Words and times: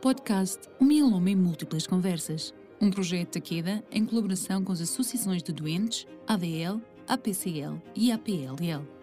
Podcast 0.00 0.68
O 0.78 0.84
Mieloma 0.84 1.30
em 1.30 1.36
Múltiplas 1.36 1.86
Conversas. 1.86 2.54
Um 2.80 2.90
projeto 2.90 3.34
da 3.34 3.40
Queda 3.40 3.84
em 3.90 4.04
colaboração 4.04 4.62
com 4.62 4.72
as 4.72 4.80
associações 4.80 5.42
de 5.42 5.52
doentes, 5.52 6.06
ADL, 6.26 6.80
APCL 7.08 7.80
e 7.94 8.12
APLL. 8.12 8.95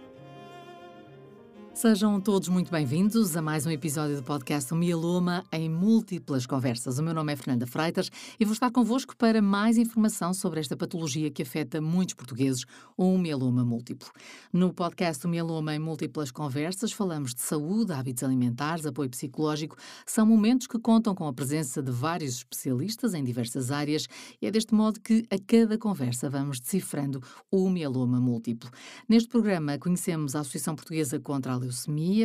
Sejam 1.84 2.22
todos 2.22 2.48
muito 2.48 2.72
bem-vindos 2.72 3.36
a 3.36 3.42
mais 3.42 3.66
um 3.66 3.70
episódio 3.70 4.16
do 4.16 4.24
podcast 4.24 4.74
Mieloma 4.74 5.44
em 5.52 5.70
múltiplas 5.70 6.46
conversas. 6.46 6.98
O 6.98 7.04
meu 7.04 7.14
nome 7.14 7.34
é 7.34 7.36
Fernanda 7.36 7.68
Freitas 7.68 8.10
e 8.40 8.46
vou 8.46 8.54
estar 8.54 8.72
convosco 8.72 9.18
para 9.18 9.42
mais 9.42 9.78
informação 9.78 10.34
sobre 10.34 10.62
esta 10.62 10.78
patologia 10.78 11.30
que 11.30 11.42
afeta 11.42 11.82
muitos 11.82 12.16
portugueses, 12.16 12.64
o 12.96 13.18
mieloma 13.18 13.66
múltiplo. 13.66 14.08
No 14.54 14.74
podcast 14.74 15.28
Mieloma 15.28 15.76
em 15.76 15.80
múltiplas 15.80 16.32
conversas 16.32 16.94
falamos 16.94 17.36
de 17.36 17.42
saúde, 17.42 17.92
hábitos 17.92 18.24
alimentares, 18.24 18.86
apoio 18.86 19.10
psicológico. 19.10 19.76
São 20.06 20.26
momentos 20.26 20.68
que 20.68 20.80
contam 20.80 21.14
com 21.14 21.28
a 21.28 21.34
presença 21.34 21.84
de 21.84 21.92
vários 21.92 22.36
especialistas 22.36 23.14
em 23.14 23.26
diversas 23.26 23.72
áreas 23.72 24.08
e 24.42 24.48
é 24.48 24.52
deste 24.52 24.74
modo 24.74 25.02
que 25.02 25.26
a 25.30 25.36
cada 25.46 25.78
conversa 25.78 26.30
vamos 26.30 26.62
decifrando 26.62 27.22
o 27.52 27.70
mieloma 27.70 28.22
múltiplo. 28.22 28.72
Neste 29.10 29.28
programa 29.28 29.78
conhecemos 29.78 30.34
a 30.34 30.40
Associação 30.40 30.78
Portuguesa 30.78 31.20
contra 31.20 31.52
a 31.52 31.58
leucemia, 31.58 31.73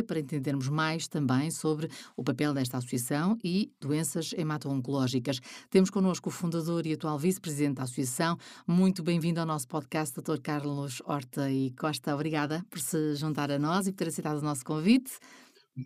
para 0.07 0.19
entendermos 0.19 0.69
mais 0.69 1.07
também 1.07 1.49
sobre 1.51 1.89
o 2.15 2.23
papel 2.23 2.53
desta 2.53 2.77
associação 2.77 3.37
e 3.43 3.71
doenças 3.79 4.33
hemato-oncológicas. 4.37 5.39
Temos 5.69 5.89
connosco 5.89 6.29
o 6.29 6.31
fundador 6.31 6.85
e 6.85 6.93
atual 6.93 7.17
vice-presidente 7.17 7.75
da 7.75 7.83
associação. 7.83 8.37
Muito 8.67 9.03
bem-vindo 9.03 9.39
ao 9.39 9.45
nosso 9.45 9.67
podcast, 9.67 10.19
Dr. 10.19 10.39
Carlos 10.41 11.01
Horta 11.05 11.51
e 11.51 11.71
Costa. 11.71 12.13
Obrigada 12.13 12.65
por 12.69 12.79
se 12.79 13.15
juntar 13.15 13.51
a 13.51 13.59
nós 13.59 13.87
e 13.87 13.91
por 13.91 13.97
ter 13.97 14.07
aceitado 14.09 14.39
o 14.39 14.43
nosso 14.43 14.63
convite. 14.63 15.19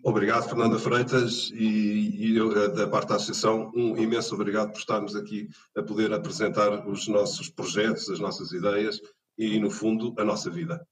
Obrigado, 0.02 0.48
Fernanda 0.48 0.78
Freitas, 0.78 1.52
e, 1.54 2.32
e 2.32 2.36
eu, 2.36 2.50
eh, 2.64 2.68
da 2.68 2.88
parte 2.88 3.08
da 3.10 3.16
Associação, 3.16 3.70
um 3.74 3.96
imenso 3.96 4.34
obrigado 4.34 4.72
por 4.72 4.78
estarmos 4.78 5.14
aqui 5.14 5.48
a 5.76 5.82
poder 5.82 6.12
apresentar 6.12 6.86
os 6.88 7.06
nossos 7.06 7.48
projetos, 7.48 8.08
as 8.10 8.18
nossas 8.18 8.50
ideias 8.52 9.00
e, 9.38 9.58
no 9.58 9.70
fundo, 9.70 10.14
a 10.18 10.24
nossa 10.24 10.50
vida. 10.50 10.84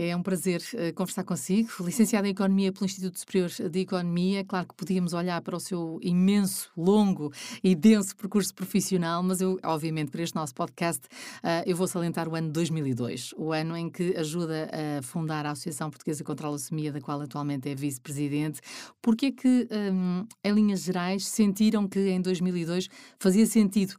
É 0.00 0.14
um 0.14 0.22
prazer 0.22 0.62
uh, 0.74 0.94
conversar 0.94 1.24
consigo. 1.24 1.70
Licenciado 1.80 2.24
em 2.28 2.30
Economia 2.30 2.72
pelo 2.72 2.84
Instituto 2.84 3.18
Superior 3.18 3.50
de 3.50 3.80
Economia, 3.80 4.44
claro 4.44 4.68
que 4.68 4.74
podíamos 4.76 5.12
olhar 5.12 5.42
para 5.42 5.56
o 5.56 5.58
seu 5.58 5.98
imenso, 6.00 6.70
longo 6.76 7.32
e 7.64 7.74
denso 7.74 8.14
percurso 8.14 8.54
profissional, 8.54 9.24
mas 9.24 9.40
eu, 9.40 9.58
obviamente, 9.64 10.12
para 10.12 10.22
este 10.22 10.36
nosso 10.36 10.54
podcast, 10.54 11.04
uh, 11.42 11.66
eu 11.66 11.74
vou 11.74 11.88
salientar 11.88 12.28
o 12.28 12.36
ano 12.36 12.48
2002, 12.50 13.34
o 13.36 13.52
ano 13.52 13.76
em 13.76 13.90
que 13.90 14.16
ajuda 14.16 14.70
a 14.72 15.02
fundar 15.02 15.44
a 15.44 15.50
Associação 15.50 15.90
Portuguesa 15.90 16.22
contra 16.22 16.46
a 16.46 16.50
Leucemia, 16.50 16.92
da 16.92 17.00
qual 17.00 17.20
atualmente 17.20 17.68
é 17.68 17.74
vice-presidente. 17.74 18.60
Por 19.02 19.16
que 19.16 19.26
é 19.26 19.32
que, 19.32 19.68
um, 19.92 20.24
em 20.44 20.52
linhas 20.52 20.82
gerais, 20.82 21.26
sentiram 21.26 21.88
que 21.88 21.98
em 21.98 22.20
2002 22.20 22.88
fazia 23.18 23.46
sentido 23.46 23.96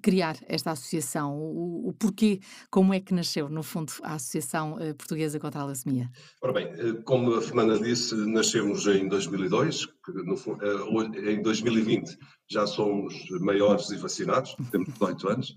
criar 0.00 0.36
esta 0.46 0.70
associação? 0.70 1.36
O, 1.36 1.92
porquê, 1.98 2.38
como 2.70 2.94
é 2.94 3.00
que 3.00 3.12
nasceu, 3.12 3.48
no 3.48 3.64
fundo, 3.64 3.92
a 4.04 4.14
Associação 4.14 4.76
Portuguesa 4.96 5.39
contra 5.40 5.60
a 5.60 5.64
leucemia? 5.64 6.08
Ora 6.42 6.52
bem, 6.52 6.66
eh, 6.66 7.02
como 7.04 7.34
a 7.34 7.42
Fernanda 7.42 7.78
disse, 7.78 8.14
nascemos 8.14 8.86
em 8.86 9.08
2002, 9.08 9.88
no, 10.24 10.34
eh, 10.62 11.32
em 11.32 11.42
2020 11.42 12.16
já 12.48 12.66
somos 12.66 13.14
maiores 13.40 13.90
e 13.90 13.96
vacinados, 13.96 14.54
temos 14.70 14.88
18 14.92 15.28
anos, 15.28 15.56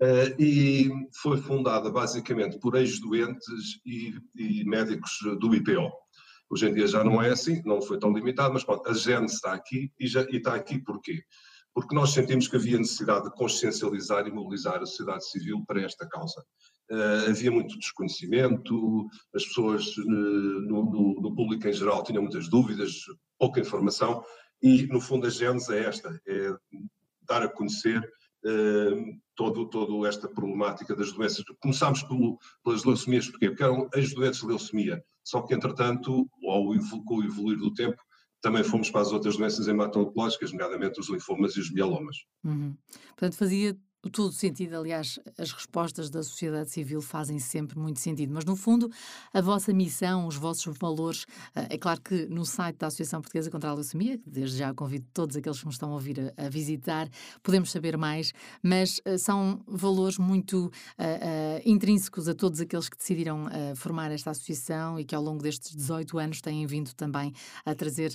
eh, 0.00 0.34
e 0.38 0.90
foi 1.22 1.36
fundada 1.38 1.90
basicamente 1.90 2.58
por 2.58 2.74
ex-doentes 2.74 3.80
e, 3.86 4.14
e, 4.34 4.64
médicos 4.64 5.12
do 5.38 5.54
IPO. 5.54 5.92
Hoje 6.50 6.68
em 6.68 6.74
dia 6.74 6.86
já 6.86 7.04
não 7.04 7.22
é 7.22 7.30
assim, 7.30 7.62
não 7.64 7.80
foi 7.80 7.98
tão 7.98 8.12
limitado, 8.12 8.52
mas 8.52 8.64
pronto, 8.64 8.86
a 8.88 8.92
gente 8.92 9.32
está 9.32 9.52
aqui 9.52 9.92
e, 9.98 10.06
já, 10.06 10.22
e 10.28 10.36
está 10.36 10.54
aqui 10.54 10.78
porquê? 10.78 11.22
Porque 11.72 11.94
nós 11.94 12.10
sentimos 12.10 12.48
que 12.48 12.56
havia 12.56 12.78
necessidade 12.78 13.24
de 13.24 13.34
consciencializar 13.34 14.26
e 14.26 14.32
mobilizar 14.32 14.82
a 14.82 14.86
sociedade 14.86 15.26
civil 15.30 15.64
para 15.66 15.82
esta 15.82 16.06
causa. 16.06 16.44
Uh, 16.92 17.30
havia 17.30 17.50
muito 17.50 17.78
desconhecimento, 17.78 19.08
as 19.34 19.46
pessoas 19.46 19.96
uh, 19.96 20.02
no, 20.04 20.84
no, 20.84 21.20
no, 21.22 21.34
público 21.34 21.66
em 21.66 21.72
geral 21.72 22.04
tinham 22.04 22.20
muitas 22.22 22.50
dúvidas, 22.50 22.92
pouca 23.38 23.60
informação, 23.60 24.22
e 24.62 24.86
no 24.88 25.00
fundo 25.00 25.26
a 25.26 25.30
gênese 25.30 25.74
é 25.74 25.84
esta, 25.84 26.20
é 26.28 26.54
dar 27.22 27.44
a 27.44 27.48
conhecer 27.48 27.98
uh, 28.44 29.20
todo, 29.34 29.70
toda 29.70 30.06
esta 30.06 30.28
problemática 30.28 30.94
das 30.94 31.12
doenças. 31.12 31.42
Começámos 31.60 32.02
pelo, 32.02 32.38
pelas 32.62 32.84
leucemias, 32.84 33.26
porquê? 33.26 33.48
Porque 33.48 33.64
eram 33.64 33.88
as 33.94 34.12
doenças 34.12 34.42
de 34.42 34.48
leucemia, 34.48 35.02
só 35.24 35.40
que 35.40 35.54
entretanto, 35.54 36.28
ao, 36.46 36.64
com 37.06 37.16
o 37.16 37.24
evoluir 37.24 37.56
do 37.56 37.72
tempo, 37.72 38.02
também 38.42 38.62
fomos 38.62 38.90
para 38.90 39.00
as 39.00 39.12
outras 39.12 39.38
doenças 39.38 39.66
hemato-oncológicas, 39.66 40.52
nomeadamente 40.52 41.00
os 41.00 41.08
linfomas 41.08 41.56
e 41.56 41.60
os 41.60 41.72
mielomas. 41.72 42.16
Uhum. 42.44 42.76
Portanto, 43.06 43.36
fazia 43.36 43.78
todo 44.10 44.32
sentido, 44.32 44.76
aliás, 44.76 45.18
as 45.38 45.52
respostas 45.52 46.10
da 46.10 46.22
sociedade 46.22 46.70
civil 46.70 47.00
fazem 47.00 47.38
sempre 47.38 47.78
muito 47.78 48.00
sentido, 48.00 48.32
mas 48.34 48.44
no 48.44 48.56
fundo, 48.56 48.90
a 49.32 49.40
vossa 49.40 49.72
missão, 49.72 50.26
os 50.26 50.36
vossos 50.36 50.76
valores, 50.76 51.24
eh, 51.54 51.68
é 51.70 51.78
claro 51.78 52.00
que 52.00 52.26
no 52.26 52.44
site 52.44 52.78
da 52.78 52.88
Associação 52.88 53.20
Portuguesa 53.20 53.50
contra 53.50 53.70
a 53.70 53.74
Leucemia, 53.74 54.20
desde 54.26 54.58
já 54.58 54.74
convido 54.74 55.06
todos 55.14 55.36
aqueles 55.36 55.60
que 55.60 55.66
nos 55.66 55.76
estão 55.76 55.90
a 55.90 55.94
ouvir 55.94 56.32
a, 56.36 56.46
a 56.46 56.48
visitar, 56.48 57.08
podemos 57.42 57.70
saber 57.70 57.96
mais, 57.96 58.32
mas 58.62 59.00
uh, 59.06 59.18
são 59.18 59.62
valores 59.66 60.18
muito 60.18 60.66
uh, 60.66 60.68
uh, 60.68 61.62
intrínsecos 61.64 62.28
a 62.28 62.34
todos 62.34 62.60
aqueles 62.60 62.88
que 62.88 62.96
decidiram 62.96 63.46
formar 63.76 64.10
esta 64.10 64.30
associação 64.30 64.98
e 64.98 65.04
que 65.04 65.14
ao 65.14 65.22
longo 65.22 65.42
destes 65.42 65.74
18 65.74 66.18
anos 66.18 66.40
têm 66.40 66.66
vindo 66.66 66.92
também 66.94 67.32
a 67.64 67.74
trazer 67.74 68.14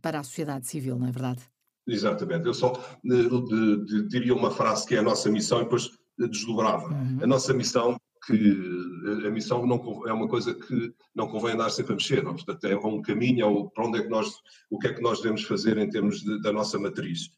para 0.00 0.20
a 0.20 0.22
sociedade 0.22 0.66
civil, 0.66 0.98
não 0.98 1.06
é 1.06 1.10
verdade? 1.10 1.55
Exatamente. 1.86 2.46
Eu 2.46 2.54
só 2.54 2.72
de, 3.04 3.28
de, 3.28 3.84
de, 3.84 4.08
diria 4.08 4.34
uma 4.34 4.50
frase 4.50 4.86
que 4.86 4.96
é 4.96 4.98
a 4.98 5.02
nossa 5.02 5.30
missão 5.30 5.60
e 5.60 5.64
depois 5.64 5.90
desdobrava. 6.18 6.88
Uhum. 6.88 7.18
A 7.22 7.26
nossa 7.26 7.52
missão 7.52 7.96
que 8.26 9.24
a 9.24 9.30
missão 9.30 9.64
não, 9.64 10.02
é 10.08 10.12
uma 10.12 10.26
coisa 10.26 10.52
que 10.52 10.92
não 11.14 11.28
convém 11.28 11.52
andar 11.52 11.70
sempre 11.70 11.92
a 11.92 11.96
mexer, 11.96 12.24
não? 12.24 12.34
portanto 12.34 12.64
é 12.64 12.76
um 12.76 13.00
caminho, 13.00 13.46
é 13.46 13.70
para 13.72 13.86
onde 13.86 13.98
é 14.00 14.02
que 14.02 14.08
nós, 14.08 14.34
o 14.68 14.78
que 14.78 14.88
é 14.88 14.92
que 14.92 15.00
nós 15.00 15.20
devemos 15.20 15.44
fazer 15.44 15.78
em 15.78 15.88
termos 15.88 16.20
de, 16.20 16.42
da 16.42 16.52
nossa 16.52 16.76
matriz. 16.76 17.30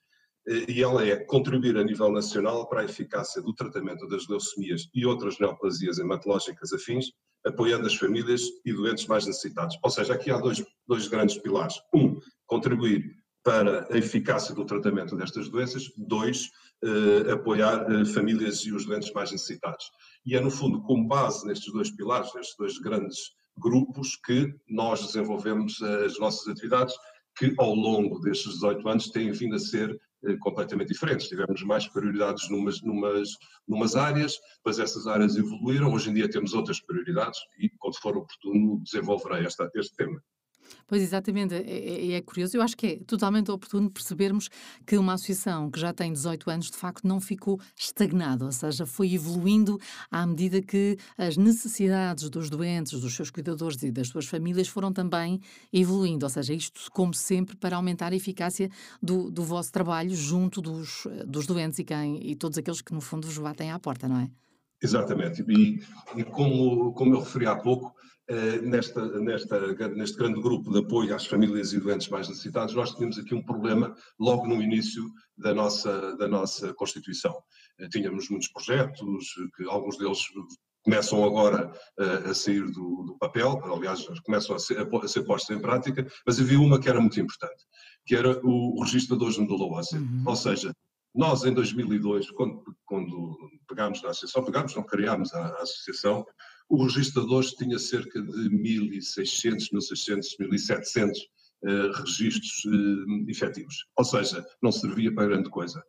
E 0.67 0.83
ela 0.83 1.07
é 1.07 1.15
contribuir 1.15 1.77
a 1.77 1.85
nível 1.85 2.11
nacional 2.11 2.67
para 2.71 2.81
a 2.81 2.85
eficácia 2.85 3.43
do 3.43 3.53
tratamento 3.53 4.09
das 4.09 4.27
leucemias 4.29 4.89
e 4.95 5.05
outras 5.05 5.39
neoplasias 5.39 5.99
hematológicas 5.99 6.73
afins, 6.73 7.13
apoiando 7.45 7.87
as 7.87 7.95
famílias 7.95 8.41
e 8.65 8.73
doentes 8.73 9.07
mais 9.07 9.27
necessitados. 9.27 9.77
Ou 9.83 9.91
seja, 9.91 10.15
aqui 10.15 10.31
há 10.31 10.39
dois, 10.39 10.65
dois 10.87 11.07
grandes 11.07 11.37
pilares. 11.37 11.75
Um, 11.95 12.19
contribuir 12.47 13.18
para 13.43 13.87
a 13.91 13.97
eficácia 13.97 14.55
do 14.55 14.65
tratamento 14.65 15.17
destas 15.17 15.49
doenças. 15.49 15.91
Dois, 15.97 16.51
eh, 16.85 17.33
apoiar 17.33 17.91
eh, 17.91 18.05
famílias 18.05 18.61
e 18.65 18.73
os 18.73 18.85
doentes 18.85 19.13
mais 19.13 19.33
necessitados. 19.33 19.85
E 20.25 20.37
é, 20.37 20.41
no 20.41 20.51
fundo, 20.51 20.83
com 20.83 21.07
base 21.07 21.47
nestes 21.47 21.73
dois 21.73 21.91
pilares, 21.91 22.33
nestes 22.35 22.57
dois 22.57 22.79
grandes 22.79 23.19
grupos, 23.57 24.17
que 24.17 24.55
nós 24.69 25.05
desenvolvemos 25.05 25.83
as 25.83 26.19
nossas 26.19 26.47
atividades, 26.49 26.95
que 27.37 27.55
ao 27.59 27.75
longo 27.75 28.21
destes 28.21 28.55
18 28.55 28.89
anos 28.89 29.11
têm 29.11 29.31
vindo 29.33 29.57
a 29.57 29.59
ser 29.59 29.99
eh, 30.25 30.37
completamente 30.41 30.89
diferentes. 30.89 31.29
Tivemos 31.29 31.63
mais 31.63 31.87
prioridades 31.87 32.51
numas, 32.51 32.83
numas, 32.83 33.31
numas 33.67 33.95
áreas, 33.95 34.37
depois 34.57 34.79
essas 34.79 35.07
áreas 35.07 35.37
evoluíram, 35.37 35.93
hoje 35.93 36.11
em 36.11 36.15
dia 36.15 36.29
temos 36.29 36.55
outras 36.55 36.81
prioridades 36.81 37.39
e, 37.59 37.69
quando 37.79 37.99
for 38.01 38.17
oportuno, 38.17 38.83
desenvolverei 38.83 39.47
esta, 39.47 39.71
este 39.77 39.95
tema. 39.95 40.21
Pois, 40.87 41.03
exatamente, 41.03 41.55
é, 41.55 41.61
é, 41.61 42.13
é, 42.13 42.21
curioso. 42.23 42.57
Eu 42.57 42.63
acho 42.63 42.77
que 42.77 42.87
é 42.87 42.97
totalmente 43.07 43.51
oportuno 43.51 43.91
percebermos 43.91 44.49
que 44.87 44.97
uma 44.97 45.15
associação 45.15 45.71
que 45.71 45.79
já 45.79 45.93
tem 45.93 46.13
18 46.13 46.51
anos, 46.51 46.71
de 46.71 46.77
facto, 46.77 47.07
não 47.07 47.21
ficou 47.21 47.61
estagnada, 47.77 48.45
ou 48.45 48.53
seja, 48.53 48.87
foi 48.87 49.13
evoluindo 49.13 49.79
à 50.11 50.27
medida 50.27 50.63
que 50.63 50.97
as 51.17 51.37
necessidades 51.37 52.29
dos 52.31 52.49
doentes, 52.49 53.01
dos 53.01 53.15
seus 53.15 53.31
cuidadores 53.31 53.83
e 53.83 53.91
das 53.91 54.09
suas 54.09 54.27
famílias 54.27 54.69
foram 54.69 54.93
também 54.93 55.41
evoluindo. 55.73 56.25
Ou 56.25 56.31
seja, 56.31 56.55
isto, 56.55 56.91
como 56.93 57.13
sempre, 57.15 57.57
para 57.57 57.77
aumentar 57.77 58.13
a 58.13 58.17
eficácia 58.17 58.71
do, 59.03 59.31
do 59.31 59.43
vosso 59.45 59.73
trabalho 59.73 60.15
junto 60.15 60.61
dos, 60.61 61.07
dos 61.27 61.47
doentes 61.47 61.79
e, 61.79 61.85
quem, 61.85 62.31
e 62.31 62.35
todos 62.35 62.59
aqueles 62.59 62.81
que, 62.81 62.93
no 62.93 63.01
fundo, 63.01 63.27
vos 63.27 63.39
batem 63.39 63.71
à 63.71 63.79
porta, 63.79 64.09
não 64.09 64.21
é? 64.21 64.31
Exatamente. 64.83 65.45
E, 65.49 65.81
e 66.17 66.25
como, 66.25 66.93
como 66.93 67.15
eu 67.15 67.21
referi 67.21 67.47
há 67.47 67.57
pouco, 67.57 67.95
nesta, 68.63 69.21
nesta, 69.21 69.89
neste 69.89 70.17
grande 70.17 70.41
grupo 70.41 70.71
de 70.71 70.81
apoio 70.81 71.15
às 71.15 71.27
famílias 71.27 71.73
e 71.73 71.81
doentes 71.81 72.09
mais 72.09 72.29
necessitados, 72.29 72.75
nós 72.75 72.95
tínhamos 72.95 73.19
aqui 73.19 73.35
um 73.35 73.43
problema 73.43 73.95
logo 74.19 74.47
no 74.47 74.63
início 74.63 75.03
da 75.37 75.55
nossa, 75.55 76.17
da 76.17 76.29
nossa 76.29 76.75
Constituição. 76.75 77.35
Eh, 77.79 77.89
tínhamos 77.89 78.29
muitos 78.29 78.49
projetos, 78.49 79.35
que 79.57 79.65
alguns 79.65 79.97
deles 79.97 80.21
começam 80.83 81.25
agora 81.25 81.71
a 81.99 82.33
sair 82.33 82.65
do, 82.71 83.05
do, 83.05 83.17
papel, 83.19 83.61
aliás, 83.65 84.07
começam 84.25 84.57
a 84.57 84.59
ser, 84.59 84.79
a 84.79 85.09
ser 85.09 85.23
postos 85.23 85.55
em 85.55 85.61
prática, 85.61 86.07
mas 86.27 86.41
havia 86.41 86.59
uma 86.59 86.81
que 86.81 86.89
era 86.89 87.01
muito 87.01 87.21
importante, 87.21 87.65
que 88.07 88.17
era 88.17 88.41
o 88.43 88.83
registrador 88.83 89.31
de 89.31 89.41
medula 89.41 89.67
óssea. 89.67 89.99
Uhum. 89.99 90.25
Ou 90.27 90.37
seja, 90.37 90.73
nós 91.15 91.45
em 91.45 91.53
2002, 91.53 92.31
quando, 92.31 92.63
quando 92.85 93.37
pegámos 93.69 94.03
na 94.03 94.11
associação, 94.11 94.45
pegámos, 94.45 94.75
não 94.75 94.83
criámos 94.83 95.35
a, 95.35 95.47
a 95.47 95.63
associação, 95.63 96.25
o 96.69 96.85
registro 96.85 97.27
de 97.27 97.57
tinha 97.57 97.79
cerca 97.79 98.21
de 98.21 98.51
1.600, 98.51 99.71
1.600, 99.73 100.21
1.700 100.41 101.13
registros 102.05 102.63
efetivos. 103.27 103.87
Ou 103.97 104.05
seja, 104.05 104.45
não 104.63 104.71
servia 104.71 105.13
para 105.13 105.27
grande 105.27 105.51
coisa. 105.51 105.83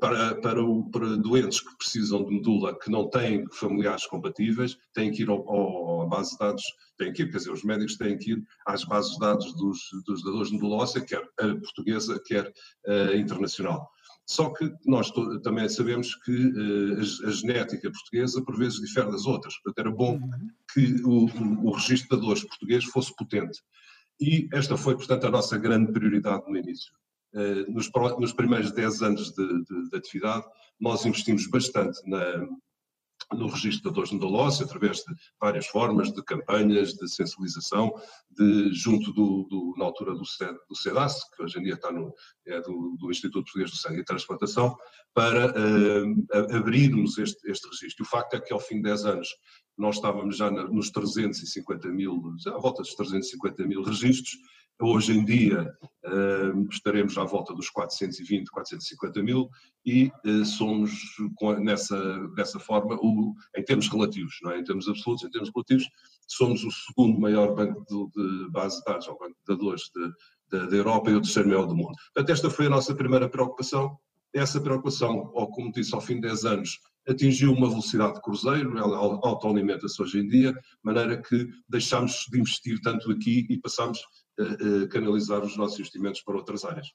Para, 0.00 0.34
para, 0.40 0.62
o, 0.62 0.90
para, 0.90 1.16
doentes 1.16 1.60
que 1.60 1.76
precisam 1.78 2.24
de 2.24 2.34
medula 2.34 2.76
que 2.76 2.90
não 2.90 3.08
têm 3.08 3.46
familiares 3.52 4.04
compatíveis, 4.06 4.76
têm 4.92 5.12
que 5.12 5.22
ir 5.22 5.28
ao, 5.28 5.48
ao, 5.48 6.02
à 6.02 6.06
base 6.06 6.32
de 6.32 6.38
dados, 6.38 6.64
têm 6.98 7.12
que 7.12 7.22
ir, 7.22 7.30
quer 7.30 7.38
dizer, 7.38 7.52
os 7.52 7.62
médicos 7.62 7.96
têm 7.96 8.18
que 8.18 8.32
ir 8.32 8.42
às 8.66 8.84
bases 8.84 9.12
de 9.12 9.20
dados 9.20 9.54
dos, 9.54 9.78
dos 10.04 10.24
dadores 10.24 10.48
de 10.48 10.54
medula 10.54 10.82
óssea, 10.82 11.00
quer 11.02 11.22
a 11.38 11.54
portuguesa, 11.54 12.20
quer 12.26 12.52
a 12.84 13.16
internacional. 13.16 13.88
Só 14.26 14.50
que 14.50 14.72
nós 14.84 15.10
também 15.44 15.68
sabemos 15.68 16.14
que 16.16 16.32
uh, 16.32 16.98
a, 16.98 17.28
a, 17.28 17.30
genética 17.30 17.90
portuguesa 17.90 18.42
por 18.42 18.58
vezes 18.58 18.80
difere 18.80 19.10
das 19.10 19.24
outras. 19.24 19.54
Portanto, 19.58 19.78
era 19.78 19.96
bom 19.96 20.16
uhum. 20.16 20.48
que 20.74 21.00
o, 21.04 21.26
o, 21.26 21.68
o 21.68 21.70
registro 21.70 22.16
de 22.16 22.22
dadores 22.22 22.44
português 22.44 22.84
fosse 22.86 23.14
potente. 23.14 23.62
E 24.20 24.48
esta 24.52 24.76
foi, 24.76 24.96
portanto, 24.96 25.26
a 25.26 25.30
nossa 25.30 25.56
grande 25.56 25.92
prioridade 25.92 26.42
no 26.48 26.56
início. 26.56 26.92
Uh, 27.32 27.70
nos, 27.70 27.88
nos, 28.18 28.32
primeiros 28.32 28.72
10 28.72 29.02
anos 29.02 29.30
de, 29.32 29.46
de, 29.46 29.90
de, 29.90 29.96
atividade, 29.96 30.44
nós 30.80 31.06
investimos 31.06 31.46
bastante 31.46 31.98
na, 32.08 32.48
no 33.32 33.48
registro 33.48 33.90
de 33.90 33.94
dores 33.94 34.12
nodulose, 34.12 34.62
através 34.62 34.98
de 34.98 35.14
várias 35.40 35.66
formas 35.66 36.12
de 36.12 36.22
campanhas, 36.22 36.94
de 36.94 37.08
sensibilização, 37.08 37.92
de, 38.30 38.72
junto 38.72 39.12
do, 39.12 39.46
do, 39.50 39.74
na 39.76 39.84
altura 39.84 40.14
do, 40.14 40.24
CEDAS, 40.74 41.28
que 41.34 41.42
hoje 41.42 41.58
em 41.58 41.62
dia 41.62 41.74
está 41.74 41.90
no, 41.90 42.14
é 42.46 42.60
do, 42.60 42.96
do 42.98 43.10
Instituto 43.10 43.44
Português 43.44 43.70
do 43.70 43.76
Sangue 43.76 44.00
e 44.00 44.04
Transplantação, 44.04 44.76
para 45.12 45.48
uh, 45.48 46.56
abrirmos 46.56 47.18
este, 47.18 47.50
este 47.50 47.68
registro. 47.68 48.04
O 48.04 48.08
facto 48.08 48.34
é 48.34 48.40
que 48.40 48.52
ao 48.52 48.60
fim 48.60 48.76
de 48.76 48.82
10 48.82 49.06
anos 49.06 49.28
nós 49.76 49.96
estávamos 49.96 50.36
já 50.36 50.50
nos 50.50 50.90
350 50.90 51.88
mil, 51.88 52.22
à 52.46 52.58
volta 52.58 52.82
dos 52.82 52.94
350 52.94 53.66
mil 53.66 53.82
registros, 53.82 54.36
Hoje 54.80 55.16
em 55.16 55.24
dia 55.24 55.74
uh, 56.04 56.68
estaremos 56.70 57.16
à 57.16 57.24
volta 57.24 57.54
dos 57.54 57.70
420, 57.70 58.50
450 58.50 59.22
mil 59.22 59.48
e 59.86 60.12
uh, 60.26 60.44
somos 60.44 60.92
nessa, 61.60 62.28
dessa 62.34 62.58
forma, 62.58 62.94
o, 63.00 63.34
em 63.56 63.64
termos 63.64 63.88
relativos, 63.88 64.38
não 64.42 64.50
é? 64.50 64.58
em 64.58 64.64
termos 64.64 64.86
absolutos, 64.86 65.24
em 65.24 65.30
termos 65.30 65.50
relativos, 65.54 65.88
somos 66.28 66.62
o 66.62 66.70
segundo 66.70 67.18
maior 67.18 67.54
banco 67.54 67.84
de, 67.88 68.44
de 68.44 68.50
base 68.50 68.78
de 68.78 68.84
dados, 68.84 69.08
ou 69.08 69.18
banco 69.18 69.34
de 69.34 69.54
dadores 69.54 69.90
da 70.50 70.76
Europa 70.76 71.10
e 71.10 71.14
o 71.14 71.22
terceiro 71.22 71.48
maior 71.48 71.66
do 71.66 71.74
mundo. 71.74 71.94
Portanto, 72.14 72.30
esta 72.30 72.50
foi 72.50 72.66
a 72.66 72.70
nossa 72.70 72.94
primeira 72.94 73.28
preocupação. 73.28 73.96
Essa 74.34 74.60
preocupação, 74.60 75.30
ou 75.32 75.50
como 75.50 75.72
disse, 75.72 75.94
ao 75.94 76.00
fim 76.00 76.16
de 76.16 76.22
10 76.22 76.44
anos, 76.44 76.80
atingiu 77.08 77.52
uma 77.52 77.68
velocidade 77.68 78.14
de 78.14 78.20
cruzeiro, 78.20 78.76
ela 78.76 78.98
autoalimenta-se 78.98 80.00
hoje 80.02 80.18
em 80.18 80.26
dia, 80.26 80.52
de 80.52 80.60
maneira 80.82 81.22
que 81.22 81.48
deixámos 81.68 82.26
de 82.30 82.38
investir 82.38 82.80
tanto 82.82 83.10
aqui 83.10 83.46
e 83.48 83.58
passamos 83.58 84.00
canalizar 84.90 85.42
os 85.44 85.56
nossos 85.56 85.78
investimentos 85.78 86.22
para 86.22 86.36
outras 86.36 86.64
áreas. 86.64 86.88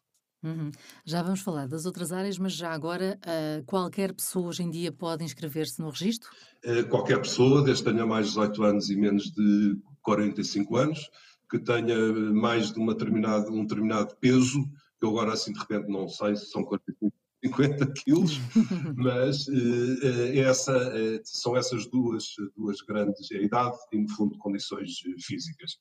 Uhum. 0.43 0.71
Já 1.05 1.21
vamos 1.21 1.41
falar 1.41 1.67
das 1.67 1.85
outras 1.85 2.11
áreas, 2.11 2.37
mas 2.39 2.53
já 2.53 2.71
agora, 2.71 3.19
uh, 3.21 3.63
qualquer 3.65 4.11
pessoa 4.13 4.47
hoje 4.47 4.63
em 4.63 4.71
dia 4.71 4.91
pode 4.91 5.23
inscrever-se 5.23 5.79
no 5.79 5.89
registro? 5.89 6.29
Uh, 6.65 6.87
qualquer 6.89 7.21
pessoa, 7.21 7.63
desde 7.63 7.83
que 7.83 7.91
tenha 7.91 8.05
mais 8.05 8.25
de 8.25 8.31
18 8.31 8.63
anos 8.63 8.89
e 8.89 8.95
menos 8.95 9.31
de 9.31 9.77
45 10.01 10.77
anos, 10.77 11.09
que 11.49 11.59
tenha 11.59 11.95
mais 12.33 12.71
de 12.71 12.79
uma 12.79 12.93
determinada, 12.93 13.51
um 13.51 13.61
determinado 13.61 14.15
peso, 14.19 14.63
que 14.99 15.05
eu 15.05 15.09
agora 15.09 15.33
assim 15.33 15.53
de 15.53 15.59
repente 15.59 15.89
não 15.89 16.07
sei 16.07 16.35
se 16.35 16.45
são 16.49 16.63
45 16.63 17.13
50 17.43 17.91
quilos, 18.03 18.39
mas 18.95 19.47
uh, 19.47 20.37
essa, 20.37 20.75
uh, 20.77 21.19
são 21.23 21.57
essas 21.57 21.87
duas, 21.87 22.25
duas 22.55 22.81
grandes, 22.81 23.31
a 23.31 23.37
idade 23.37 23.77
e, 23.91 23.97
no 23.97 24.09
fundo, 24.09 24.37
condições 24.37 24.99
físicas. 25.25 25.77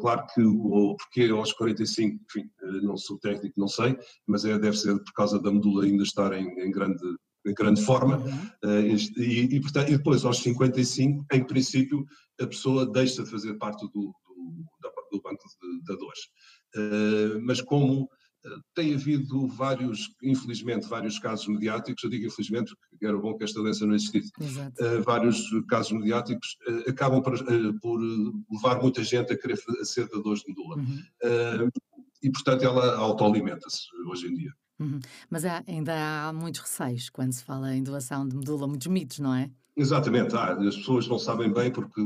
Claro 0.00 0.26
que 0.34 0.40
o 0.40 0.96
porquê 0.96 1.28
aos 1.30 1.52
45, 1.52 2.24
enfim, 2.24 2.50
não 2.82 2.96
sou 2.96 3.18
técnico, 3.18 3.60
não 3.60 3.68
sei, 3.68 3.98
mas 4.26 4.46
é, 4.46 4.58
deve 4.58 4.78
ser 4.78 4.98
por 4.98 5.12
causa 5.12 5.38
da 5.38 5.52
medula 5.52 5.84
ainda 5.84 6.02
estar 6.02 6.32
em, 6.32 6.48
em 6.58 6.70
grande 6.70 7.02
em 7.46 7.54
grande 7.54 7.82
forma, 7.82 8.18
uhum. 8.18 8.96
e, 9.16 9.56
e, 9.56 9.60
portanto, 9.60 9.90
e 9.90 9.96
depois 9.96 10.24
aos 10.24 10.38
55, 10.38 11.24
em 11.32 11.44
princípio, 11.44 12.04
a 12.40 12.46
pessoa 12.46 12.90
deixa 12.90 13.22
de 13.22 13.30
fazer 13.30 13.54
parte 13.54 13.86
do, 13.86 13.90
do, 13.90 14.64
do 15.12 15.22
banco 15.22 15.44
de 15.62 15.82
dadores. 15.84 16.20
Uh, 16.76 17.40
mas 17.42 17.60
como 17.60 18.08
tem 18.74 18.94
havido 18.94 19.46
vários, 19.48 20.14
infelizmente, 20.22 20.88
vários 20.88 21.18
casos 21.18 21.46
mediáticos, 21.48 22.02
eu 22.02 22.10
digo 22.10 22.26
infelizmente 22.26 22.74
porque 22.90 23.06
era 23.06 23.16
bom 23.16 23.36
que 23.36 23.44
esta 23.44 23.60
doença 23.60 23.86
não 23.86 23.94
existisse, 23.94 24.30
uh, 24.40 25.02
vários 25.04 25.42
casos 25.68 25.92
mediáticos 25.92 26.56
uh, 26.68 26.90
acabam 26.90 27.22
por, 27.22 27.34
uh, 27.34 27.80
por, 27.80 28.00
levar 28.50 28.80
muita 28.80 29.02
gente 29.02 29.32
a 29.32 29.38
querer 29.38 29.58
ser 29.82 30.08
dadores 30.08 30.40
de 30.40 30.48
medula. 30.48 30.76
Uhum. 30.76 31.70
e, 32.22 32.30
portanto, 32.30 32.64
ela 32.64 32.96
autoalimenta-se 32.96 33.86
hoje 34.06 34.26
em 34.26 34.34
dia. 34.34 34.52
Uhum. 34.78 35.00
Mas 35.28 35.44
há, 35.44 35.62
ainda 35.66 35.92
há 36.28 36.32
muitos 36.32 36.60
receios 36.60 37.10
quando 37.10 37.32
se 37.32 37.44
fala 37.44 37.74
em 37.74 37.82
doação 37.82 38.26
de 38.26 38.36
medula, 38.36 38.66
muitos 38.66 38.86
mitos, 38.86 39.18
não 39.18 39.34
é? 39.34 39.50
Exatamente, 39.76 40.34
há. 40.36 40.52
as 40.52 40.76
pessoas 40.76 41.06
não 41.06 41.18
sabem 41.18 41.52
bem 41.52 41.70
porque, 41.70 42.00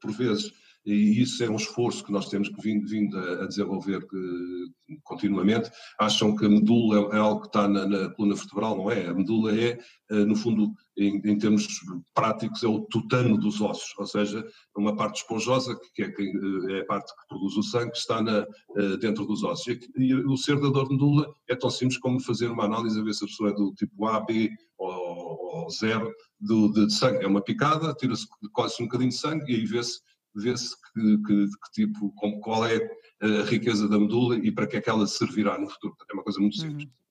por 0.00 0.12
vezes, 0.12 0.52
e 0.84 1.22
isso 1.22 1.42
é 1.42 1.48
um 1.48 1.56
esforço 1.56 2.04
que 2.04 2.12
nós 2.12 2.28
temos 2.28 2.50
vindo, 2.60 2.86
vindo 2.86 3.18
a, 3.18 3.46
desenvolver 3.46 4.06
que, 4.06 4.98
continuamente. 5.02 5.70
Acham 5.98 6.36
que 6.36 6.44
a 6.44 6.48
medula 6.48 7.10
é, 7.12 7.16
é 7.16 7.18
algo 7.18 7.40
que 7.40 7.46
está 7.46 7.66
na, 7.66 7.86
na, 7.86 8.10
coluna 8.10 8.34
vertebral, 8.34 8.76
não 8.76 8.90
é? 8.90 9.06
A 9.06 9.14
medula 9.14 9.58
é, 9.58 9.78
eh, 10.10 10.24
no 10.24 10.36
fundo, 10.36 10.72
em, 10.96 11.16
em, 11.24 11.38
termos 11.38 11.66
práticos, 12.14 12.62
é 12.62 12.68
o 12.68 12.80
tutano 12.80 13.38
dos 13.38 13.60
ossos, 13.62 13.94
ou 13.98 14.06
seja, 14.06 14.44
uma 14.76 14.94
parte 14.94 15.22
esponjosa, 15.22 15.78
que 15.94 16.02
é, 16.02 16.06
é 16.06 16.80
a 16.80 16.84
parte 16.84 17.12
que 17.14 17.28
produz 17.28 17.56
o 17.56 17.62
sangue, 17.62 17.92
que 17.92 17.98
está 17.98 18.22
na, 18.22 18.46
eh, 18.76 18.96
dentro 18.98 19.24
dos 19.24 19.42
ossos. 19.42 19.66
E, 19.66 19.80
e 19.96 20.14
o 20.14 20.36
ser 20.36 20.60
da 20.60 20.68
dor 20.68 20.90
medula 20.90 21.26
é 21.48 21.56
tão 21.56 21.70
simples 21.70 21.98
como 21.98 22.20
fazer 22.20 22.50
uma 22.50 22.64
análise 22.64 23.00
a 23.00 23.02
ver 23.02 23.14
se 23.14 23.24
a 23.24 23.28
pessoa 23.28 23.50
é 23.50 23.54
do 23.54 23.72
tipo 23.72 24.06
A, 24.06 24.20
B 24.20 24.50
ou, 24.76 24.90
ou 24.90 25.70
zero 25.70 26.12
do, 26.38 26.70
de, 26.72 26.86
de 26.86 26.94
sangue. 26.94 27.24
É 27.24 27.26
uma 27.26 27.42
picada, 27.42 27.94
tira-se 27.94 28.26
quase 28.52 28.74
um 28.80 28.86
bocadinho 28.86 29.10
de 29.10 29.16
sangue 29.16 29.50
e 29.50 29.56
aí 29.56 29.64
vê-se 29.64 30.00
vê-se 30.34 30.74
que, 30.76 31.18
que, 31.18 31.46
que, 31.46 31.72
tipo, 31.72 32.12
qual 32.40 32.66
é 32.66 32.78
a 33.20 33.44
riqueza 33.44 33.88
da 33.88 33.98
medula 33.98 34.36
e 34.36 34.50
para 34.50 34.66
que 34.66 34.76
é 34.76 34.80
que 34.80 34.90
ela 34.90 35.06
servirá 35.06 35.58
no 35.58 35.68
futuro. 35.68 35.96
É 36.10 36.14
uma 36.14 36.22
coisa 36.22 36.40
muito 36.40 36.56
simples. 36.56 36.84
Uhum. 36.84 37.04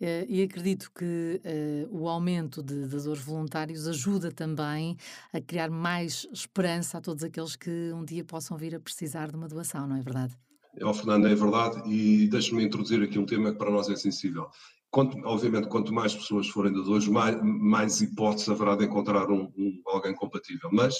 Uh, 0.00 0.26
e 0.28 0.42
acredito 0.42 0.90
que 0.92 1.40
uh, 1.44 1.96
o 1.96 2.08
aumento 2.08 2.62
de 2.62 2.86
dadores 2.86 3.22
voluntários 3.22 3.86
ajuda 3.86 4.30
também 4.32 4.96
a 5.32 5.40
criar 5.40 5.70
mais 5.70 6.26
esperança 6.32 6.98
a 6.98 7.00
todos 7.00 7.22
aqueles 7.22 7.54
que 7.54 7.92
um 7.92 8.04
dia 8.04 8.24
possam 8.24 8.56
vir 8.56 8.74
a 8.74 8.80
precisar 8.80 9.30
de 9.30 9.36
uma 9.36 9.46
doação, 9.46 9.86
não 9.86 9.96
é 9.96 10.02
verdade? 10.02 10.36
Oh, 10.82 10.92
Fernando, 10.92 11.28
é 11.28 11.34
verdade, 11.34 11.88
e 11.88 12.26
deixe-me 12.26 12.64
introduzir 12.64 13.00
aqui 13.02 13.18
um 13.18 13.24
tema 13.24 13.52
que 13.52 13.58
para 13.58 13.70
nós 13.70 13.88
é 13.88 13.94
sensível. 13.94 14.48
Quanto, 14.90 15.16
obviamente, 15.24 15.68
quanto 15.68 15.94
mais 15.94 16.14
pessoas 16.14 16.48
forem 16.48 16.72
dadores, 16.72 17.06
mais, 17.06 17.40
mais 17.42 18.00
hipóteses 18.00 18.48
haverá 18.48 18.74
de 18.74 18.84
encontrar 18.84 19.30
um, 19.30 19.52
um, 19.56 19.82
alguém 19.86 20.14
compatível. 20.14 20.68
Mas 20.72 20.96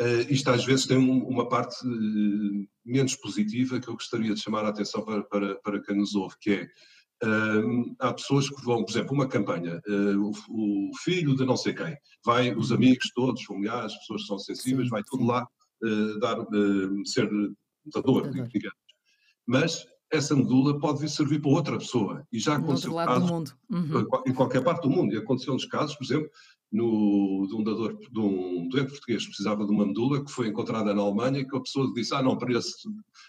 Uh, 0.00 0.30
isto 0.30 0.50
às 0.50 0.62
vezes 0.64 0.86
tem 0.86 0.98
um, 0.98 1.26
uma 1.26 1.48
parte 1.48 1.74
uh, 1.86 2.68
menos 2.84 3.16
positiva 3.16 3.80
que 3.80 3.88
eu 3.88 3.94
gostaria 3.94 4.34
de 4.34 4.40
chamar 4.40 4.64
a 4.64 4.68
atenção 4.68 5.02
para, 5.02 5.22
para, 5.22 5.54
para 5.56 5.82
quem 5.82 5.96
nos 5.96 6.14
ouve, 6.14 6.36
que 6.38 6.50
é, 6.52 7.26
uh, 7.26 7.96
há 8.00 8.12
pessoas 8.12 8.50
que 8.50 8.62
vão, 8.62 8.84
por 8.84 8.90
exemplo, 8.90 9.14
uma 9.14 9.26
campanha, 9.26 9.80
o, 10.18 10.32
o, 10.50 10.90
filho 11.02 11.34
de 11.34 11.46
não 11.46 11.56
sei 11.56 11.72
quem, 11.72 11.96
vai 12.24 12.54
os 12.54 12.72
amigos 12.72 13.10
todos, 13.14 13.42
familiares, 13.44 13.96
pessoas 14.00 14.22
que 14.22 14.28
são 14.28 14.38
sensíveis, 14.38 14.90
vai 14.90 15.02
tudo 15.02 15.24
lá 15.24 15.46
dar, 16.20 16.44
ser 17.04 17.30
dador, 17.86 18.30
digamos. 18.48 18.78
Mas 19.46 19.86
essa 20.12 20.36
medula 20.36 20.78
pode 20.78 21.00
vir 21.00 21.08
servir 21.08 21.40
para 21.40 21.50
outra 21.50 21.78
pessoa. 21.78 22.26
E 22.32 22.38
já 22.38 22.56
aconteceu 22.56 22.94
casos, 22.94 23.54
uhum. 23.70 24.06
em 24.26 24.32
qualquer 24.32 24.62
parte 24.62 24.82
do 24.82 24.90
mundo. 24.90 25.14
E 25.14 25.18
aconteceu 25.18 25.52
nos 25.52 25.66
casos, 25.66 25.96
por 25.96 26.04
exemplo, 26.04 26.30
no, 26.72 27.46
de, 27.48 27.54
um 27.54 27.62
dador, 27.62 27.96
de 27.96 28.18
um 28.18 28.68
doente 28.68 28.90
português 28.90 29.22
que 29.22 29.28
precisava 29.28 29.64
de 29.64 29.72
uma 29.72 29.86
medula, 29.86 30.24
que 30.24 30.30
foi 30.30 30.48
encontrada 30.48 30.94
na 30.94 31.02
Alemanha, 31.02 31.46
que 31.46 31.56
a 31.56 31.60
pessoa 31.60 31.92
disse, 31.94 32.14
ah 32.14 32.22
não, 32.22 32.36
para, 32.36 32.52
esse, 32.52 32.88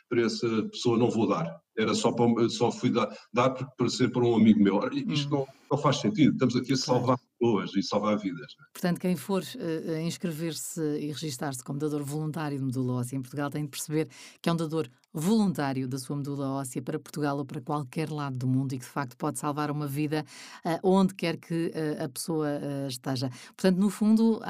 para 0.10 0.22
essa 0.22 0.48
pessoa 0.70 0.98
não 0.98 1.10
vou 1.10 1.28
dar. 1.28 1.60
Era 1.78 1.94
só, 1.94 2.12
para, 2.12 2.50
só 2.50 2.72
fui 2.72 2.90
dar, 2.90 3.10
dar 3.32 3.52
para 3.52 3.90
ser 3.90 4.12
para 4.12 4.24
um 4.24 4.36
amigo 4.36 4.62
meu. 4.62 4.80
Isto 5.08 5.28
hum. 5.28 5.40
não, 5.40 5.48
não 5.72 5.78
faz 5.78 5.98
sentido. 5.98 6.34
Estamos 6.34 6.56
aqui 6.56 6.74
a 6.74 6.78
salvar 6.78 7.18
pessoas 7.40 7.76
e 7.76 7.84
salvar 7.84 8.18
vidas. 8.18 8.54
É? 8.60 8.64
Portanto, 8.74 9.00
quem 9.00 9.16
for 9.16 9.44
uh, 9.44 9.98
inscrever-se 10.00 10.82
e 11.00 11.08
registar-se 11.08 11.64
como 11.64 11.80
dador 11.80 12.04
voluntário 12.04 12.58
de 12.58 12.64
medula 12.64 12.94
óssea 12.94 13.18
em 13.18 13.22
Portugal 13.22 13.50
tem 13.50 13.64
de 13.64 13.70
perceber 13.70 14.08
que 14.42 14.50
é 14.50 14.54
um 14.54 14.56
dador 14.56 14.88
voluntário 15.14 15.88
da 15.88 15.98
sua 15.98 16.16
medula 16.16 16.50
óssea 16.50 16.82
para 16.82 17.00
Portugal 17.00 17.38
ou 17.38 17.46
para 17.46 17.62
qualquer 17.62 18.10
lado 18.10 18.38
do 18.38 18.48
mundo 18.48 18.74
e 18.74 18.78
que 18.78 18.86
de 18.86 18.92
facto 18.92 19.16
pode 19.18 19.40
salvar 19.40 19.72
uma 19.72 19.88
vida 19.88 20.26
uh, 20.66 20.80
onde 20.84 21.14
quer 21.16 21.38
que 21.38 21.68
uh, 21.68 22.04
a 22.04 22.10
pessoa 22.10 22.48
esteja. 22.88 23.30
Portanto, 23.48 23.78
no 23.78 23.90
fundo, 23.90 24.42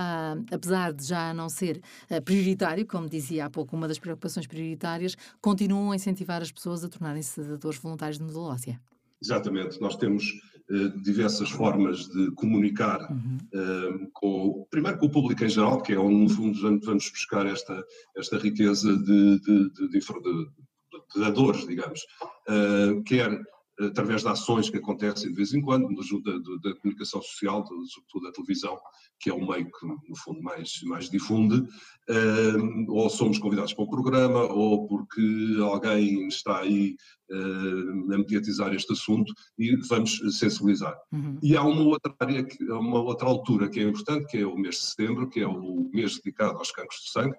apesar 0.51 0.93
de 0.93 1.05
já 1.05 1.33
não 1.33 1.49
ser 1.49 1.81
prioritário, 2.23 2.85
como 2.85 3.09
dizia 3.09 3.45
há 3.45 3.49
pouco, 3.49 3.75
uma 3.75 3.87
das 3.87 3.99
preocupações 3.99 4.47
prioritárias, 4.47 5.15
continuam 5.41 5.91
a 5.91 5.95
incentivar 5.95 6.41
as 6.41 6.51
pessoas 6.51 6.83
a 6.83 6.89
tornarem-se 6.89 7.41
dadores 7.41 7.79
voluntários 7.79 8.17
de 8.17 8.23
medula 8.23 8.53
óssea. 8.53 8.79
Exatamente. 9.21 9.79
Nós 9.81 9.95
temos 9.95 10.33
diversas 11.01 11.49
formas 11.49 12.07
de 12.07 12.31
comunicar 12.31 12.99
uhum. 13.09 13.37
uh, 13.53 14.09
com, 14.11 14.67
primeiro 14.69 14.97
com 14.97 15.05
o 15.05 15.09
público 15.09 15.43
em 15.43 15.49
geral, 15.49 15.81
que 15.81 15.93
é 15.93 15.99
onde 15.99 16.15
no 16.15 16.29
fundo 16.29 16.59
vamos 16.83 17.09
buscar 17.09 17.45
esta, 17.45 17.83
esta 18.17 18.37
riqueza 18.37 18.97
de, 18.97 19.39
de, 19.39 19.69
de, 19.69 19.89
de 19.89 19.99
de 21.13 21.21
dadores, 21.21 21.65
digamos, 21.67 22.01
uh, 22.49 23.01
quer 23.03 23.39
através 23.79 24.21
de 24.21 24.27
ações 24.27 24.69
que 24.69 24.77
acontecem 24.77 25.29
de 25.29 25.35
vez 25.35 25.53
em 25.53 25.61
quando, 25.61 25.89
no 25.89 25.99
ajuda 25.99 26.39
da, 26.61 26.75
comunicação 26.75 27.21
social, 27.21 27.65
sobretudo 27.65 28.23
da 28.23 28.31
televisão, 28.31 28.77
que 29.19 29.29
é 29.29 29.33
o 29.33 29.47
meio 29.47 29.65
que, 29.65 29.85
no 29.85 30.15
fundo, 30.15 30.41
mais, 30.41 30.81
mais 30.83 31.09
difunde, 31.09 31.57
uh, 31.57 32.85
ou 32.91 33.09
somos 33.09 33.37
convidados 33.37 33.73
para 33.73 33.83
o 33.83 33.89
programa, 33.89 34.43
ou 34.45 34.87
porque 34.87 35.57
alguém 35.61 36.27
está 36.27 36.61
aí 36.61 36.95
uh, 37.31 38.13
a 38.13 38.17
mediatizar 38.17 38.73
este 38.73 38.93
assunto 38.93 39.31
e 39.57 39.75
vamos 39.87 40.17
sensibilizar. 40.37 40.97
Uhum. 41.11 41.37
E 41.43 41.55
há 41.55 41.63
uma 41.63 41.83
outra 41.83 42.15
área, 42.19 42.47
uma 42.69 43.01
outra 43.01 43.27
altura 43.27 43.69
que 43.69 43.79
é 43.79 43.83
importante, 43.83 44.25
que 44.27 44.37
é 44.37 44.45
o 44.45 44.57
mês 44.57 44.75
de 44.75 44.81
setembro, 44.81 45.29
que 45.29 45.39
é 45.39 45.47
o 45.47 45.89
mês 45.93 46.17
dedicado 46.17 46.57
aos 46.57 46.71
cancros 46.71 47.01
de 47.01 47.11
sangue, 47.11 47.35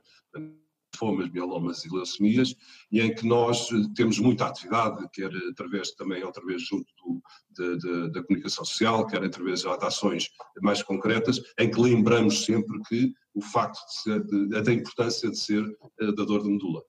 linfomas, 0.98 1.30
mielomas 1.30 1.84
e 1.84 1.88
leucemias, 1.88 2.54
e 2.90 3.00
em 3.00 3.14
que 3.14 3.26
nós 3.26 3.70
eh, 3.70 3.76
temos 3.94 4.18
muita 4.18 4.46
atividade, 4.46 5.08
quer 5.12 5.30
através 5.50 5.92
também, 5.92 6.22
outra 6.24 6.44
vez, 6.44 6.62
junto 6.62 6.86
do, 6.96 7.22
de, 7.50 7.78
de, 7.78 8.12
da 8.12 8.22
comunicação 8.22 8.64
social, 8.64 9.06
quer 9.06 9.22
através 9.22 9.60
de 9.60 9.68
ações 9.68 10.28
mais 10.60 10.82
concretas, 10.82 11.40
em 11.58 11.70
que 11.70 11.80
lembramos 11.80 12.44
sempre 12.44 12.80
que 12.88 13.12
o 13.34 13.40
facto 13.40 13.78
de 13.86 14.02
ser, 14.02 14.24
de, 14.24 14.48
da 14.48 14.72
importância 14.72 15.30
de 15.30 15.38
ser 15.38 15.62
uh, 15.62 16.14
dador 16.14 16.42
de 16.42 16.50
medula. 16.50 16.82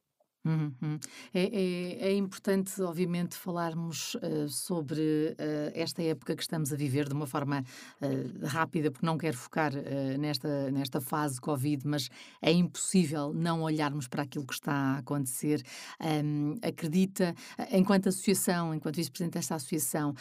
Uhum. 0.50 1.00
É, 1.32 1.44
é, 1.44 2.10
é, 2.10 2.15
importante, 2.15 2.82
obviamente, 2.82 3.36
falarmos 3.36 4.15
uh, 4.15 4.50
sobre 4.50 5.00
uh, 5.01 5.72
esta 5.75 6.01
época 6.01 6.36
que 6.36 6.41
estamos 6.41 6.74
a 6.74 6.75
viver 6.75 7.08
de 7.08 7.13
uma 7.13 7.27
forma 7.27 7.63
uh, 8.01 8.48
rápida, 8.48 8.89
porque 8.89 9.06
não 9.06 9.18
quero 9.18 9.38
focar 9.38 9.72
nesta, 10.18 10.72
nesta 10.72 11.00
fase 11.00 11.39
Covid, 11.39 11.88
mas 11.88 12.10
é 12.41 12.51
impossível 12.51 13.32
não 13.34 13.62
olharmos 13.62 14.08
para 14.08 14.24
aquilo 14.24 14.46
que 14.46 14.53
está 14.53 14.74
a 14.74 14.98
acontecer. 14.98 15.62
Um, 16.01 16.56
acredita, 16.62 17.36
enquanto 17.72 18.10
associação, 18.10 18.74
enquanto 18.74 18.96
vice-presidente 18.96 19.34
desta 19.34 19.56
associação, 19.56 20.15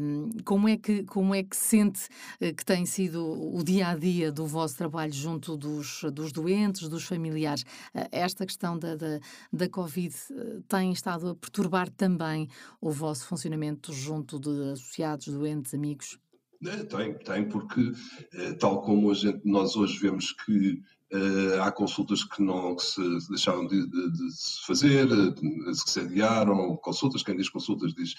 um, 0.00 0.30
como, 0.44 0.68
é 0.68 0.76
que, 0.76 1.04
como 1.04 1.34
é 1.34 1.42
que 1.42 1.56
sente 1.56 2.08
que 2.40 2.64
tem 2.64 2.86
sido 2.86 3.24
o 3.54 3.62
dia 3.62 3.88
a 3.88 3.96
dia 3.96 4.32
do 4.32 4.46
vosso 4.46 4.76
trabalho 4.76 5.12
junto 5.12 5.56
dos, 5.56 6.04
dos 6.12 6.32
doentes, 6.32 6.88
dos 6.88 7.04
familiares? 7.04 7.64
esta 8.10 8.46
questão 8.46 8.78
da, 8.78 8.94
da, 8.94 9.20
da 9.52 9.68
Covid 9.74 10.14
eh, 10.30 10.60
tem 10.68 10.92
estado 10.92 11.30
a 11.30 11.34
perturbar 11.34 11.90
também 11.90 12.48
o 12.80 12.92
vosso 12.92 13.26
funcionamento 13.26 13.92
junto 13.92 14.38
de 14.38 14.70
associados, 14.72 15.26
doentes, 15.26 15.74
amigos? 15.74 16.16
É, 16.64 16.84
tem, 16.84 17.18
tem, 17.18 17.48
porque 17.48 17.92
eh, 18.34 18.52
tal 18.52 18.82
como 18.82 19.10
a 19.10 19.14
gente, 19.14 19.40
nós 19.44 19.74
hoje 19.74 19.98
vemos 19.98 20.32
que 20.32 20.80
Uh, 21.12 21.62
há 21.62 21.70
consultas 21.70 22.24
que 22.24 22.42
não 22.42 22.74
que 22.74 22.82
se 22.82 23.28
deixaram 23.28 23.68
de, 23.68 23.86
de, 23.86 24.10
de 24.10 24.32
se 24.32 24.66
fazer, 24.66 25.06
se 25.72 26.00
adiaram, 26.00 26.76
consultas, 26.78 27.22
quem 27.22 27.36
diz 27.36 27.48
consultas 27.48 27.94
diz 27.94 28.16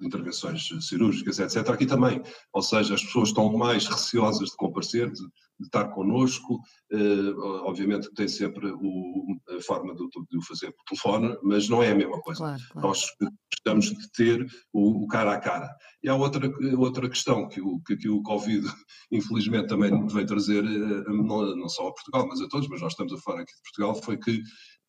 intervenções 0.00 0.68
cirúrgicas, 0.82 1.40
etc. 1.40 1.68
Aqui 1.70 1.84
também, 1.84 2.22
ou 2.52 2.62
seja, 2.62 2.94
as 2.94 3.02
pessoas 3.02 3.30
estão 3.30 3.52
mais 3.56 3.86
receosas 3.88 4.50
de 4.50 4.56
comparecer, 4.56 5.10
de, 5.10 5.20
de 5.58 5.66
estar 5.66 5.88
connosco, 5.88 6.54
uh, 6.92 7.64
obviamente 7.64 8.08
que 8.08 8.14
tem 8.14 8.28
sempre 8.28 8.70
o, 8.72 9.36
a 9.56 9.60
forma 9.60 9.94
de, 9.94 10.06
de, 10.08 10.38
o 10.38 10.42
fazer 10.42 10.72
por 10.72 10.84
telefone, 10.84 11.36
mas 11.42 11.68
não 11.68 11.82
é 11.82 11.92
a 11.92 11.94
mesma 11.94 12.20
coisa. 12.20 12.38
Claro, 12.38 12.62
claro. 12.70 12.88
Nós 12.88 13.06
precisamos 13.50 13.86
de 13.86 14.12
ter 14.12 14.46
o, 14.72 15.04
o, 15.04 15.06
cara 15.06 15.32
a 15.32 15.38
cara. 15.38 15.68
E 16.02 16.08
há 16.08 16.14
outra, 16.14 16.50
outra 16.76 17.08
questão 17.08 17.48
que 17.48 17.60
o, 17.60 17.80
que, 17.80 17.96
que 17.96 18.08
o 18.08 18.22
Covid, 18.22 18.66
infelizmente, 19.12 19.68
também 19.68 20.06
veio 20.06 20.26
trazer, 20.26 20.62
não, 20.62 21.56
não 21.56 21.68
só 21.68 21.88
a 21.88 21.92
Portugal, 21.92 22.12
Portugal, 22.12 22.28
mas 22.28 22.40
a 22.40 22.48
todos, 22.48 22.68
mas 22.68 22.80
nós 22.80 22.92
estamos 22.92 23.12
a 23.12 23.18
falar 23.18 23.40
aqui 23.40 23.52
de 23.54 23.62
Portugal, 23.62 23.94
foi 23.94 24.16
que 24.18 24.42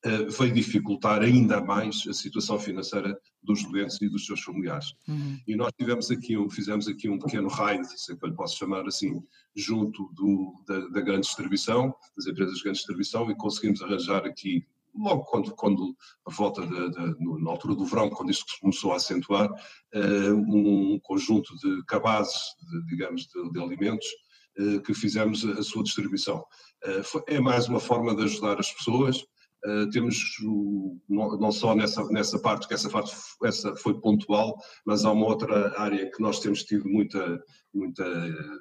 uh, 0.06 0.32
veio 0.32 0.54
dificultar 0.54 1.22
ainda 1.22 1.62
mais 1.62 2.04
a 2.08 2.14
situação 2.14 2.60
financeira 2.60 3.18
dos 3.42 3.64
doentes 3.64 4.02
e 4.02 4.10
dos 4.10 4.26
seus 4.26 4.42
familiares. 4.42 4.94
Uhum. 5.08 5.40
E 5.48 5.56
nós 5.56 5.72
tivemos 5.78 6.10
aqui 6.12 6.38
um, 6.38 6.50
fizemos 6.50 6.88
aqui 6.88 7.10
um 7.10 7.20
pequeno 7.20 7.48
raid, 7.48 7.86
se 8.00 8.14
é 8.14 8.16
que 8.16 8.24
eu 8.24 8.30
lhe 8.30 8.36
posso 8.36 8.58
chamar 8.58 8.86
assim, 8.88 9.22
junto 9.56 10.10
do, 10.14 10.64
da, 10.68 10.88
da 10.90 11.02
grande 11.02 11.28
distribuição, 11.28 11.94
das 12.16 12.28
empresas 12.28 12.56
de 12.56 12.64
grande 12.64 12.78
distribuição, 12.78 13.30
e 13.30 13.36
conseguimos 13.36 13.82
arranjar 13.82 14.26
aqui 14.26 14.66
logo 14.96 15.24
quando, 15.24 15.56
quando 15.56 15.96
por 16.24 16.34
volta 16.34 16.62
de, 16.62 17.42
na 17.42 17.52
altura 17.52 17.76
do 17.76 17.86
verão, 17.86 18.10
quando 18.10 18.32
isto 18.32 18.46
começou 18.62 18.94
a 18.94 18.98
acentuar, 18.98 19.50
uh, 19.52 20.34
um 20.34 21.00
conjunto 21.02 21.56
de 21.58 21.84
cabazes, 21.86 22.56
de, 22.70 22.86
digamos, 22.86 23.28
de, 23.28 23.52
de 23.52 23.60
alimentos, 23.60 24.08
uh, 24.60 24.82
que 24.82 24.94
fizemos 24.94 25.46
a, 25.46 25.54
a, 25.54 25.64
sua 25.64 25.84
distribuição. 25.84 26.44
Eh, 26.86 27.02
é 27.28 27.40
mais 27.40 27.68
uma 27.68 27.80
forma 27.80 28.16
de 28.16 28.24
ajudar 28.24 28.60
as 28.60 28.72
pessoas. 28.72 29.24
Uh, 29.66 29.90
temos 29.90 30.38
o, 30.44 30.98
não, 31.08 31.38
não, 31.38 31.52
só 31.52 31.74
nessa, 31.74 32.04
nessa 32.10 32.38
parte, 32.38 32.68
que 32.68 32.74
essa 32.74 32.90
parte 32.90 33.16
essa 33.44 33.74
foi 33.78 34.00
pontual, 34.00 34.58
mas 34.86 35.06
há 35.06 35.12
uma 35.12 35.26
outra 35.26 35.80
área 35.80 36.12
que 36.12 36.22
nós 36.22 36.40
temos 36.40 36.64
tido 36.64 36.88
muita, 36.88 37.42
muita, 37.74 38.04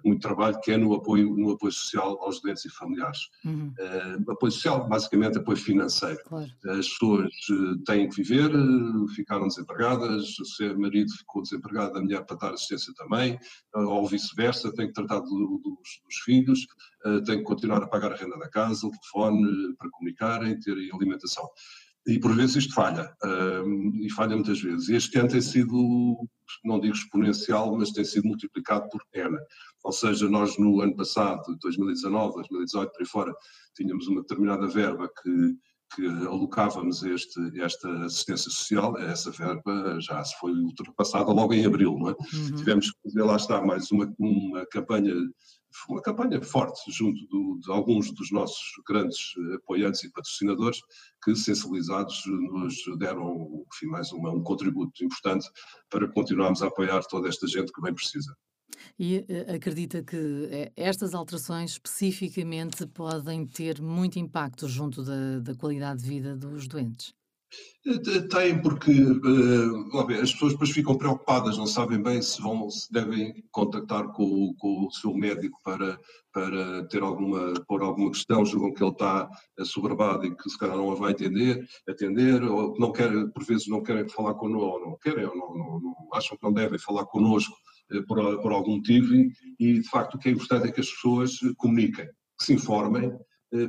muito 0.04 0.20
trabalho, 0.20 0.58
que 0.60 0.72
é 0.72 0.76
no 0.76 0.94
apoio, 0.94 1.36
no 1.36 1.50
apoio 1.50 1.72
social 1.72 2.18
aos 2.22 2.40
doentes 2.40 2.64
e 2.64 2.70
familiares. 2.70 3.28
Uhum. 3.44 3.74
Uh, 3.78 4.30
apoio 4.32 4.52
social, 4.52 4.88
basicamente 4.88 5.38
apoio 5.38 5.58
financeiro. 5.58 6.18
Claro. 6.24 6.50
As 6.66 6.88
pessoas 6.88 7.32
uh, 7.50 7.78
têm 7.84 8.08
que 8.08 8.22
viver, 8.22 8.54
uh, 8.54 9.08
ficaram 9.08 9.46
desempregadas, 9.48 10.36
o 10.60 10.80
marido 10.80 11.12
ficou 11.12 11.42
desempregado, 11.42 11.98
a 11.98 12.00
mulher 12.00 12.24
para 12.24 12.36
dar 12.36 12.54
assistência 12.54 12.92
também, 12.94 13.38
ou 13.74 14.06
vice-versa, 14.06 14.72
tem 14.72 14.86
que 14.86 14.92
tratar 14.92 15.20
do, 15.20 15.60
dos, 15.62 16.00
dos, 16.04 16.16
filhos, 16.24 16.66
tem 17.26 17.38
que 17.38 17.42
continuar 17.42 17.82
a 17.82 17.86
pagar 17.86 18.12
a 18.12 18.16
renda 18.16 18.38
da 18.38 18.48
casa, 18.48 18.86
o 18.86 18.90
telefone 18.90 19.74
para 19.76 19.90
comunicarem, 19.90 20.58
ter 20.60 20.72
alimentação. 20.92 21.48
E 22.06 22.18
por 22.18 22.34
vezes 22.34 22.56
isto 22.56 22.74
falha, 22.74 23.14
e 24.00 24.10
falha 24.10 24.34
muitas 24.34 24.60
vezes. 24.60 24.88
E 24.88 24.96
este 24.96 25.18
ano 25.18 25.28
tem 25.28 25.40
sido, 25.40 26.18
não 26.64 26.80
digo 26.80 26.94
exponencial, 26.94 27.76
mas 27.76 27.92
tem 27.92 28.04
sido 28.04 28.26
multiplicado 28.26 28.88
por 28.88 29.02
N. 29.14 29.38
Ou 29.84 29.92
seja, 29.92 30.28
nós 30.28 30.58
no 30.58 30.80
ano 30.80 30.96
passado, 30.96 31.56
2019, 31.60 32.34
2018, 32.34 32.92
por 32.92 33.00
aí 33.00 33.06
fora, 33.06 33.34
tínhamos 33.76 34.08
uma 34.08 34.22
determinada 34.22 34.66
verba 34.66 35.08
que, 35.22 35.56
que 35.94 36.06
alocávamos 36.26 37.04
este, 37.04 37.60
esta 37.60 37.88
assistência 38.04 38.50
social, 38.50 38.98
essa 38.98 39.30
verba 39.30 40.00
já 40.00 40.24
se 40.24 40.36
foi 40.40 40.52
ultrapassada 40.52 41.30
logo 41.30 41.54
em 41.54 41.64
abril, 41.64 41.96
não 41.98 42.10
é? 42.10 42.12
Uhum. 42.12 42.56
Tivemos 42.56 42.90
que 42.90 42.98
fazer, 43.04 43.22
lá 43.22 43.36
está, 43.36 43.62
mais 43.64 43.92
uma, 43.92 44.12
uma 44.18 44.66
campanha 44.66 45.14
uma 45.88 46.02
campanha 46.02 46.40
forte 46.42 46.90
junto 46.90 47.26
do, 47.26 47.58
de 47.60 47.70
alguns 47.70 48.10
dos 48.12 48.30
nossos 48.30 48.72
grandes 48.86 49.34
apoiantes 49.54 50.04
e 50.04 50.10
patrocinadores 50.10 50.80
que, 51.22 51.34
sensibilizados, 51.34 52.22
nos 52.26 52.76
deram 52.98 53.64
enfim, 53.72 53.86
mais 53.86 54.12
uma, 54.12 54.30
um 54.30 54.42
contributo 54.42 55.04
importante 55.04 55.48
para 55.88 56.10
continuarmos 56.12 56.62
a 56.62 56.66
apoiar 56.66 57.02
toda 57.04 57.28
esta 57.28 57.46
gente 57.46 57.72
que 57.72 57.80
bem 57.80 57.94
precisa. 57.94 58.36
E 58.98 59.24
eh, 59.28 59.54
acredita 59.54 60.02
que 60.02 60.48
eh, 60.50 60.72
estas 60.76 61.14
alterações 61.14 61.72
especificamente 61.72 62.86
podem 62.86 63.46
ter 63.46 63.80
muito 63.80 64.18
impacto 64.18 64.68
junto 64.68 65.02
da, 65.02 65.38
da 65.40 65.54
qualidade 65.54 66.02
de 66.02 66.08
vida 66.08 66.36
dos 66.36 66.66
doentes? 66.66 67.14
Tem, 68.30 68.62
porque 68.62 68.92
uh, 68.92 69.98
as 70.22 70.32
pessoas 70.32 70.52
depois 70.52 70.70
ficam 70.70 70.96
preocupadas, 70.96 71.58
não 71.58 71.66
sabem 71.66 72.00
bem 72.00 72.22
se 72.22 72.40
vão, 72.40 72.70
se 72.70 72.90
devem 72.92 73.42
contactar 73.50 74.06
com, 74.12 74.54
com, 74.54 74.86
o 74.86 74.90
seu 74.92 75.12
médico 75.12 75.58
para, 75.64 75.98
para 76.32 76.86
ter 76.86 77.02
alguma, 77.02 77.54
pôr 77.66 77.82
alguma 77.82 78.12
questão, 78.12 78.44
julgam 78.44 78.72
que 78.72 78.84
ele 78.84 78.92
está 78.92 79.28
assoberbado 79.58 80.24
e 80.24 80.36
que 80.36 80.48
se 80.48 80.56
calhar 80.56 80.76
não 80.76 80.92
a 80.92 80.94
vai 80.94 81.10
atender, 81.10 81.66
atender, 81.88 82.44
ou 82.44 82.78
não 82.78 82.92
querem, 82.92 83.28
por 83.28 83.44
vezes 83.44 83.66
não 83.66 83.82
querem 83.82 84.08
falar 84.08 84.34
connosco, 84.34 84.78
ou 84.78 84.86
não 84.86 84.96
querem, 84.98 85.24
ou 85.26 85.34
não, 85.34 85.52
não, 85.52 85.80
não, 85.80 86.08
acham 86.14 86.36
que 86.36 86.44
não 86.44 86.52
devem 86.52 86.78
falar 86.78 87.04
connosco 87.06 87.56
uh, 87.92 88.06
por, 88.06 88.40
por 88.42 88.52
algum 88.52 88.76
motivo, 88.76 89.12
e, 89.12 89.32
e 89.58 89.80
de 89.80 89.88
facto 89.88 90.14
o 90.14 90.18
que 90.20 90.28
é 90.28 90.32
importante 90.32 90.68
é 90.68 90.70
que 90.70 90.80
as 90.80 90.88
pessoas 90.88 91.36
comuniquem, 91.56 92.06
que 92.38 92.44
se 92.44 92.52
informem, 92.52 93.06
eh, 93.06 93.18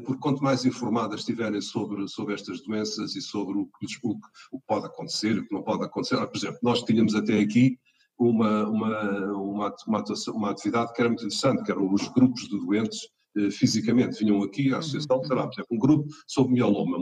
porque 0.06 0.22
quanto 0.22 0.44
mais 0.44 0.66
informadas 0.66 1.20
estiverem 1.20 1.60
sobre, 1.60 2.08
sobre 2.08 2.34
estas 2.34 2.62
doenças 2.62 3.16
e 3.16 3.22
sobre 3.22 3.58
o, 3.58 3.70
o, 4.04 4.12
o 4.52 4.60
que 4.60 4.66
pode 4.66 4.86
acontecer, 4.86 5.38
o 5.38 5.46
que 5.46 5.54
não 5.54 5.62
pode 5.62 5.84
acontecer, 5.84 6.16
por 6.26 6.38
exemplo, 6.38 6.60
nós 6.64 6.84
tínhamos 6.84 7.16
até 7.16 7.40
aqui 7.40 7.78
uma, 8.18 8.68
uma, 8.70 9.02
uma, 9.34 9.76
uma, 9.88 10.04
uma 10.34 10.50
atividade 10.52 10.94
que 10.94 11.02
era 11.02 11.10
muito 11.10 11.26
interessante, 11.26 11.64
que 11.64 11.72
eram 11.72 11.92
os 11.94 12.08
grupos 12.10 12.48
de 12.48 12.60
doentes 12.60 13.00
eh, 13.36 13.50
fisicamente, 13.50 14.20
vinham 14.20 14.42
aqui 14.44 14.74
à 14.74 14.78
associação, 14.78 15.18
uhum. 15.18 15.24
por 15.24 15.54
exemplo, 15.54 15.66
um 15.72 15.78
grupo 15.78 16.08
sobre 16.28 16.54
mieloma 16.54 16.98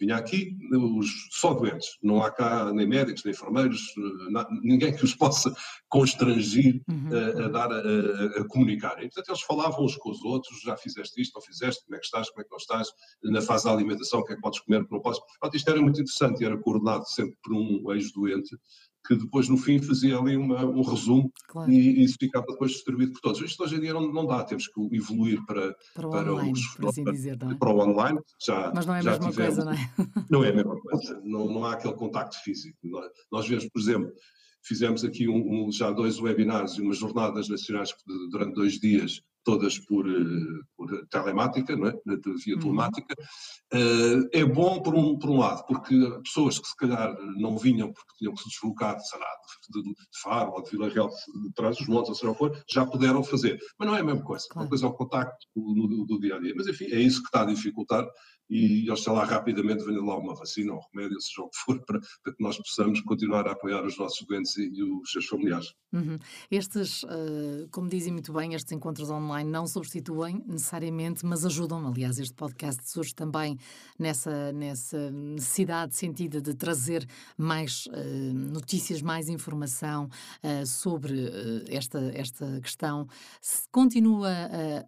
Vinha 0.00 0.16
aqui 0.16 0.56
os, 0.72 1.28
só 1.30 1.54
doentes, 1.54 1.96
não 2.02 2.22
há 2.22 2.30
cá 2.30 2.72
nem 2.72 2.86
médicos, 2.86 3.22
nem 3.24 3.32
enfermeiros, 3.32 3.80
eh, 3.96 4.44
ninguém 4.62 4.94
que 4.94 5.04
os 5.04 5.14
possa 5.16 5.54
constrangir 5.88 6.82
uhum. 6.88 7.10
a, 7.12 7.44
a, 7.44 7.48
dar, 7.48 7.70
a, 7.70 8.40
a 8.40 8.48
comunicar. 8.48 8.98
E, 8.98 9.02
portanto, 9.02 9.28
eles 9.28 9.42
falavam 9.42 9.84
uns 9.84 9.96
com 9.96 10.10
os 10.10 10.22
outros, 10.24 10.60
já 10.60 10.76
fizeste 10.76 11.20
isto, 11.20 11.34
não 11.34 11.42
fizeste, 11.42 11.84
como 11.84 11.96
é 11.96 11.98
que 11.98 12.04
estás, 12.04 12.28
como 12.30 12.40
é 12.40 12.44
que 12.44 12.50
não 12.50 12.58
estás, 12.58 12.88
na 13.22 13.40
fase 13.40 13.64
da 13.64 13.72
alimentação, 13.72 14.20
o 14.20 14.24
que 14.24 14.32
é 14.32 14.36
que 14.36 14.42
podes 14.42 14.60
comer, 14.60 14.82
o 14.82 14.86
que 14.86 14.92
não 14.92 15.00
podes. 15.00 15.20
Portanto, 15.20 15.54
isto 15.56 15.70
era 15.70 15.80
muito 15.80 16.00
interessante 16.00 16.44
era 16.44 16.58
coordenado 16.58 17.06
sempre 17.08 17.36
por 17.42 17.54
um 17.54 17.92
ex-doente 17.92 18.56
que 19.06 19.16
depois 19.16 19.48
no 19.48 19.56
fim 19.56 19.80
fazia 19.80 20.16
ali 20.16 20.36
uma, 20.36 20.64
um 20.64 20.82
resumo 20.82 21.32
claro. 21.48 21.70
e, 21.70 22.02
isso 22.04 22.16
ficava 22.18 22.46
depois 22.48 22.72
distribuído 22.72 23.12
por 23.12 23.20
todos. 23.20 23.40
Isto 23.40 23.64
hoje 23.64 23.76
em 23.76 23.80
dia 23.80 23.92
não, 23.92 24.12
não 24.12 24.26
dá, 24.26 24.44
temos 24.44 24.68
que 24.68 24.80
evoluir 24.96 25.44
para, 25.44 25.74
para, 25.94 26.08
o, 26.08 26.10
para 26.10 26.32
online, 26.32 26.52
os, 26.52 26.66
por 26.74 26.88
assim 26.88 27.04
dizer, 27.04 27.38
é? 27.42 27.54
para 27.54 27.70
o 27.70 27.80
online. 27.80 28.20
Já, 28.40 28.72
Mas 28.74 28.86
não 28.86 28.94
é 28.94 29.00
a 29.00 29.02
mesma 29.02 29.30
tivemos, 29.30 29.56
coisa, 29.56 29.64
não 29.64 29.72
é? 29.72 29.92
Não 30.30 30.44
é 30.44 30.48
a 30.48 30.54
mesma 30.54 30.80
coisa, 30.80 31.20
não, 31.24 31.46
não 31.46 31.64
há 31.64 31.72
aquele 31.74 31.94
contacto 31.94 32.36
físico. 32.42 32.78
Nós 33.30 33.46
vemos, 33.46 33.68
por 33.68 33.80
exemplo, 33.80 34.12
fizemos 34.62 35.04
aqui 35.04 35.28
um, 35.28 35.66
um, 35.66 35.72
já 35.72 35.90
dois 35.90 36.18
webinars 36.18 36.72
e 36.72 36.82
umas 36.82 36.98
jornadas 36.98 37.48
nacionais 37.48 37.90
durante 38.30 38.54
dois 38.54 38.78
dias 38.78 39.22
todas 39.44 39.78
por, 39.78 40.08
eh, 40.08 40.60
por 40.76 41.06
telemática, 41.08 41.76
não 41.76 41.88
é? 41.88 41.92
via 42.44 42.54
uhum. 42.54 42.60
telemática. 42.60 43.14
Uhum. 43.72 44.28
É 44.32 44.44
bom 44.44 44.80
por 44.80 44.94
um, 44.94 45.18
por 45.18 45.30
um 45.30 45.38
lado, 45.38 45.64
porque 45.66 45.94
pessoas 46.22 46.58
que 46.58 46.68
se 46.68 46.76
calhar 46.76 47.14
não 47.36 47.56
vinham 47.56 47.92
porque 47.92 48.14
tinham 48.18 48.34
que 48.34 48.42
se 48.42 48.48
deslocar, 48.48 48.98
sei 49.00 49.18
lá, 49.18 49.26
de, 49.70 49.82
de 49.82 50.20
Faro 50.22 50.52
ou 50.52 50.62
de 50.62 50.70
Vila 50.70 50.88
Real 50.88 51.08
de 51.08 51.52
Trás 51.54 51.76
dos 51.76 51.88
Montes, 51.88 52.10
ou 52.10 52.14
seja 52.14 52.30
o 52.30 52.34
for, 52.34 52.64
já 52.70 52.86
puderam 52.86 53.22
fazer. 53.24 53.58
Mas 53.78 53.88
não 53.88 53.96
é 53.96 54.00
a 54.00 54.04
mesma 54.04 54.22
coisa. 54.22 54.46
Claro. 54.48 54.64
Uma 54.64 54.68
coisa 54.68 54.86
é 54.86 54.88
o 54.88 54.92
contacto 54.92 55.46
do 55.54 56.20
dia 56.20 56.36
a 56.36 56.40
dia. 56.40 56.54
Mas 56.56 56.66
enfim, 56.66 56.84
é 56.86 57.00
isso 57.00 57.20
que 57.20 57.26
está 57.26 57.42
a 57.42 57.46
dificultar 57.46 58.06
e 58.50 58.86
lá 59.08 59.24
rapidamente 59.24 59.84
venha 59.84 60.02
lá 60.02 60.18
uma 60.18 60.34
vacina 60.34 60.72
um 60.72 60.80
remédio, 60.92 61.20
seja 61.20 61.42
o 61.42 61.48
que 61.48 61.58
for, 61.58 61.80
para, 61.86 62.00
para, 62.22 62.34
que 62.34 62.42
nós 62.42 62.56
possamos 62.58 63.00
continuar 63.02 63.46
a 63.46 63.52
apoiar 63.52 63.84
os 63.84 63.98
nossos 63.98 64.26
doentes 64.26 64.56
e, 64.56 64.70
e 64.72 64.82
os 64.82 65.10
seus 65.10 65.26
familiares. 65.26 65.74
Uhum. 65.92 66.18
Estes, 66.50 67.02
uh, 67.02 67.68
como 67.70 67.88
dizem 67.88 68.12
muito 68.12 68.32
bem, 68.32 68.54
estes 68.54 68.72
encontros 68.72 69.10
online 69.10 69.50
não 69.50 69.66
substituem 69.66 70.42
necessariamente, 70.46 71.24
mas 71.24 71.44
ajudam. 71.44 71.86
Aliás, 71.86 72.18
este 72.18 72.34
podcast 72.34 72.88
surge 72.90 73.14
também 73.14 73.58
nessa, 73.98 74.52
nessa 74.52 75.10
necessidade 75.10 75.94
sentida 75.94 76.40
de 76.40 76.54
trazer 76.54 77.06
mais 77.36 77.86
uh, 77.86 78.34
notícias, 78.34 79.02
mais 79.02 79.28
informação 79.28 80.08
uh, 80.42 80.66
sobre 80.66 81.12
esta, 81.68 81.98
esta 82.14 82.60
questão. 82.60 83.06
Se 83.40 83.68
continua 83.70 84.30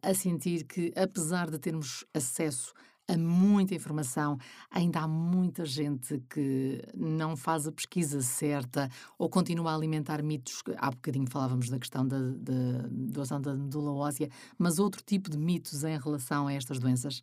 a 0.02 0.14
sentir 0.14 0.64
que, 0.64 0.92
apesar 0.96 1.50
de 1.50 1.58
termos 1.58 2.04
acesso 2.14 2.72
a 3.06 3.16
muita 3.16 3.74
informação, 3.74 4.38
ainda 4.70 5.00
há 5.00 5.08
muita 5.08 5.64
gente 5.64 6.18
que 6.30 6.82
não 6.94 7.36
faz 7.36 7.66
a 7.66 7.72
pesquisa 7.72 8.20
certa 8.22 8.88
ou 9.18 9.28
continua 9.28 9.72
a 9.72 9.74
alimentar 9.74 10.22
mitos. 10.22 10.62
Há 10.78 10.90
bocadinho 10.90 11.28
falávamos 11.30 11.68
da 11.68 11.78
questão 11.78 12.06
da, 12.06 12.18
doação 12.90 13.40
da 13.40 13.54
medula 13.54 13.92
óssea, 13.92 14.28
mas 14.58 14.78
outro 14.78 15.02
tipo 15.04 15.30
de 15.30 15.38
mitos 15.38 15.84
em 15.84 15.98
relação 15.98 16.46
a 16.46 16.52
estas 16.52 16.78
doenças? 16.78 17.22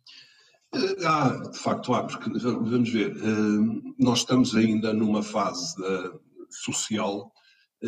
Eh, 0.74 1.06
há, 1.06 1.28
de 1.50 1.58
facto 1.58 1.92
há, 1.94 2.04
porque 2.04 2.30
vamos 2.30 2.90
ver, 2.90 3.16
eh, 3.16 3.92
nós 3.98 4.20
estamos 4.20 4.54
ainda 4.54 4.92
numa 4.92 5.22
fase 5.22 5.74
social 6.50 7.32
eh, 7.82 7.86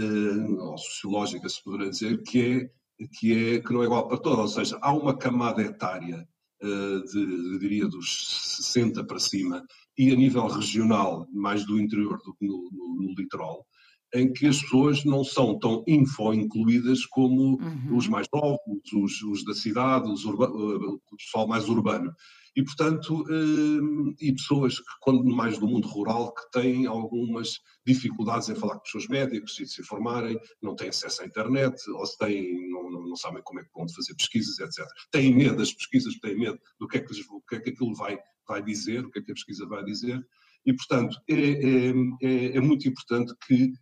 ou 0.58 0.76
sociológica, 0.76 1.48
se 1.48 1.62
poderia 1.62 1.90
dizer, 1.90 2.22
que 2.22 2.70
é, 3.00 3.06
que 3.06 3.54
é 3.56 3.60
que 3.60 3.72
não 3.72 3.82
é 3.82 3.86
igual 3.86 4.08
para 4.08 4.18
todos, 4.18 4.38
ou 4.38 4.48
seja, 4.48 4.78
há 4.82 4.92
uma 4.92 5.16
camada 5.16 5.62
etária 5.62 6.28
eh, 6.64 7.00
de, 7.12 7.58
diria, 7.58 7.86
dos 7.86 8.56
60 8.62 9.04
para 9.04 9.18
cima, 9.18 9.62
e 9.98 10.10
a 10.10 10.16
nível 10.16 10.46
regional, 10.46 11.28
mais 11.30 11.64
do 11.66 11.78
interior 11.78 12.18
do 12.24 12.34
que 12.34 12.46
no, 12.46 12.70
no, 12.72 13.02
no 13.02 13.14
litoral, 13.14 13.66
em 14.14 14.32
que 14.32 14.46
as 14.46 14.62
pessoas 14.62 15.04
não 15.04 15.22
são 15.22 15.58
tão 15.58 15.84
info-incluídas 15.86 17.04
como 17.04 17.60
uhum. 17.60 17.96
os 17.96 18.08
mais 18.08 18.26
novos, 18.32 18.58
os, 18.94 19.22
os 19.22 19.44
da 19.44 19.54
cidade, 19.54 20.10
os 20.10 20.24
urba, 20.24 20.48
o 20.48 21.16
pessoal 21.16 21.46
mais 21.46 21.68
urbano 21.68 22.12
e, 22.56 22.62
portanto, 22.62 23.24
eh, 23.28 24.14
e 24.20 24.32
pessoas 24.32 24.78
que, 24.78 24.84
quando 25.00 25.24
mais 25.24 25.58
do 25.58 25.66
mundo 25.66 25.88
rural, 25.88 26.32
que 26.32 26.50
têm 26.52 26.86
algumas 26.86 27.60
dificuldades 27.86 28.48
em 28.48 28.54
falar 28.54 28.76
com 28.76 28.84
os 28.84 28.90
seus 28.90 29.08
médicos 29.08 29.58
e 29.58 29.64
de 29.64 29.70
se 29.70 29.80
informarem, 29.80 30.38
não 30.62 30.76
têm 30.76 30.88
acesso 30.88 31.22
à 31.22 31.26
internet, 31.26 31.76
ou 31.90 32.06
se 32.06 32.16
têm, 32.18 32.70
não, 32.70 32.90
não, 32.90 33.08
não 33.08 33.16
sabem 33.16 33.42
como 33.42 33.60
é 33.60 33.64
que 33.64 33.70
vão 33.74 33.88
fazer 33.88 34.14
pesquisas, 34.14 34.58
etc. 34.58 34.86
Têm 35.10 35.34
medo 35.34 35.56
das 35.56 35.72
pesquisas, 35.72 36.14
têm 36.20 36.38
medo 36.38 36.58
do 36.78 36.86
que 36.86 36.98
é 36.98 37.00
que, 37.00 37.12
o 37.30 37.40
que, 37.40 37.56
é 37.56 37.60
que 37.60 37.70
aquilo 37.70 37.94
vai, 37.94 38.18
vai 38.46 38.62
dizer, 38.62 39.04
o 39.04 39.10
que 39.10 39.18
é 39.18 39.22
que 39.22 39.32
a 39.32 39.34
pesquisa 39.34 39.66
vai 39.66 39.84
dizer, 39.84 40.24
e, 40.66 40.72
portanto, 40.72 41.20
é, 41.28 41.34
é, 41.34 41.92
é, 42.22 42.56
é 42.56 42.60
muito 42.60 42.88
importante 42.88 43.34
que 43.46 43.72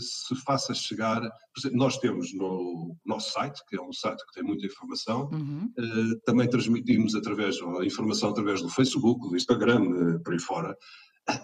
se 0.00 0.34
faça 0.44 0.74
chegar. 0.74 1.20
Nós 1.72 1.98
temos 1.98 2.32
no 2.34 2.96
nosso 3.04 3.32
site, 3.32 3.60
que 3.68 3.76
é 3.76 3.82
um 3.82 3.92
site 3.92 4.24
que 4.26 4.34
tem 4.34 4.42
muita 4.42 4.66
informação, 4.66 5.28
uhum. 5.32 5.72
Eh, 5.78 6.18
também 6.24 6.48
transmitimos 6.48 7.14
através, 7.14 7.56
a 7.78 7.84
informação 7.84 8.30
através 8.30 8.62
do 8.62 8.68
Facebook, 8.68 9.28
do 9.28 9.36
Instagram, 9.36 9.82
eh, 9.82 10.18
por 10.24 10.32
aí 10.32 10.40
fora, 10.40 10.76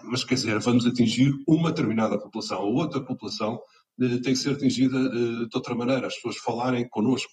mas 0.03 0.23
quer 0.23 0.35
dizer, 0.35 0.59
vamos 0.59 0.85
atingir 0.85 1.33
uma 1.47 1.69
determinada 1.69 2.17
população, 2.19 2.61
ou 2.61 2.75
outra 2.75 3.01
população 3.01 3.59
tem 3.97 4.21
que 4.21 4.35
ser 4.35 4.51
atingida 4.51 5.09
de 5.09 5.49
outra 5.55 5.73
maneira, 5.73 6.05
as 6.05 6.15
pessoas 6.15 6.37
falarem 6.37 6.87
connosco 6.87 7.31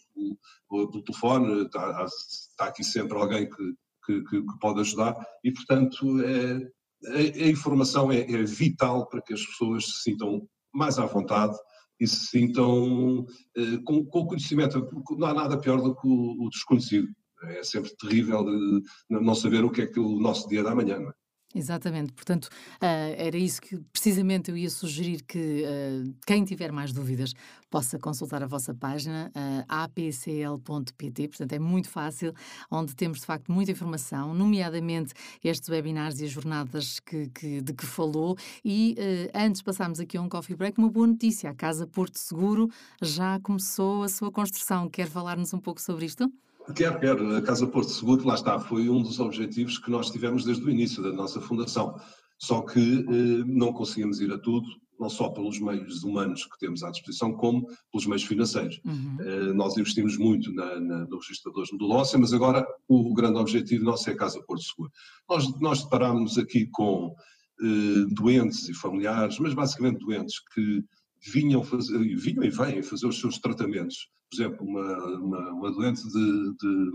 pelo 0.69 1.03
telefone, 1.03 1.65
está, 1.65 2.07
está, 2.07 2.65
aqui 2.67 2.83
sempre 2.83 3.19
alguém 3.19 3.49
que, 3.49 3.75
que, 4.07 4.23
que, 4.23 4.59
pode 4.61 4.81
ajudar 4.81 5.15
e, 5.43 5.53
portanto, 5.53 6.23
é, 6.23 6.73
a, 7.07 7.45
a, 7.45 7.49
informação 7.49 8.11
é, 8.11 8.21
é, 8.21 8.43
vital 8.45 9.07
para 9.09 9.21
que 9.21 9.35
as 9.35 9.45
pessoas 9.45 9.85
se 9.85 10.03
sintam 10.03 10.47
mais 10.75 10.99
à 10.99 11.07
vontade 11.07 11.57
e 12.01 12.07
se 12.07 12.27
sintam 12.27 13.25
eh, 13.57 13.79
com, 13.85 14.05
com, 14.05 14.21
o 14.21 14.27
conhecimento. 14.27 14.89
Não 15.17 15.29
há 15.29 15.35
nada 15.35 15.59
pior 15.59 15.81
do 15.81 15.95
que 15.95 16.07
o, 16.07 16.45
o 16.45 16.49
desconhecido. 16.51 17.09
É 17.45 17.63
sempre 17.63 17.95
terrível 17.97 18.45
de 18.45 18.83
não 19.09 19.35
saber 19.35 19.65
o 19.65 19.71
que 19.71 19.83
é 19.83 19.87
que 19.87 20.01
o 20.01 20.19
nosso 20.19 20.49
dia 20.49 20.63
da 20.63 20.75
manhã. 20.75 20.99
Não 20.99 21.11
é? 21.11 21.13
Exatamente, 21.55 22.13
portanto, 22.13 22.47
uh, 22.47 23.15
era 23.17 23.37
isso 23.37 23.63
que 23.63 23.79
precisamente 23.93 24.51
eu 24.51 24.57
ia 24.57 24.69
sugerir 24.69 25.23
que 25.23 25.63
uh, 25.63 26.13
quem 26.27 26.45
tiver 26.45 26.73
mais 26.73 26.93
dúvidas 26.93 27.33
possa 27.71 27.97
consultar 27.97 28.43
a 28.43 28.47
vossa 28.47 28.75
página, 28.75 29.31
uh, 29.37 29.65
apcl.pt, 29.69 31.29
portanto 31.29 31.53
é 31.53 31.59
muito 31.61 31.89
fácil, 31.89 32.35
onde 32.69 32.97
temos 32.97 33.21
de 33.21 33.27
facto 33.27 33.53
muita 33.53 33.71
informação, 33.71 34.35
nomeadamente 34.35 35.15
estes 35.45 35.69
webinars 35.69 36.19
e 36.19 36.25
as 36.25 36.33
jornadas 36.33 36.99
que, 36.99 37.29
que 37.29 37.61
de 37.61 37.73
que 37.73 37.87
falou. 37.87 38.37
E 38.65 38.97
antes 39.33 39.63
passarmos 39.63 40.01
aqui 40.01 40.17
a 40.17 40.23
um 40.23 40.29
coffee 40.29 40.57
break, 40.57 40.79
uma 40.79 40.91
boa 40.91 41.07
notícia: 41.07 41.51
a 41.51 41.55
Casa 41.55 41.87
Porto 41.87 42.19
Seguro 42.19 42.69
já 43.01 43.39
começou 43.41 44.03
a 44.03 44.09
sua 44.09 44.33
construção. 44.33 44.89
Quer 44.89 45.07
falar-nos 45.07 45.55
um 45.55 45.61
pouco 45.61 45.81
sobre 45.81 46.07
isto? 46.07 46.31
Quer, 46.73 46.99
quer. 46.99 47.21
A 47.37 47.43
Casa 47.43 47.67
Porto 47.67 47.91
Seguro, 47.91 48.27
lá 48.27 48.35
está, 48.35 48.59
foi 48.59 48.89
um 48.89 49.03
dos 49.03 49.21
objetivos 49.21 49.79
que 49.79 49.91
nós 49.91 50.11
tivemos 50.11 50.45
desde 50.45 50.65
o 50.65 50.71
início 50.71 51.03
da 51.03 51.13
nossa 51.13 51.41
fundação. 51.41 52.01
Só 52.39 52.63
que 52.63 52.81
eh, 52.81 53.45
não 53.47 53.73
conseguimos 53.73 54.21
ir 54.21 54.33
a 54.33 54.39
tudo, 54.39 54.67
não 54.99 55.11
só 55.11 55.29
pelos 55.29 55.61
meios 55.61 56.03
humanos 56.03 56.45
que 56.45 56.59
temos 56.59 56.83
à 56.83 56.91
disposição, 56.91 57.33
como 57.33 57.67
pelos 57.93 58.07
meios 58.07 58.25
financeiros. 58.25 58.81
Uhum. 58.85 59.17
Eh, 59.21 59.53
nós 59.53 59.77
investimos 59.77 60.17
muito 60.17 60.53
na, 60.53 60.81
na, 60.81 61.07
no 61.07 61.19
registrador 61.19 61.65
de 61.65 61.85
Lócia, 61.85 62.19
mas 62.19 62.33
agora 62.33 62.67
o 62.89 63.13
grande 63.13 63.39
objetivo 63.39 63.85
nosso 63.85 64.09
é 64.09 64.13
a 64.15 64.17
Casa 64.17 64.43
Porto 64.43 64.63
Seguro. 64.63 64.91
Nós, 65.29 65.61
nós 65.61 65.85
deparámos 65.85 66.39
aqui 66.39 66.67
com 66.73 67.15
eh, 67.61 68.07
doentes 68.15 68.69
e 68.69 68.75
familiares, 68.75 69.39
mas 69.39 69.55
basicamente 69.55 69.99
doentes 69.99 70.41
que 70.55 70.83
vinham, 71.33 71.63
fazer, 71.63 71.99
vinham 72.17 72.45
e 72.45 72.51
vêm 72.51 72.83
fazer 72.83 73.07
os 73.07 73.19
seus 73.19 73.39
tratamentos 73.39 74.09
por 74.35 74.43
exemplo, 74.43 74.67
uma, 74.67 74.97
uma, 75.19 75.51
uma 75.51 75.73
doente 75.73 76.03
de, 76.03 76.57
de, 76.57 76.91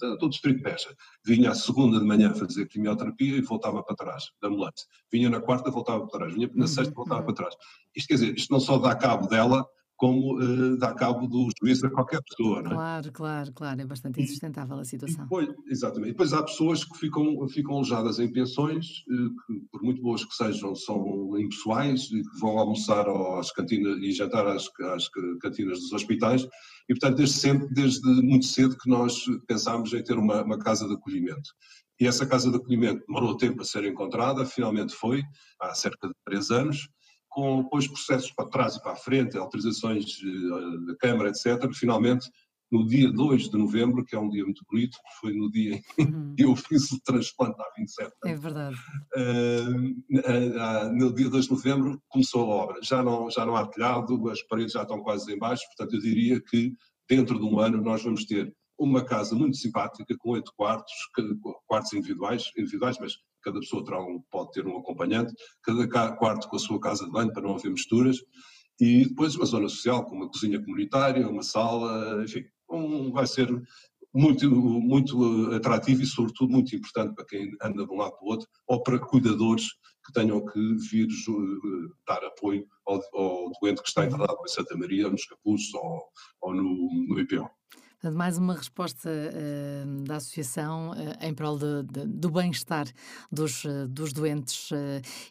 de, 0.00 0.18
do 0.18 0.28
Distrito 0.28 0.56
de 0.56 0.62
Beja, 0.62 0.94
vinha 1.24 1.50
à 1.50 1.54
segunda 1.54 1.98
de 1.98 2.04
manhã 2.04 2.34
fazer 2.34 2.66
quimioterapia 2.66 3.36
e 3.36 3.40
voltava 3.40 3.82
para 3.82 3.96
trás, 3.96 4.24
da 4.42 4.48
ambulância. 4.48 4.86
Vinha 5.10 5.30
na 5.30 5.40
quarta, 5.40 5.70
voltava 5.70 6.06
para 6.06 6.18
trás. 6.18 6.34
Vinha 6.34 6.50
na 6.54 6.66
sexta, 6.66 6.92
voltava 6.92 7.22
para 7.22 7.34
trás. 7.34 7.54
Isto 7.94 8.08
quer 8.08 8.14
dizer, 8.14 8.34
isto 8.36 8.52
não 8.52 8.60
só 8.60 8.78
dá 8.78 8.94
cabo 8.94 9.28
dela, 9.28 9.66
como 10.00 10.42
uh, 10.42 10.78
dá 10.78 10.94
cabo 10.94 11.28
do 11.28 11.50
juízo 11.60 11.86
a 11.86 11.90
qualquer 11.90 12.22
pessoa. 12.22 12.60
É? 12.60 12.62
Claro, 12.62 13.12
claro, 13.12 13.52
claro, 13.52 13.80
é 13.82 13.84
bastante 13.84 14.22
insustentável 14.22 14.78
a 14.78 14.84
situação. 14.84 15.20
E 15.20 15.22
depois, 15.24 15.48
exatamente. 15.66 16.12
Depois 16.12 16.32
há 16.32 16.42
pessoas 16.42 16.82
que 16.82 16.98
ficam, 16.98 17.46
ficam 17.48 17.74
alojadas 17.74 18.18
em 18.18 18.32
pensões, 18.32 18.86
uh, 19.10 19.28
que 19.28 19.60
por 19.70 19.82
muito 19.82 20.00
boas 20.00 20.24
que 20.24 20.34
sejam, 20.34 20.74
são 20.74 21.38
impessoais, 21.38 22.10
e 22.12 22.22
que 22.22 22.40
vão 22.40 22.58
almoçar 22.58 23.06
às 23.38 23.52
cantinas 23.52 23.98
e 23.98 24.10
jantar 24.10 24.46
às, 24.46 24.70
às 24.94 25.06
cantinas 25.42 25.78
dos 25.80 25.92
hospitais, 25.92 26.48
e 26.88 26.94
portanto 26.94 27.18
desde 27.18 27.36
sempre, 27.36 27.68
desde 27.68 28.08
muito 28.22 28.46
cedo 28.46 28.78
que 28.78 28.88
nós 28.88 29.22
pensámos 29.46 29.92
em 29.92 30.02
ter 30.02 30.16
uma, 30.16 30.42
uma 30.42 30.58
casa 30.58 30.88
de 30.88 30.94
acolhimento. 30.94 31.50
E 32.00 32.06
essa 32.06 32.24
casa 32.24 32.50
de 32.50 32.56
acolhimento 32.56 33.04
demorou 33.06 33.36
tempo 33.36 33.60
a 33.60 33.64
ser 33.66 33.84
encontrada, 33.84 34.46
finalmente 34.46 34.94
foi, 34.94 35.22
há 35.60 35.74
cerca 35.74 36.08
de 36.08 36.14
três 36.24 36.50
anos, 36.50 36.88
com 37.30 37.62
depois 37.62 37.86
processos 37.86 38.30
para 38.32 38.48
trás 38.48 38.76
e 38.76 38.82
para 38.82 38.92
a 38.92 38.96
frente, 38.96 39.38
autorizações 39.38 40.20
eh, 40.22 40.86
da 40.86 40.96
Câmara, 40.96 41.30
etc. 41.30 41.72
Finalmente, 41.72 42.28
no 42.70 42.86
dia 42.86 43.10
2 43.10 43.48
de 43.48 43.58
novembro, 43.58 44.04
que 44.04 44.14
é 44.14 44.18
um 44.18 44.28
dia 44.28 44.44
muito 44.44 44.64
bonito, 44.70 44.96
foi 45.20 45.32
no 45.34 45.50
dia 45.50 45.80
em 45.98 46.04
uhum. 46.04 46.34
que 46.36 46.44
eu 46.44 46.54
fiz 46.54 46.90
o 46.92 47.00
transplante 47.00 47.60
há 47.60 47.72
27 47.76 48.12
anos. 48.22 48.38
É 48.38 48.40
verdade. 48.40 48.76
Uh, 49.16 50.92
no 50.92 51.12
dia 51.12 51.28
2 51.28 51.44
de 51.46 51.50
novembro 51.50 52.02
começou 52.08 52.42
a 52.42 52.54
obra. 52.54 52.80
Já 52.82 53.02
não, 53.02 53.30
já 53.30 53.44
não 53.44 53.56
há 53.56 53.66
telhado, 53.66 54.28
as 54.28 54.42
paredes 54.42 54.72
já 54.72 54.82
estão 54.82 55.02
quase 55.02 55.32
em 55.32 55.38
baixo, 55.38 55.64
portanto 55.66 55.94
eu 55.96 56.00
diria 56.00 56.40
que 56.40 56.72
dentro 57.08 57.38
de 57.38 57.44
um 57.44 57.58
ano 57.58 57.82
nós 57.82 58.02
vamos 58.02 58.24
ter 58.24 58.52
uma 58.78 59.04
casa 59.04 59.34
muito 59.34 59.56
simpática, 59.56 60.16
com 60.18 60.30
oito 60.30 60.52
quartos, 60.56 60.92
quartos 61.66 61.92
individuais, 61.92 62.50
individuais, 62.56 62.96
mas 63.00 63.12
cada 63.42 63.60
pessoa 63.60 63.84
terá 63.84 64.00
um, 64.00 64.22
pode 64.30 64.52
ter 64.52 64.66
um 64.66 64.78
acompanhante, 64.78 65.34
cada 65.62 66.12
quarto 66.16 66.48
com 66.48 66.56
a 66.56 66.60
sua 66.60 66.80
casa 66.80 67.04
de 67.04 67.10
banho 67.10 67.32
para 67.32 67.42
não 67.42 67.54
haver 67.54 67.70
misturas, 67.70 68.18
e 68.80 69.06
depois 69.06 69.36
uma 69.36 69.44
zona 69.44 69.68
social 69.68 70.04
com 70.06 70.16
uma 70.16 70.28
cozinha 70.28 70.60
comunitária, 70.60 71.28
uma 71.28 71.42
sala, 71.42 72.22
enfim, 72.24 72.44
um, 72.70 73.12
vai 73.12 73.26
ser 73.26 73.48
muito, 74.12 74.50
muito 74.50 75.52
atrativo 75.54 76.02
e, 76.02 76.06
sobretudo, 76.06 76.50
muito 76.50 76.74
importante 76.74 77.14
para 77.14 77.24
quem 77.26 77.50
anda 77.62 77.86
de 77.86 77.92
um 77.92 77.96
lado 77.96 78.16
para 78.16 78.24
o 78.24 78.28
outro 78.28 78.48
ou 78.66 78.82
para 78.82 78.98
cuidadores 78.98 79.66
que 80.04 80.12
tenham 80.12 80.44
que 80.44 80.58
vir 80.90 81.06
dar 82.06 82.24
apoio 82.24 82.66
ao, 82.86 83.00
ao 83.14 83.52
doente 83.60 83.82
que 83.82 83.88
está 83.88 84.06
internado 84.06 84.38
em 84.44 84.48
Santa 84.48 84.76
Maria, 84.76 85.08
nos 85.08 85.24
Capuzes 85.26 85.72
ou, 85.74 86.08
ou 86.40 86.54
no, 86.54 87.06
no 87.08 87.20
IPO. 87.20 87.59
Portanto, 88.00 88.16
mais 88.16 88.38
uma 88.38 88.54
resposta 88.54 89.10
uh, 89.10 90.04
da 90.04 90.16
Associação 90.16 90.92
uh, 90.92 90.94
em 91.20 91.34
prol 91.34 91.58
de, 91.58 91.82
de, 91.82 92.06
do 92.06 92.30
bem-estar 92.30 92.86
dos, 93.30 93.62
uh, 93.66 93.86
dos 93.86 94.14
doentes 94.14 94.70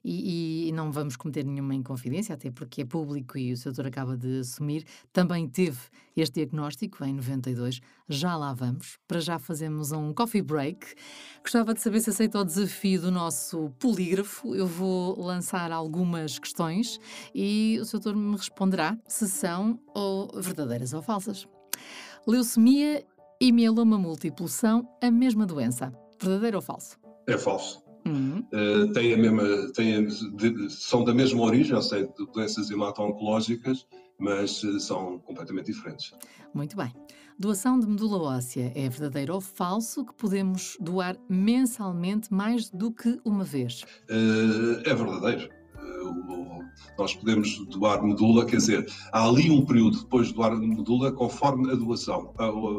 e, 0.06 0.68
e, 0.68 0.72
não 0.72 0.92
vamos 0.92 1.16
cometer 1.16 1.44
nenhuma 1.44 1.74
inconfidência, 1.74 2.36
até 2.36 2.52
porque 2.52 2.84
é 2.84 2.86
público 2.86 3.40
e 3.40 3.54
o 3.54 3.58
Sr. 3.58 3.88
acaba 3.88 4.16
de 4.16 4.42
assumir. 4.42 4.86
Também 5.12 5.50
teve 5.50 5.80
este 6.16 6.36
diagnóstico 6.36 7.04
em 7.04 7.16
92, 7.16 7.82
já 8.08 8.38
lá 8.38 8.54
vamos. 8.54 9.00
Para 9.08 9.20
já 9.20 9.40
fazemos 9.40 9.92
um 9.92 10.14
coffee 10.14 10.44
break. 10.44 10.94
Gostava 11.42 11.74
de 11.74 11.82
saber 11.82 12.02
se 12.02 12.12
aceita 12.12 12.40
o 12.40 12.46
desafio 12.46 13.02
do 13.02 13.10
nosso 13.12 13.72
polígrafo. 13.80 14.54
Eu 14.54 14.68
vou 14.68 15.20
lançar 15.20 15.72
algumas 15.72 16.38
questões 16.38 17.00
e 17.34 17.80
o 17.82 17.86
Sr. 17.86 18.16
me 18.16 18.38
responderá 18.38 18.96
se 19.08 19.28
são 19.28 19.80
ou 19.88 20.40
verdadeiras 20.40 20.94
ou 20.94 21.02
falsas. 21.02 21.48
Leucemia 22.28 23.06
e 23.40 23.52
mieloma 23.52 23.98
múltiplo 23.98 24.48
são 24.48 24.88
a 25.02 25.10
mesma 25.10 25.46
doença. 25.46 25.94
Verdadeiro 26.22 26.58
ou 26.58 26.62
falso? 26.62 26.98
É 27.28 27.38
falso. 27.38 27.82
Uhum. 28.06 28.44
Uh, 28.54 28.92
tem 28.94 29.14
a 29.14 29.18
mesma, 29.18 29.72
tem, 29.74 30.06
de, 30.06 30.70
são 30.70 31.04
da 31.04 31.14
mesma 31.14 31.42
origem, 31.44 31.76
ou 31.76 31.82
seja, 31.82 32.08
de 32.08 32.26
doenças 32.32 32.70
hemato-oncológicas, 32.70 33.86
mas 34.18 34.64
uh, 34.64 34.80
são 34.80 35.20
completamente 35.20 35.68
diferentes. 35.68 36.14
Muito 36.54 36.76
bem. 36.76 36.94
Doação 37.38 37.80
de 37.80 37.88
medula 37.88 38.38
óssea 38.38 38.72
é 38.76 38.90
verdadeiro 38.90 39.34
ou 39.34 39.40
falso 39.40 40.06
que 40.06 40.14
podemos 40.14 40.76
doar 40.80 41.16
mensalmente 41.30 42.34
mais 42.34 42.70
do 42.70 42.92
que 42.92 43.20
uma 43.24 43.44
vez? 43.44 43.84
Uh, 44.10 44.82
é 44.86 44.94
verdadeiro 44.94 45.59
nós 46.98 47.15
podemos 47.15 47.65
doar 47.68 48.04
medula, 48.04 48.46
quer 48.46 48.58
dizer, 48.58 48.92
há 49.12 49.28
ali 49.28 49.50
um 49.50 49.65
período 49.65 50.00
depois 50.00 50.28
de 50.28 50.34
doar 50.34 50.58
medula 50.58 51.12
conforme 51.12 51.72
a 51.72 51.76
doação, 51.76 52.34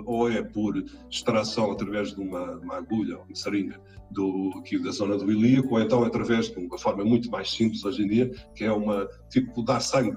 ou 0.07 0.31
é 0.31 0.43
por 0.43 0.83
extração 1.11 1.73
através 1.73 2.15
de 2.15 2.21
uma, 2.21 2.57
uma 2.57 2.77
agulha, 2.77 3.19
uma 3.19 3.35
seringa, 3.35 3.81
do, 4.11 4.53
aqui 4.59 4.79
da 4.79 4.91
zona 4.91 5.17
do 5.17 5.31
ilíaco, 5.31 5.75
ou 5.75 5.81
então 5.81 6.03
através 6.03 6.51
de 6.51 6.59
uma 6.59 6.79
forma 6.79 7.05
muito 7.05 7.31
mais 7.31 7.51
simples 7.51 7.85
hoje 7.85 8.03
em 8.03 8.09
dia, 8.09 8.31
que 8.55 8.65
é 8.65 8.73
uma, 8.73 9.09
tipo, 9.29 9.63
dar 9.63 9.81
sangue, 9.81 10.17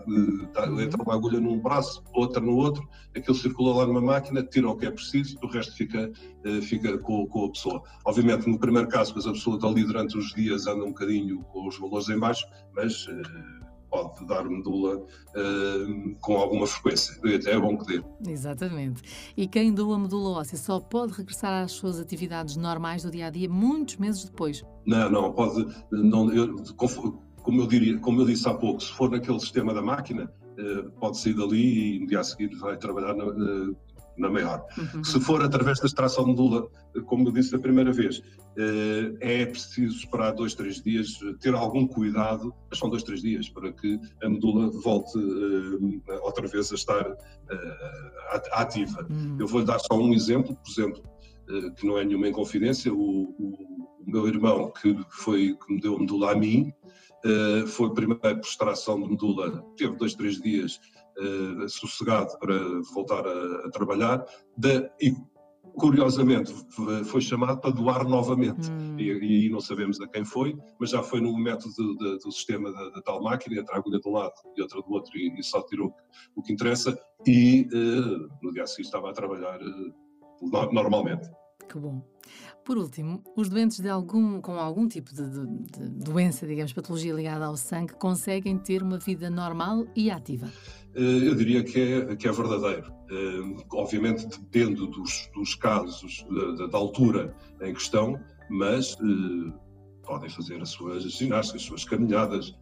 tá, 0.53 0.65
entra 0.81 1.01
uma 1.01 1.13
agulha 1.13 1.39
num 1.39 1.59
braço, 1.59 2.03
outra 2.13 2.41
no 2.41 2.55
outro, 2.55 2.87
aquilo 3.15 3.35
circula 3.35 3.75
lá 3.75 3.85
numa 3.85 4.01
máquina, 4.01 4.43
tira 4.43 4.69
o 4.69 4.75
que 4.75 4.85
é 4.85 4.91
preciso, 4.91 5.37
o 5.43 5.47
resto 5.47 5.75
fica, 5.75 6.11
eh, 6.43 6.61
fica 6.61 6.97
com, 6.97 7.27
com 7.27 7.45
a 7.45 7.51
pessoa. 7.51 7.83
Obviamente, 8.05 8.49
no 8.49 8.57
primeiro 8.57 8.87
caso, 8.87 9.13
pois 9.13 9.27
a 9.27 9.31
pessoa 9.31 9.55
está 9.55 9.67
ali 9.67 9.83
durante 9.83 10.17
os 10.17 10.33
dias, 10.33 10.65
anda 10.65 10.83
um 10.83 10.89
bocadinho 10.89 11.43
com 11.51 11.67
os 11.67 11.77
valores 11.77 12.09
em 12.09 12.17
baixo, 12.17 12.45
mas 12.75 13.07
eh, 13.07 13.63
pode 13.93 14.25
dar 14.25 14.43
medula 14.43 14.97
uh, 14.97 16.15
com 16.19 16.37
alguma 16.37 16.65
frequência. 16.65 17.15
É 17.45 17.59
bom 17.59 17.77
que 17.77 17.85
dê. 17.85 18.03
Exatamente. 18.27 19.03
E 19.37 19.47
quem 19.47 19.71
doa 19.71 19.99
medula 19.99 20.39
óssea 20.39 20.57
só 20.57 20.79
pode 20.79 21.13
regressar 21.13 21.63
às 21.63 21.73
suas 21.73 21.99
atividades 21.99 22.57
normais 22.57 23.03
do 23.03 23.11
dia 23.11 23.27
a 23.27 23.29
dia 23.29 23.47
muitos 23.47 23.97
meses 23.97 24.25
depois? 24.25 24.65
Não, 24.87 25.11
não, 25.11 25.31
pode. 25.31 25.67
Não, 25.91 26.33
eu, 26.33 26.55
como, 26.75 27.61
eu 27.61 27.67
diria, 27.67 27.99
como 27.99 28.21
eu 28.21 28.25
disse 28.25 28.49
há 28.49 28.53
pouco, 28.55 28.81
se 28.81 28.91
for 28.93 29.11
naquele 29.11 29.39
sistema 29.39 29.73
da 29.73 29.81
máquina, 29.81 30.31
uh, 30.57 30.89
pode 30.99 31.19
sair 31.19 31.35
dali 31.35 31.97
e 31.97 31.99
no 31.99 32.07
dia 32.07 32.21
a 32.21 32.23
seguir 32.23 32.49
vai 32.57 32.75
trabalhar 32.77 33.13
na, 33.13 33.25
uh, 33.25 33.77
na 34.17 34.29
maior. 34.29 34.65
Uhum. 34.77 35.03
Se 35.03 35.19
for 35.19 35.41
através 35.41 35.79
da 35.79 35.85
extração 35.85 36.25
de 36.25 36.31
medula, 36.31 36.67
como 37.05 37.27
eu 37.27 37.31
disse 37.31 37.51
da 37.51 37.59
primeira 37.59 37.91
vez, 37.91 38.21
eh, 38.57 39.41
é 39.41 39.45
preciso 39.45 39.97
esperar 39.97 40.31
dois, 40.31 40.53
três 40.53 40.81
dias, 40.81 41.19
ter 41.39 41.53
algum 41.53 41.87
cuidado, 41.87 42.53
mas 42.69 42.79
são 42.79 42.89
dois, 42.89 43.03
três 43.03 43.21
dias, 43.21 43.49
para 43.49 43.71
que 43.71 43.99
a 44.23 44.29
medula 44.29 44.69
volte 44.69 45.17
eh, 45.17 46.19
outra 46.21 46.47
vez 46.47 46.71
a 46.71 46.75
estar 46.75 47.05
eh, 47.49 48.41
ativa. 48.51 49.05
Uhum. 49.09 49.37
Eu 49.39 49.47
vou-lhe 49.47 49.65
dar 49.65 49.79
só 49.79 49.95
um 49.95 50.13
exemplo, 50.13 50.55
por 50.55 50.71
exemplo, 50.71 51.03
que 51.75 51.85
não 51.85 51.97
é 51.97 52.05
nenhuma 52.05 52.29
inconfidência, 52.29 52.93
o, 52.93 52.97
o, 52.97 53.97
o 53.99 54.09
meu 54.09 54.27
irmão 54.27 54.71
que, 54.71 54.97
foi, 55.09 55.55
que 55.55 55.73
me 55.73 55.81
deu 55.81 55.97
a 55.97 55.99
medula 55.99 56.31
a 56.31 56.35
mim, 56.35 56.71
foi 57.67 57.87
a 57.87 57.93
primeira 57.93 58.39
extração 58.39 59.01
de 59.01 59.09
medula, 59.09 59.61
teve 59.75 59.95
dois, 59.97 60.15
três 60.15 60.41
dias 60.41 60.79
uh, 61.17 61.69
sossegado 61.69 62.37
para 62.39 62.55
voltar 62.93 63.25
a, 63.25 63.67
a 63.67 63.69
trabalhar, 63.71 64.25
de, 64.57 64.89
e 65.01 65.13
curiosamente 65.75 66.53
foi 67.05 67.21
chamado 67.21 67.59
para 67.59 67.71
doar 67.71 68.07
novamente. 68.07 68.69
Hum. 68.71 68.97
E, 68.99 69.11
aí 69.11 69.49
não 69.49 69.59
sabemos 69.59 69.99
a 70.01 70.07
quem 70.07 70.23
foi, 70.23 70.55
mas 70.79 70.91
já 70.91 71.01
foi 71.01 71.21
no 71.21 71.35
método 71.37 71.73
de, 71.73 71.97
de, 71.97 72.17
do 72.19 72.31
sistema 72.31 72.71
da, 72.71 72.89
da, 72.89 73.01
tal 73.01 73.21
máquina, 73.23 73.59
entre 73.59 73.73
a 73.73 73.77
agulha 73.77 73.99
de 73.99 74.07
um 74.07 74.13
lado 74.13 74.33
e 74.55 74.61
outra 74.61 74.81
do 74.81 74.91
outro, 74.91 75.17
e, 75.17 75.39
e 75.39 75.43
só 75.43 75.61
tirou 75.63 75.93
o 76.35 76.41
que 76.41 76.53
interessa, 76.53 76.97
e 77.25 77.67
uh, 77.73 78.29
no 78.41 78.51
dia 78.51 78.67
seguinte 78.67 78.85
estava 78.85 79.09
a 79.09 79.13
trabalhar 79.13 79.59
uh, 79.61 80.71
normalmente. 80.71 81.29
Que 81.67 81.79
bom. 81.79 82.03
Por 82.63 82.77
último, 82.77 83.21
os 83.35 83.49
doentes 83.49 83.85
algum, 83.85 84.39
com 84.39 84.53
algum 84.53 84.87
tipo 84.87 85.13
de, 85.13 85.29
de, 85.29 85.45
de 85.45 85.89
doença, 85.89 86.47
digamos, 86.47 86.71
patologia 86.71 87.13
ligada 87.13 87.45
ao 87.45 87.57
sangue, 87.57 87.93
conseguem 87.93 88.57
ter 88.57 88.81
uma 88.81 88.97
vida 88.97 89.29
normal 89.29 89.85
e 89.95 90.09
ativa? 90.09 90.49
Eh, 90.95 91.27
eu 91.27 91.35
diria 91.35 91.63
que 91.63 91.79
é, 91.79 92.15
que 92.15 92.27
é 92.27 92.31
verdadeiro. 92.31 92.93
Eh, 93.11 93.63
obviamente 93.73 94.25
depende 94.27 94.87
dos, 94.87 95.29
dos 95.35 95.55
casos, 95.55 96.25
da, 96.57 96.67
da, 96.67 96.77
altura 96.77 97.35
em 97.61 97.73
questão, 97.73 98.17
mas 98.49 98.93
eh, 98.93 99.53
podem 100.05 100.29
fazer 100.29 100.61
as 100.61 100.69
suas 100.69 101.03
ginásticas, 101.03 101.61
as 101.61 101.67
suas 101.67 101.83
caminhadas, 101.83 102.55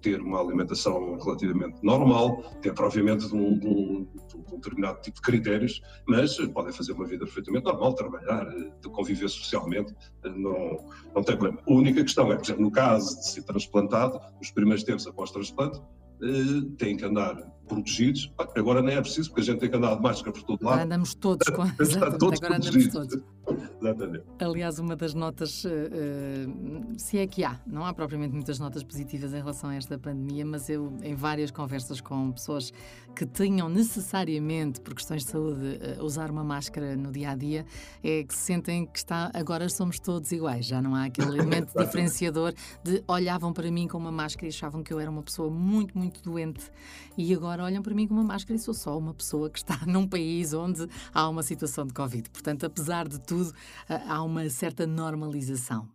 ter 0.00 0.20
uma 0.20 0.40
alimentação 0.40 1.18
relativamente 1.18 1.78
normal, 1.82 2.44
dentro 2.62 2.84
obviamente 2.84 3.28
de 3.28 3.34
um, 3.34 3.58
de, 3.58 3.66
um, 3.66 4.04
de 4.04 4.36
um, 4.36 4.56
determinado 4.56 5.00
tipo 5.00 5.16
de 5.16 5.22
critérios, 5.22 5.82
mas 6.06 6.36
podem 6.48 6.72
fazer 6.72 6.92
uma 6.92 7.06
vida 7.06 7.24
perfeitamente 7.24 7.64
normal, 7.64 7.94
trabalhar, 7.94 8.44
de 8.48 8.88
conviver 8.90 9.28
socialmente, 9.28 9.94
não, 10.24 10.78
não 11.14 11.22
tem 11.22 11.36
problema. 11.36 11.60
A 11.66 11.72
única 11.72 12.02
questão 12.02 12.30
é, 12.32 12.36
por 12.36 12.44
exemplo, 12.44 12.62
no 12.62 12.70
caso 12.70 13.18
de 13.18 13.28
ser 13.30 13.42
transplantado, 13.42 14.20
nos 14.38 14.50
primeiros 14.50 14.84
tempos 14.84 15.06
após 15.06 15.30
transplante, 15.30 15.80
têm 16.78 16.96
que 16.96 17.04
andar 17.04 17.36
protegidos. 17.66 18.32
Agora 18.56 18.82
nem 18.82 18.96
é 18.96 19.00
preciso, 19.00 19.30
porque 19.30 19.42
a 19.42 19.44
gente 19.44 19.60
tem 19.60 19.70
que 19.70 19.76
andar 19.76 19.94
de 19.96 20.02
máscara 20.02 20.32
por 20.32 20.42
todo 20.42 20.64
lado. 20.64 20.82
Andamos 20.82 21.14
todos 21.14 21.46
com 21.48 21.62
Exatamente, 21.80 22.18
todos 22.18 22.42
agora 22.42 22.56
andamos 22.56 22.88
todos. 22.88 23.22
Exatamente. 23.80 24.24
Aliás, 24.40 24.78
uma 24.78 24.96
das 24.96 25.14
notas, 25.14 25.64
uh, 25.64 25.68
se 26.96 27.18
é 27.18 27.26
que 27.26 27.44
há, 27.44 27.60
não 27.66 27.84
há 27.84 27.92
propriamente 27.92 28.34
muitas 28.34 28.58
notas 28.58 28.82
positivas 28.82 29.32
em 29.32 29.38
relação 29.38 29.70
a 29.70 29.74
esta 29.74 29.98
pandemia, 29.98 30.44
mas 30.44 30.68
eu, 30.68 30.92
em 31.02 31.14
várias 31.14 31.50
conversas 31.50 32.00
com 32.00 32.32
pessoas 32.32 32.72
que 33.14 33.24
tinham 33.24 33.68
necessariamente, 33.68 34.80
por 34.80 34.94
questões 34.94 35.24
de 35.24 35.30
saúde, 35.30 35.78
uh, 35.98 36.04
usar 36.04 36.30
uma 36.30 36.44
máscara 36.44 36.96
no 36.96 37.12
dia 37.12 37.30
a 37.30 37.34
dia, 37.34 37.64
é 38.02 38.24
que 38.24 38.34
sentem 38.34 38.86
que 38.86 38.98
está, 38.98 39.30
agora 39.34 39.68
somos 39.68 39.98
todos 39.98 40.32
iguais, 40.32 40.66
já 40.66 40.82
não 40.82 40.94
há 40.94 41.04
aquele 41.04 41.28
elemento 41.38 41.72
diferenciador 41.78 42.52
de 42.82 43.02
olhavam 43.06 43.52
para 43.52 43.70
mim 43.70 43.86
com 43.86 43.98
uma 43.98 44.12
máscara 44.12 44.46
e 44.46 44.48
achavam 44.48 44.82
que 44.82 44.92
eu 44.92 45.00
era 45.00 45.10
uma 45.10 45.22
pessoa 45.22 45.50
muito, 45.50 45.96
muito 45.96 46.22
doente 46.22 46.70
e 47.16 47.32
agora 47.32 47.55
olham 47.60 47.82
para 47.82 47.94
mim 47.94 48.06
com 48.06 48.14
uma 48.14 48.24
máscara 48.24 48.56
e 48.56 48.58
sou 48.58 48.74
só 48.74 48.98
uma 48.98 49.14
pessoa 49.14 49.50
que 49.50 49.58
está 49.58 49.78
num 49.86 50.06
país 50.06 50.52
onde 50.52 50.86
há 51.12 51.28
uma 51.28 51.42
situação 51.42 51.86
de 51.86 51.92
Covid. 51.92 52.28
Portanto, 52.30 52.64
apesar 52.64 53.08
de 53.08 53.20
tudo, 53.20 53.52
há 53.88 54.22
uma 54.22 54.48
certa 54.48 54.86
normalização. 54.86 55.88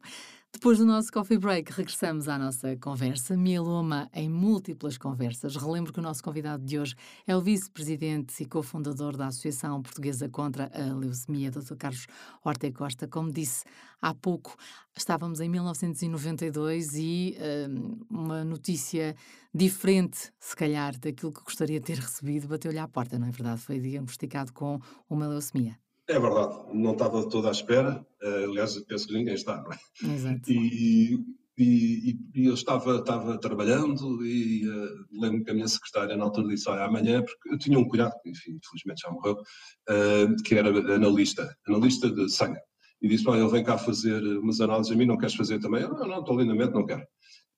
Depois 0.54 0.78
do 0.78 0.86
nosso 0.86 1.12
coffee 1.12 1.38
break, 1.38 1.72
regressamos 1.72 2.28
à 2.28 2.38
nossa 2.38 2.76
conversa. 2.76 3.38
Mieloma 3.38 4.10
em 4.14 4.30
múltiplas 4.30 4.98
conversas. 4.98 5.56
Relembro 5.56 5.94
que 5.94 6.00
o 6.00 6.04
nosso 6.04 6.22
convidado 6.22 6.64
de 6.64 6.78
hoje 6.78 6.94
é 7.26 7.36
o 7.36 7.42
vice-presidente 7.42 8.44
e 8.44 8.46
cofundador 8.46 9.16
da 9.16 9.28
Associação 9.28 9.82
Portuguesa 9.82 10.28
contra 10.28 10.70
a 10.74 10.94
Leucemia, 10.94 11.50
Dr. 11.50 11.76
Carlos 11.78 12.06
Horta 12.44 12.70
Costa. 12.72 13.08
Como 13.08 13.32
disse 13.32 13.64
há 14.02 14.14
pouco, 14.14 14.56
estávamos 14.96 15.40
em 15.40 15.50
1992 15.50 16.96
e 16.96 17.38
hum, 17.70 18.06
uma 18.10 18.44
notícia 18.44 19.16
diferente, 19.56 20.32
se 20.38 20.56
calhar, 20.56 20.96
daquilo 21.00 21.32
que 21.32 21.44
gostaria 21.44 21.80
de 21.80 21.86
ter 21.86 21.98
recebido, 21.98 22.48
bateu-lhe 22.50 22.78
à 22.78 22.88
porta, 22.88 23.18
não 23.18 23.28
é 23.28 23.32
verdade? 23.32 23.62
Foi 23.62 23.80
diagnosticado 23.80 24.52
com 24.52 24.80
uma 25.10 25.28
leucemia. 25.28 25.81
É 26.08 26.20
verdade, 26.20 26.56
não 26.74 26.92
estava 26.94 27.28
toda 27.30 27.48
à 27.48 27.52
espera, 27.52 28.06
uh, 28.24 28.50
aliás, 28.50 28.78
penso 28.86 29.08
que 29.08 29.14
ninguém 29.14 29.36
está, 29.36 29.62
não 29.62 29.72
é? 29.72 30.14
Exato. 30.14 30.52
E, 30.52 31.20
e, 31.58 32.18
e, 32.34 32.46
eu 32.46 32.54
estava, 32.54 32.98
estava 32.98 33.38
trabalhando 33.38 34.26
e 34.26 34.68
uh, 34.68 35.06
lembro 35.12 35.44
que 35.44 35.52
a 35.52 35.54
minha 35.54 35.68
secretária 35.68 36.18
na 36.18 36.24
altura 36.24 36.48
disse, 36.48 36.70
olha, 36.70 36.86
amanhã, 36.86 37.24
porque 37.24 37.54
eu 37.54 37.58
tinha 37.58 37.78
um 37.78 37.88
cunhado, 37.88 38.16
enfim, 38.26 38.58
infelizmente 38.58 39.02
já 39.02 39.12
morreu, 39.12 39.36
uh, 39.36 40.44
que 40.44 40.56
era 40.56 40.70
analista, 40.96 41.56
analista 41.68 42.10
de 42.10 42.30
sangue. 42.30 42.60
e 43.02 43.08
disse, 43.08 43.28
olha, 43.30 43.42
ele 43.42 43.52
vem 43.52 43.64
cá 43.64 43.78
fazer 43.78 44.22
umas 44.40 44.60
análises 44.60 44.92
a 44.92 44.96
mim, 44.96 45.06
não 45.06 45.18
queres 45.18 45.36
fazer 45.36 45.60
também? 45.60 45.82
Eu, 45.82 45.90
não, 45.90 46.08
não, 46.08 46.20
estou 46.20 46.40
lindamente, 46.40 46.74
não 46.74 46.86
quero. 46.86 47.06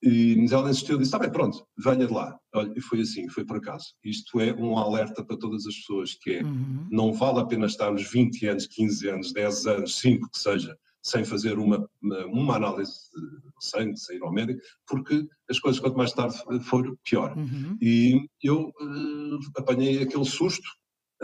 E, 0.04 0.36
mas 0.38 0.52
ela 0.52 0.70
insistiu, 0.70 0.98
disse, 0.98 1.08
está 1.08 1.18
bem, 1.18 1.32
pronto, 1.32 1.66
venha 1.78 2.06
de 2.06 2.14
lá. 2.14 2.38
Olha, 2.54 2.74
e 2.76 2.82
foi 2.82 3.00
assim, 3.00 3.30
foi 3.30 3.46
por 3.46 3.58
acaso. 3.58 3.86
Isto 4.04 4.42
é 4.42 4.54
um 4.54 4.78
alerta 4.78 5.24
para 5.24 5.38
todas 5.38 5.66
as 5.66 5.76
pessoas, 5.76 6.14
que 6.16 6.32
é, 6.32 6.44
uhum. 6.44 6.88
não 6.92 7.14
vale 7.14 7.40
a 7.40 7.46
pena 7.46 7.66
estarmos 7.66 8.04
20 8.12 8.48
anos, 8.48 8.68
15 8.68 9.10
anos, 9.10 9.34
10 9.34 9.68
anos, 9.68 9.96
5 10.00 10.30
que 10.30 10.38
seja, 10.38 10.78
sem 11.02 11.24
fazer 11.24 11.58
uma, 11.58 11.90
uma, 12.02 12.26
uma 12.26 12.56
análise 12.58 12.92
sangue, 13.62 13.98
sem 13.98 14.18
ir 14.18 14.24
ao 14.24 14.34
médico, 14.34 14.60
porque 14.86 15.26
as 15.50 15.58
coisas 15.60 15.80
quanto 15.80 15.98
mais 15.98 16.12
tarde 16.12 16.36
for, 16.66 16.98
pior. 17.06 17.38
Uhum. 17.38 17.78
E 17.82 18.28
eu 18.44 18.74
uh, 18.82 19.40
apanhei 19.58 20.02
aquele 20.02 20.26
susto 20.26 20.68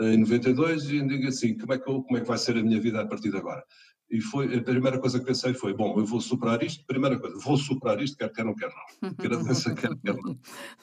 em 0.00 0.16
92 0.18 0.90
e 0.90 1.06
digo 1.06 1.28
assim, 1.28 1.56
como 1.58 1.74
é, 1.74 1.78
que 1.78 1.88
eu, 1.88 2.02
como 2.02 2.16
é 2.16 2.20
que 2.22 2.28
vai 2.28 2.38
ser 2.38 2.56
a 2.56 2.62
minha 2.62 2.80
vida 2.80 3.02
a 3.02 3.06
partir 3.06 3.30
de 3.30 3.36
agora? 3.36 3.62
E 4.10 4.20
foi, 4.20 4.56
a 4.56 4.62
primeira 4.62 4.98
coisa 4.98 5.20
que 5.20 5.26
pensei 5.26 5.54
foi, 5.54 5.72
bom, 5.72 5.96
eu 5.96 6.04
vou 6.04 6.20
superar 6.20 6.60
isto, 6.64 6.84
primeira 6.84 7.18
coisa, 7.18 7.38
vou 7.38 7.56
superar 7.56 8.02
isto, 8.02 8.16
quer 8.16 8.32
quer 8.32 8.44
não, 8.44 8.54
quer 8.54 8.68
não. 9.02 9.14
Quer 9.14 9.32
a 9.32 9.36
doença, 9.36 9.72
quer 9.72 9.94
quer 9.96 10.16
não. 10.16 10.36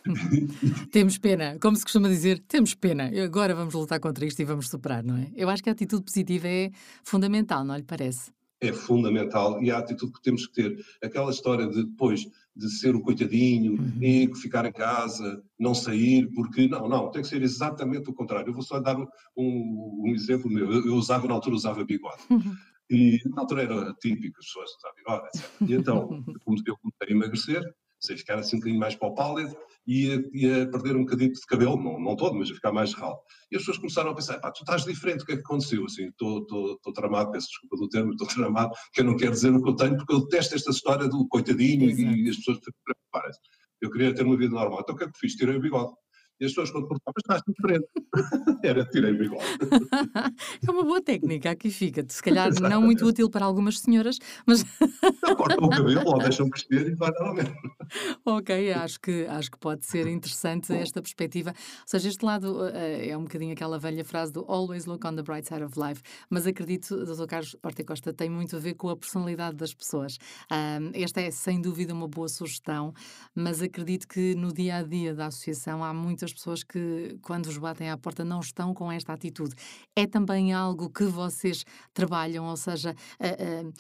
temos 0.92 1.18
pena, 1.18 1.58
como 1.60 1.76
se 1.76 1.84
costuma 1.84 2.08
dizer, 2.08 2.40
temos 2.48 2.74
pena, 2.74 3.12
agora 3.22 3.54
vamos 3.54 3.74
lutar 3.74 4.00
contra 4.00 4.26
isto 4.26 4.40
e 4.40 4.46
vamos 4.46 4.70
superar, 4.70 5.04
não 5.04 5.18
é? 5.18 5.30
Eu 5.36 5.50
acho 5.50 5.62
que 5.62 5.70
a 5.70 5.74
atitude 5.74 6.04
positiva 6.04 6.48
é 6.48 6.72
fundamental, 7.04 7.66
não 7.66 7.76
lhe 7.76 7.84
parece? 7.84 8.32
É 8.62 8.72
fundamental 8.72 9.62
e 9.62 9.70
a 9.70 9.78
atitude 9.78 10.14
que 10.14 10.22
temos 10.22 10.48
que 10.48 10.54
ter. 10.54 10.86
Aquela 11.04 11.30
história 11.30 11.68
de 11.68 11.84
depois 11.84 12.28
de 12.56 12.70
ser 12.72 12.96
o 12.96 13.02
coitadinho 13.02 13.74
uhum. 13.74 14.02
e 14.02 14.34
ficar 14.36 14.66
em 14.66 14.72
casa, 14.72 15.44
não 15.60 15.76
sair, 15.76 16.28
porque 16.34 16.68
não, 16.68 16.90
não, 16.90 17.12
tem 17.12 17.22
que 17.22 17.28
ser 17.28 17.44
exatamente 17.44 18.10
o 18.10 18.14
contrário. 18.14 18.50
Eu 18.50 18.54
vou 18.54 18.64
só 18.64 18.80
dar 18.80 18.98
um, 18.98 19.08
um 19.38 20.08
exemplo 20.08 20.50
meu. 20.50 20.72
Eu, 20.72 20.88
eu 20.88 20.96
usava, 20.96 21.28
na 21.28 21.36
altura, 21.36 21.56
usava 21.56 21.84
bigode. 21.84 22.24
Uhum. 22.32 22.56
E 22.90 23.20
na 23.26 23.42
altura 23.42 23.64
era 23.64 23.94
típico, 23.96 24.40
as 24.40 24.46
pessoas 24.46 24.70
usavam 24.78 24.96
bigode, 24.96 25.28
etc. 25.28 25.52
E 25.70 25.74
então 25.74 26.24
eu 26.66 26.78
comecei 26.78 27.08
a 27.08 27.12
emagrecer, 27.12 27.76
sei 28.00 28.18
ficar 28.18 28.40
assim 28.40 28.58
um 28.58 28.60
bocadinho 28.60 28.80
mais 28.80 28.96
para 28.96 29.08
o 29.08 29.16
pálido 29.16 29.58
e 29.86 30.06
ia, 30.06 30.30
ia 30.34 30.70
perder 30.70 30.96
um 30.96 31.04
bocadinho 31.04 31.34
de 31.34 31.40
cabelo, 31.48 31.82
não, 31.82 32.00
não 32.00 32.16
todo, 32.16 32.36
mas 32.36 32.50
ia 32.50 32.56
ficar 32.56 32.72
mais 32.72 32.94
ralo. 32.94 33.18
E 33.52 33.56
as 33.56 33.62
pessoas 33.62 33.78
começaram 33.78 34.12
a 34.12 34.16
pensar, 34.16 34.40
pá, 34.40 34.52
tu 34.52 34.60
estás 34.60 34.84
diferente, 34.84 35.24
o 35.24 35.26
que 35.26 35.34
é 35.34 35.36
que 35.36 35.42
aconteceu? 35.42 35.86
Assim, 35.86 36.08
estou 36.08 36.78
tramado, 36.94 37.32
peço 37.32 37.48
desculpa 37.48 37.78
do 37.78 37.90
termo, 37.90 38.12
estou 38.12 38.28
tramado, 38.28 38.74
que 38.94 39.02
eu 39.02 39.06
não 39.06 39.18
quero 39.18 39.32
dizer 39.32 39.52
o 39.52 39.62
que 39.62 39.70
eu 39.70 39.76
tenho, 39.76 39.98
porque 39.98 40.14
eu 40.14 40.22
detesto 40.22 40.56
esta 40.56 40.72
história 40.72 41.08
do 41.08 41.28
coitadinho 41.28 41.90
Exato. 41.90 42.16
e 42.16 42.30
as 42.30 42.36
pessoas 42.38 42.60
preocuparem-se. 42.60 43.40
Eu 43.82 43.92
queria 43.92 44.14
ter 44.14 44.24
uma 44.24 44.38
vida 44.38 44.54
normal. 44.54 44.82
Então 44.82 44.96
o 44.96 44.98
que 44.98 45.04
é 45.04 45.08
que 45.12 45.20
fiz? 45.20 45.36
Tirei 45.36 45.56
o 45.56 45.62
bigode. 45.62 45.94
E 46.40 46.46
as 46.46 46.52
pessoas 46.52 46.72
quando 46.72 46.88
perguntavam, 46.88 47.14
mas 47.16 47.24
estás 47.24 47.42
diferente. 47.48 47.88
Era, 48.64 48.86
tirei 48.86 49.12
o 49.12 49.18
bigode. 49.18 49.44
é 50.68 50.72
uma 50.72 50.84
boa 50.84 51.02
técnica, 51.02 51.50
aqui 51.50 51.72
fica. 51.72 52.06
Se 52.08 52.22
calhar 52.22 52.52
não 52.62 52.82
muito 52.82 53.06
útil 53.06 53.30
para 53.30 53.46
algumas 53.46 53.80
senhoras, 53.80 54.20
mas... 54.46 54.64
não, 55.24 55.36
cortam 55.36 55.66
o 55.66 55.70
cabelo 55.70 56.02
ou 56.06 56.20
deixam 56.20 56.50
crescer 56.50 56.88
e 56.88 56.96
vai 56.96 57.12
dar 57.12 57.26
ao 57.26 57.34
mesmo. 57.34 57.56
Ok, 58.26 58.74
acho 58.74 59.00
que, 59.00 59.26
acho 59.26 59.52
que 59.52 59.58
pode 59.58 59.86
ser 59.86 60.08
interessante 60.08 60.74
esta 60.74 61.02
perspectiva. 61.02 61.52
Ou 61.52 61.84
seja, 61.86 62.10
este 62.10 62.24
lado 62.24 62.62
uh, 62.62 62.72
é 62.76 63.16
um 63.18 63.24
bocadinho 63.24 63.54
aquela 63.54 63.80
velha 63.80 64.04
frase 64.04 64.32
do 64.32 64.46
always 64.48 64.86
look 64.86 65.06
on 65.08 65.16
the 65.16 65.24
bright 65.24 65.48
side 65.48 65.64
of 65.64 65.80
life, 65.80 66.02
mas 66.30 66.46
acredito, 66.46 67.06
Dr. 67.06 67.26
Carlos 67.26 67.56
Horta 67.64 67.84
Costa, 67.84 68.14
tem 68.14 68.30
muito 68.30 68.56
a 68.56 68.60
ver 68.60 68.76
com 68.76 68.90
a 68.90 68.98
personalidade 68.98 69.56
das 69.58 69.74
pessoas. 69.74 70.18
Esta 70.94 71.22
é, 71.22 71.32
sem 71.32 71.62
dúvida, 71.62 71.94
uma 71.94 72.08
boa 72.08 72.28
sugestão, 72.28 72.94
mas 73.34 73.62
acredito 73.62 74.08
que 74.08 74.36
no 74.36 74.54
dia-a-dia 74.54 75.14
-dia 75.14 75.16
da 75.16 75.28
associação 75.28 75.84
há 75.84 75.94
muitas 75.94 76.27
muitas 76.28 76.34
pessoas 76.34 76.64
que, 76.64 77.18
quando 77.22 77.46
vos 77.46 77.58
batem 77.58 77.90
à 77.90 77.98
porta, 77.98 78.24
não 78.24 78.40
estão 78.40 78.74
com 78.74 78.92
esta 78.92 79.14
atitude. 79.14 79.56
É 79.96 80.06
também 80.06 80.54
algo 80.54 80.90
que 80.90 81.06
vocês 81.06 81.64
trabalham, 81.94 82.46
ou 82.46 82.58
seja, 82.58 82.96
uh, 83.20 83.68
uh, 83.68 83.74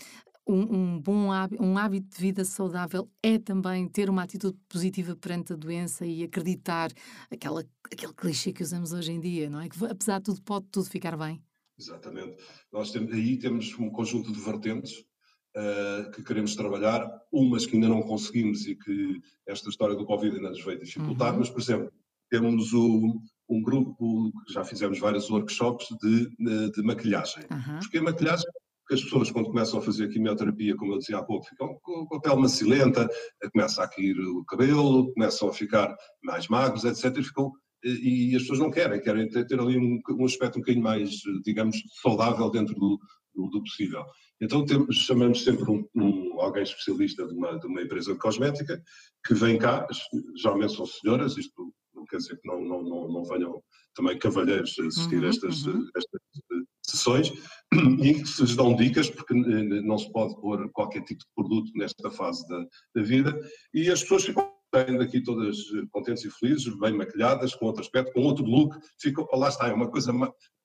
um, 0.47 0.75
um, 0.75 1.01
bom 1.01 1.31
hábito, 1.31 1.61
um 1.61 1.77
hábito 1.77 2.15
de 2.15 2.21
vida 2.21 2.45
saudável 2.45 3.09
é 3.21 3.37
também 3.37 3.87
ter 3.87 4.09
uma 4.09 4.23
atitude 4.23 4.57
positiva 4.69 5.15
perante 5.15 5.51
a 5.51 5.55
doença 5.57 6.05
e 6.05 6.23
acreditar 6.23 6.89
aquela, 7.29 7.65
aquele 7.91 8.13
clichê 8.13 8.53
que 8.53 8.63
usamos 8.63 8.93
hoje 8.93 9.11
em 9.11 9.19
dia, 9.19 9.49
não 9.49 9.59
é? 9.59 9.67
Que 9.67 9.85
apesar 9.85 10.19
de 10.19 10.25
tudo 10.25 10.41
pode 10.41 10.67
tudo 10.71 10.85
ficar 10.85 11.17
bem. 11.17 11.43
Exatamente. 11.77 12.37
Nós 12.71 12.91
temos, 12.91 13.13
aí 13.13 13.37
temos 13.37 13.77
um 13.77 13.89
conjunto 13.89 14.31
de 14.31 14.39
vertentes 14.39 15.05
uh, 15.55 16.09
que 16.11 16.23
queremos 16.23 16.55
trabalhar, 16.55 17.05
umas 17.29 17.65
que 17.65 17.75
ainda 17.75 17.89
não 17.89 18.01
conseguimos 18.01 18.65
e 18.65 18.75
que 18.75 19.19
esta 19.45 19.69
história 19.69 19.95
do 19.95 20.05
Covid 20.05 20.37
ainda 20.37 20.49
nos 20.49 20.63
veio 20.63 20.79
dificultar, 20.79 21.33
uhum. 21.33 21.39
mas, 21.39 21.49
por 21.49 21.59
exemplo, 21.59 21.91
temos 22.29 22.73
o, 22.73 23.21
um 23.49 23.61
grupo 23.61 24.31
já 24.49 24.63
fizemos 24.63 24.99
vários 24.99 25.29
workshops 25.29 25.87
de, 26.01 26.29
de, 26.37 26.71
de 26.71 26.83
maquilhagem. 26.83 27.43
Uhum. 27.51 27.79
Porque 27.79 27.97
a 27.97 28.03
maquilhagem, 28.03 28.45
as 28.91 29.03
pessoas 29.03 29.31
quando 29.31 29.49
começam 29.49 29.79
a 29.79 29.81
fazer 29.81 30.09
quimioterapia, 30.09 30.75
como 30.75 30.93
eu 30.93 30.97
dizia 30.97 31.17
há 31.17 31.23
pouco, 31.23 31.47
ficam 31.47 31.77
com 31.81 32.15
a 32.15 32.21
pele 32.21 32.41
macilenta, 32.41 33.07
começa 33.51 33.83
a 33.83 33.87
cair 33.87 34.17
o 34.19 34.45
cabelo, 34.45 35.11
começam 35.13 35.49
a 35.49 35.53
ficar 35.53 35.95
mais 36.23 36.47
magros, 36.47 36.83
etc. 36.83 37.17
E, 37.17 37.23
ficam, 37.23 37.51
e 37.83 38.35
as 38.35 38.41
pessoas 38.43 38.59
não 38.59 38.71
querem, 38.71 39.01
querem 39.01 39.29
ter, 39.29 39.45
ter 39.45 39.59
ali 39.59 39.77
um, 39.77 39.99
um, 40.09 40.25
aspecto 40.25 40.57
um 40.57 40.61
bocadinho 40.61 40.83
mais, 40.83 41.09
digamos, 41.43 41.77
saudável 42.01 42.49
dentro 42.49 42.75
do, 42.75 42.99
do, 43.33 43.47
do 43.49 43.63
possível. 43.63 44.03
Então 44.41 44.65
temos, 44.65 44.95
chamamos 44.97 45.43
sempre 45.43 45.69
um, 45.69 45.85
um, 45.95 46.39
alguém 46.39 46.63
especialista 46.63 47.25
de 47.27 47.33
uma, 47.33 47.59
de 47.59 47.67
uma 47.67 47.81
empresa 47.81 48.13
de 48.13 48.19
cosmética 48.19 48.81
que 49.25 49.33
vem 49.33 49.57
cá, 49.57 49.87
geralmente 50.35 50.75
são 50.75 50.85
senhoras, 50.85 51.37
isto 51.37 51.73
quer 52.05 52.17
dizer 52.17 52.39
que 52.39 52.47
não, 52.47 52.61
não, 52.61 52.83
não, 52.83 53.07
não 53.07 53.23
venham 53.23 53.61
também 53.95 54.17
cavalheiros 54.17 54.75
assistir 54.79 55.19
uhum, 55.19 55.29
estas, 55.29 55.65
uhum. 55.65 55.89
estas 55.95 56.21
sessões 56.85 57.33
e 58.01 58.13
que 58.13 58.25
se 58.27 58.41
lhes 58.41 58.55
dão 58.55 58.75
dicas, 58.75 59.09
porque 59.09 59.33
não 59.33 59.97
se 59.97 60.11
pode 60.11 60.39
pôr 60.39 60.69
qualquer 60.71 61.03
tipo 61.03 61.21
de 61.21 61.29
produto 61.35 61.71
nesta 61.75 62.09
fase 62.11 62.47
da, 62.47 62.65
da 62.95 63.01
vida, 63.01 63.37
e 63.73 63.89
as 63.89 64.01
pessoas 64.01 64.25
ficam 64.25 64.57
daqui 64.71 65.21
todas 65.21 65.57
contentes 65.91 66.25
e 66.25 66.29
felizes, 66.29 66.77
bem 66.79 66.93
maquilhadas, 66.93 67.55
com 67.55 67.65
outro 67.65 67.81
aspecto, 67.81 68.11
com 68.13 68.21
outro 68.21 68.45
look, 68.45 68.77
ficam, 68.99 69.27
lá 69.33 69.49
está, 69.49 69.67
é 69.67 69.73
uma 69.73 69.89
coisa 69.89 70.13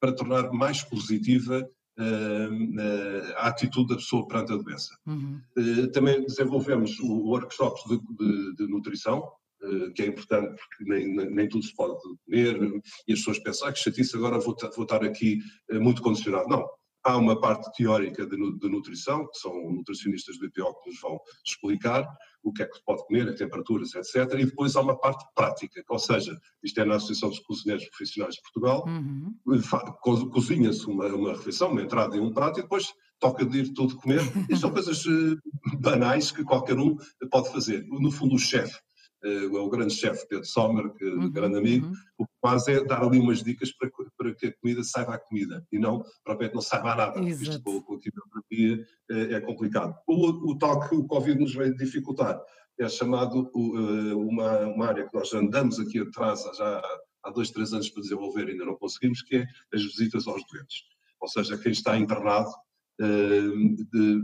para 0.01 0.13
tornar 0.13 0.53
mais 0.53 0.83
positiva 0.83 1.67
uh, 1.99 3.33
a 3.37 3.49
atitude 3.49 3.89
da 3.89 3.97
pessoa 3.97 4.27
perante 4.27 4.53
a 4.53 4.57
doença. 4.57 4.95
Uhum. 5.07 5.41
Uh, 5.57 5.91
também 5.93 6.25
desenvolvemos 6.25 6.99
workshops 7.01 7.83
de, 7.89 7.99
de, 7.99 8.57
de 8.57 8.67
nutrição, 8.67 9.19
eh, 9.19 9.42
que 9.95 10.03
é 10.03 10.07
importante 10.07 10.57
porque 10.57 10.85
nem, 10.85 11.15
nem, 11.15 11.49
tudo 11.49 11.65
se 11.65 11.75
pode 11.75 11.95
comer 12.25 12.59
e 13.07 13.13
as 13.13 13.21
pessoas 13.21 13.39
pensam, 13.39 13.69
ah, 13.69 13.73
que 13.73 13.79
chatice, 13.79 14.17
agora 14.17 14.39
vou, 14.39 14.57
vou 14.75 14.85
estar 14.85 15.05
aqui 15.05 15.39
eh, 15.71 15.79
muito 15.79 16.03
condicionado. 16.03 16.49
Não, 16.49 16.67
há 17.05 17.17
uma 17.17 17.41
parte 17.41 17.71
teórica 17.77 18.27
de, 18.27 18.37
de, 18.59 18.69
nutrição, 18.69 19.27
que 19.29 19.39
são 19.39 19.53
nutricionistas 19.73 20.39
do 20.39 20.49
BPO 20.49 20.81
que 20.81 20.91
nos 20.91 21.01
vão 21.01 21.19
explicar 21.45 22.07
o 22.43 22.53
que 22.53 22.63
é 22.63 22.67
que 22.67 22.77
se 22.77 22.85
pode 22.85 23.05
comer, 23.07 23.29
as 23.29 23.39
temperaturas, 23.39 23.95
etc. 23.95 24.17
E 24.41 24.47
depois 24.47 24.75
há 24.75 24.81
uma 24.81 24.99
parte 24.99 25.25
prática, 25.35 25.83
ou 25.89 25.99
seja, 25.99 26.37
isto 26.63 26.81
é 26.81 26.85
na 26.85 26.97
Associação 26.97 27.29
dos 27.29 27.39
Cozinheiros 27.41 27.89
Profissionais 27.91 28.35
de 28.35 28.43
Portugal, 28.43 28.85
uhum. 28.87 30.31
cozinha-se 30.31 30.87
uma, 30.87 31.07
uma 31.07 31.33
refeição, 31.33 31.71
uma 31.71 31.83
entrada 31.83 32.17
e 32.17 32.21
um 32.21 32.33
prato, 32.33 32.59
e 32.59 32.63
depois 32.63 32.93
toca 33.21 33.47
de 33.47 33.59
ir 33.61 33.73
tudo 33.73 33.97
comer. 33.97 34.21
E 34.51 34.57
são 34.57 34.73
coisas 34.73 35.05
eh, 35.07 35.37
banais 35.79 36.33
que 36.33 36.43
qualquer 36.43 36.79
um 36.79 36.97
pode 37.31 37.53
fazer. 37.53 37.87
No 37.89 38.11
fundo, 38.11 38.35
o 38.35 38.39
chefe 38.39 38.77
o 39.25 39.71
grande 39.71 39.95
chefe 39.95 40.27
Pedro 40.29 40.45
Sommer, 40.45 40.93
que 40.95 41.05
uhum, 41.05 41.31
grande 41.31 41.59
amigo, 41.59 41.87
uhum. 41.87 41.93
o 42.19 42.27
que 42.27 42.33
faz 42.41 42.67
é 42.67 42.85
dar 42.85 43.03
ali 43.03 43.19
umas 43.19 43.43
dicas 43.43 43.71
para, 43.73 43.91
para 44.17 44.35
que 44.35 44.47
a 44.47 44.57
comida 44.57 44.83
saiba 44.83 45.15
a 45.15 45.19
comida 45.19 45.65
e 45.71 45.79
não, 45.79 46.03
propriamente, 46.25 46.55
não 46.55 46.63
saiba 46.63 46.93
a 46.93 46.97
nada. 46.97 47.21
Exato. 47.21 47.51
Isto 47.51 47.63
com, 47.63 47.83
com 47.83 47.95
a 47.95 47.99
quimioterapia 48.01 48.87
é, 49.11 49.35
é, 49.35 49.41
complicado. 49.41 49.95
O, 50.07 50.51
o 50.53 50.59
tal 50.59 50.89
que 50.89 50.95
o 50.95 51.07
Covid 51.07 51.39
nos 51.41 51.55
veio 51.55 51.77
dificultar 51.77 52.41
é 52.79 52.89
chamado 52.89 53.51
uh, 53.55 54.19
uma, 54.19 54.59
uma 54.61 54.87
área 54.87 55.09
que 55.09 55.15
nós 55.15 55.33
andamos 55.33 55.79
aqui 55.79 56.01
atrás 56.01 56.43
já 56.57 56.83
há 57.23 57.31
dois, 57.31 57.51
três 57.51 57.73
anos 57.73 57.89
para 57.91 58.03
desenvolver 58.03 58.49
e 58.49 58.53
ainda 58.53 58.65
não 58.65 58.77
conseguimos, 58.77 59.23
que 59.23 59.37
é 59.37 59.47
as 59.73 59.83
visitas 59.83 60.27
aos 60.27 60.43
doentes. 60.51 60.83
Ou 61.21 61.29
seja, 61.29 61.57
quem 61.57 61.71
está 61.71 61.97
internado 61.97 62.51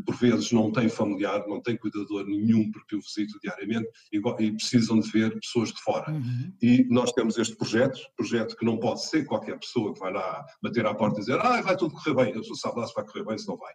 por 0.04 0.16
vezes 0.16 0.52
não 0.52 0.70
tem 0.70 0.88
familiar, 0.88 1.46
não 1.46 1.60
tem 1.60 1.76
cuidador 1.76 2.26
nenhum 2.26 2.70
porque 2.70 2.96
o 2.96 3.00
visito 3.00 3.38
diariamente 3.42 3.88
e, 4.12 4.20
precisam 4.52 5.00
de 5.00 5.10
ver 5.10 5.38
pessoas 5.40 5.72
de 5.72 5.80
fora. 5.82 6.12
Uhum. 6.12 6.52
E 6.62 6.86
nós 6.88 7.12
temos 7.12 7.38
este 7.38 7.56
projeto, 7.56 7.98
projeto 8.16 8.56
que 8.56 8.64
não 8.64 8.78
pode 8.78 9.04
ser 9.04 9.24
qualquer 9.24 9.58
pessoa 9.58 9.92
que 9.92 10.00
vai 10.00 10.12
lá 10.12 10.44
bater 10.62 10.86
à 10.86 10.94
porta 10.94 11.18
e 11.18 11.20
dizer 11.20 11.38
ah, 11.40 11.60
vai 11.60 11.76
tudo 11.76 11.94
correr 11.94 12.14
bem, 12.14 12.30
a 12.30 12.38
pessoa 12.38 12.56
sabe 12.56 12.80
lá 12.80 12.86
se 12.86 12.94
vai 12.94 13.04
correr 13.04 13.24
bem, 13.24 13.38
se 13.38 13.48
não 13.48 13.56
vai. 13.56 13.72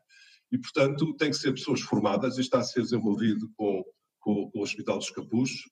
E, 0.52 0.58
portanto, 0.58 1.16
tem 1.16 1.32
que 1.32 1.38
ser 1.38 1.52
pessoas 1.52 1.82
formadas, 1.82 2.38
e 2.38 2.42
está 2.42 2.60
a 2.60 2.64
ser 2.64 2.82
desenvolvido 2.82 3.50
com, 3.58 3.84
com, 4.20 4.52
com 4.52 4.60
o 4.60 4.62
Hospital 4.62 5.00
dos 5.00 5.10
Capuchos, 5.10 5.64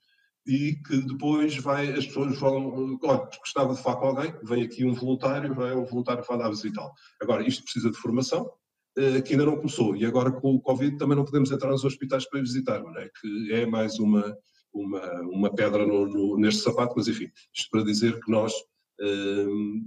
e 0.48 0.76
que 0.88 0.98
depois 1.06 1.56
vai, 1.58 1.92
as 1.92 2.08
pessoas 2.08 2.38
vão, 2.40 2.98
olha, 3.04 3.30
gostava 3.40 3.76
de 3.76 3.82
falar 3.82 3.98
com 3.98 4.08
alguém, 4.08 4.34
vem 4.44 4.64
aqui 4.64 4.84
um 4.84 4.94
voluntário, 4.94 5.54
vai 5.54 5.76
um 5.76 5.86
voluntário 5.86 6.24
vai 6.28 6.38
lá 6.38 6.50
visitar. 6.50 6.90
Agora, 7.22 7.48
isto 7.48 7.64
precisa 7.64 7.92
de 7.92 7.98
formação, 7.98 8.46
eh, 8.46 8.61
que 8.96 9.34
ainda 9.34 9.46
não 9.46 9.58
começou. 9.58 9.96
E 9.96 10.06
agora 10.06 10.32
com 10.32 10.56
o 10.56 10.62
Covid 10.62 10.98
também 10.98 11.16
não 11.16 11.26
podemos 11.26 11.52
entrar 11.52 11.70
nos 11.70 11.84
hospitais 11.84 12.28
para 12.30 12.42
visitar, 12.42 12.82
não 12.82 12.98
é? 12.98 13.10
que 13.20 13.54
é 13.54 13.66
mais 13.66 14.00
uma, 14.00 14.36
uma, 14.74 15.22
uma 15.22 15.54
pedra 15.54 15.86
no, 15.86 16.06
no, 16.08 16.38
neste 16.38 16.62
sapato, 16.62 16.94
mas 16.98 17.08
enfim, 17.08 17.30
isto 17.54 17.70
para 17.70 17.84
dizer 17.84 18.20
que 18.20 18.32
nós 18.32 18.54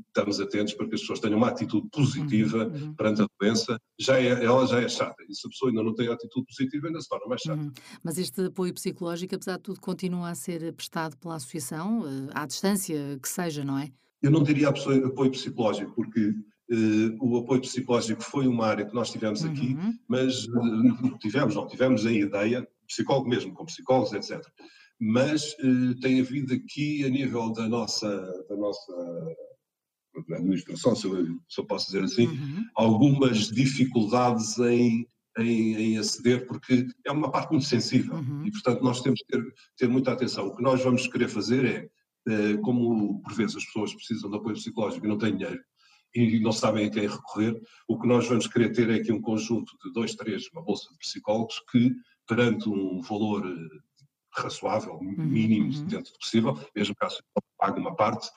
estamos 0.09 0.41
atentos 0.41 0.75
para 0.75 0.89
que 0.89 0.95
as 0.95 1.01
pessoas 1.01 1.21
tenham 1.21 1.39
uma 1.39 1.49
atitude 1.49 1.89
positiva 1.91 2.67
uhum, 2.67 2.87
uhum. 2.87 2.95
perante 2.95 3.23
a 3.23 3.27
doença. 3.41 3.79
Já 3.99 4.19
é, 4.19 4.45
ela 4.45 4.67
já 4.67 4.81
é 4.81 4.89
chata, 4.89 5.23
e 5.29 5.35
se 5.35 5.47
a 5.47 5.51
pessoa 5.51 5.71
ainda 5.71 5.83
não 5.83 5.95
tem 5.95 6.09
atitude 6.09 6.47
positiva, 6.47 6.89
ainda 6.89 7.01
se 7.01 7.09
torna 7.09 7.27
mais 7.27 7.41
chata. 7.41 7.61
Uhum. 7.61 7.73
Mas 8.03 8.19
este 8.19 8.47
apoio 8.47 8.75
psicológico, 8.75 9.35
apesar 9.35 9.57
de 9.57 9.63
tudo, 9.63 9.81
continua 9.81 10.31
a 10.31 10.35
ser 10.35 10.73
prestado 10.73 11.17
pela 11.19 11.37
associação, 11.37 12.01
uh, 12.01 12.31
à 12.33 12.45
distância 12.47 13.19
que 13.23 13.29
seja, 13.29 13.65
não 13.65 13.79
é? 13.79 13.91
Eu 14.21 14.31
não 14.31 14.43
diria 14.43 14.69
apoio 14.71 15.31
psicológico, 15.31 15.93
porque 15.95 16.35
o 17.21 17.39
apoio 17.39 17.61
psicológico 17.61 18.23
foi 18.23 18.47
uma 18.47 18.67
área 18.67 18.87
que 18.87 18.95
nós 18.95 19.11
tivemos 19.11 19.45
aqui, 19.45 19.75
uhum. 19.75 19.95
mas 20.09 20.45
uh, 20.47 21.19
tivemos, 21.21 21.55
não, 21.55 21.67
tivemos 21.67 22.07
a 22.07 22.13
ideia, 22.13 22.67
psicólogo 22.87 23.29
mesmo, 23.29 23.53
com 23.53 23.65
psicólogos, 23.65 24.13
etc 24.13 24.43
mas 25.01 25.55
eh, 25.59 25.95
tem 26.01 26.21
havido 26.21 26.55
aqui, 26.55 27.05
a 27.05 27.09
nível 27.09 27.53
da 27.53 27.69
nossa, 27.69 28.09
da 28.49 28.57
nossa 28.57 28.93
administração, 30.33 30.95
se 30.95 31.07
eu, 31.07 31.27
se 31.49 31.61
eu 31.61 31.67
posso 31.67 31.87
dizer 31.87 32.05
assim, 32.05 32.27
uhum. 32.29 32.65
algumas 32.77 33.49
dificuldades 33.49 34.59
em, 34.59 35.07
em, 35.39 35.75
em, 35.75 35.99
aceder, 35.99 36.47
porque 36.47 36.87
é 37.05 37.11
uma 37.11 37.31
parte 37.31 37.51
muito 37.51 37.67
sensível 37.67 38.15
uhum. 38.15 38.47
e, 38.47 38.51
portanto, 38.53 38.83
nós 38.83 39.01
temos 39.01 39.21
que 39.21 39.27
ter, 39.27 39.55
ter, 39.77 39.89
muita 39.89 40.13
atenção. 40.13 40.47
O 40.47 40.57
que 40.57 40.63
nós 40.63 40.83
vamos 40.83 41.07
querer 41.09 41.29
fazer 41.29 41.65
é, 41.65 41.91
eh, 42.29 42.57
como 42.59 43.21
por 43.23 43.35
vezes 43.35 43.57
as 43.57 43.65
pessoas 43.65 43.93
precisam 43.93 44.31
de 44.31 44.37
apoio 44.37 44.55
psicológico 44.55 45.05
e 45.05 45.09
não 45.09 45.19
têm 45.19 45.37
dinheiro, 45.37 45.61
e 46.15 46.41
não 46.41 46.53
sabem 46.53 46.87
a 46.87 46.91
quem 46.91 47.09
recorrer, 47.09 47.61
o 47.89 47.99
que 47.99 48.07
nós 48.07 48.29
vamos 48.29 48.47
querer 48.47 48.71
ter 48.73 48.89
é 48.89 48.95
aqui 48.95 49.13
um 49.13 49.21
conjunto 49.21 49.77
de 49.85 49.93
dois, 49.93 50.15
três, 50.15 50.49
uma 50.53 50.63
bolsa 50.63 50.89
de 50.93 50.99
psicólogos 50.99 51.61
que, 51.71 51.93
perante 52.27 52.69
um 52.69 53.01
valor 53.03 53.45
eh, 53.47 53.79
razoável, 54.37 54.95
uhum, 54.95 55.25
mínimo, 55.25 55.73
uhum. 55.73 55.87
dentro 55.87 56.13
do 56.13 56.19
possível, 56.19 56.59
mesmo 56.75 56.95
caso 56.95 57.19
pague 57.59 57.81
uma 57.81 57.95
parte, 57.95 58.29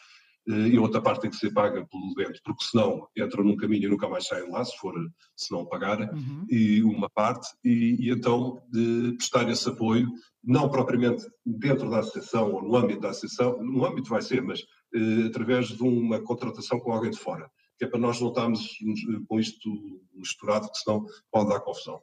eh, 0.49 0.69
e 0.69 0.77
a 0.77 0.81
outra 0.81 1.01
parte 1.01 1.21
tem 1.21 1.29
que 1.29 1.37
ser 1.37 1.51
paga 1.53 1.85
pelo 1.85 2.13
doente, 2.15 2.41
porque 2.43 2.63
senão 2.63 3.07
entram 3.15 3.43
num 3.43 3.55
caminho 3.55 3.85
e 3.85 3.89
nunca 3.89 4.09
mais 4.09 4.25
saem 4.27 4.49
lá, 4.49 4.63
se 4.65 4.75
for, 4.77 4.93
se 5.35 5.51
não 5.51 5.65
pagarem, 5.65 6.09
uhum. 6.09 6.45
e 6.49 6.81
uma 6.83 7.09
parte, 7.09 7.47
e, 7.63 8.07
e, 8.07 8.09
então 8.09 8.61
de 8.71 9.13
prestar 9.17 9.49
esse 9.49 9.69
apoio, 9.69 10.09
não 10.43 10.69
propriamente 10.69 11.27
dentro 11.45 11.89
da 11.89 11.99
associação 11.99 12.53
ou 12.53 12.63
no 12.63 12.75
âmbito 12.75 13.01
da 13.01 13.09
associação, 13.09 13.61
no 13.61 13.85
âmbito 13.85 14.09
vai 14.09 14.21
ser, 14.21 14.41
mas 14.41 14.61
eh, 14.95 15.27
através 15.27 15.67
de 15.67 15.83
uma 15.83 16.21
contratação 16.21 16.79
com 16.79 16.91
alguém 16.91 17.11
de 17.11 17.19
fora, 17.19 17.49
que 17.77 17.85
é 17.85 17.87
para 17.87 17.99
nós 17.99 18.19
não 18.19 18.29
estarmos 18.29 18.77
eh, 18.81 19.19
com 19.27 19.39
isto 19.39 19.69
misturado, 20.13 20.69
que 20.71 20.79
senão 20.79 21.05
pode 21.31 21.49
dar 21.49 21.59
confusão. 21.59 22.01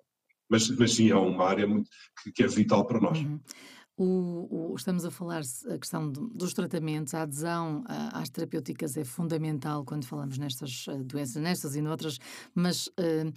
Mas, 0.48 0.68
mas 0.70 0.94
sim, 0.94 1.10
é 1.10 1.16
uma 1.16 1.44
área 1.44 1.66
muito, 1.66 1.90
que, 2.22 2.30
que 2.30 2.42
é 2.42 2.46
vital 2.46 2.86
para 2.86 3.00
nós. 3.00 3.18
Uhum. 3.18 3.40
O, 3.96 4.72
o, 4.72 4.74
estamos 4.74 5.04
a 5.04 5.10
falar 5.10 5.42
a 5.68 5.78
questão 5.78 6.10
de, 6.10 6.20
dos 6.34 6.52
tratamentos, 6.52 7.14
a 7.14 7.22
adesão 7.22 7.84
a, 7.86 8.20
às 8.20 8.28
terapêuticas 8.28 8.96
é 8.96 9.04
fundamental 9.04 9.84
quando 9.84 10.04
falamos 10.04 10.36
nestas 10.36 10.86
uh, 10.88 11.04
doenças, 11.04 11.40
nestas 11.40 11.76
e 11.76 11.80
noutras, 11.80 12.18
mas 12.52 12.88
uh, 12.88 13.32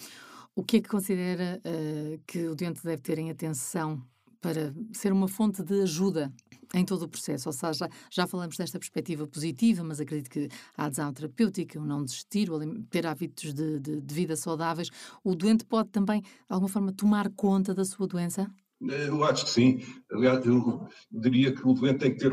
o 0.56 0.64
que 0.64 0.78
é 0.78 0.82
que 0.82 0.90
considera 0.90 1.62
uh, 1.64 2.20
que 2.26 2.48
o 2.48 2.56
doente 2.56 2.84
deve 2.84 3.04
ter 3.04 3.20
em 3.20 3.30
atenção 3.30 4.04
para 4.42 4.74
ser 4.94 5.12
uma 5.12 5.28
fonte 5.28 5.64
de 5.64 5.82
ajuda 5.82 6.32
em 6.74 6.84
todo 6.86 7.04
o 7.04 7.08
processo? 7.08 7.50
Ou 7.50 7.54
seja, 7.54 7.90
já 8.12 8.28
falamos 8.28 8.58
desta 8.58 8.78
perspectiva 8.78 9.28
positiva, 9.28 9.84
mas 9.84 10.00
acredito 10.00 10.30
que 10.30 10.50
a 10.76 10.86
adesão 10.86 11.12
terapêutica, 11.14 11.80
o 11.80 11.86
não 11.86 12.04
desistir, 12.04 12.50
o 12.52 12.84
ter 12.84 13.06
hábitos 13.06 13.54
de, 13.54 13.80
de, 13.80 14.02
de 14.02 14.14
vida 14.14 14.36
saudáveis, 14.36 14.90
o 15.24 15.36
doente 15.36 15.66
pode 15.66 15.90
também, 15.90 16.22
de 16.22 16.28
alguma 16.50 16.70
forma, 16.70 16.92
tomar 16.92 17.30
conta 17.32 17.74
da 17.74 17.86
sua 17.86 18.08
doença? 18.08 18.50
Eu 18.80 19.24
acho 19.24 19.46
que 19.46 19.52
sim. 19.52 19.82
Aliás, 20.12 20.46
eu 20.46 20.88
diria 21.12 21.52
que 21.52 21.68
o 21.68 21.74
doente 21.74 22.00
tem 22.00 22.12
que 22.14 22.20
ter 22.20 22.32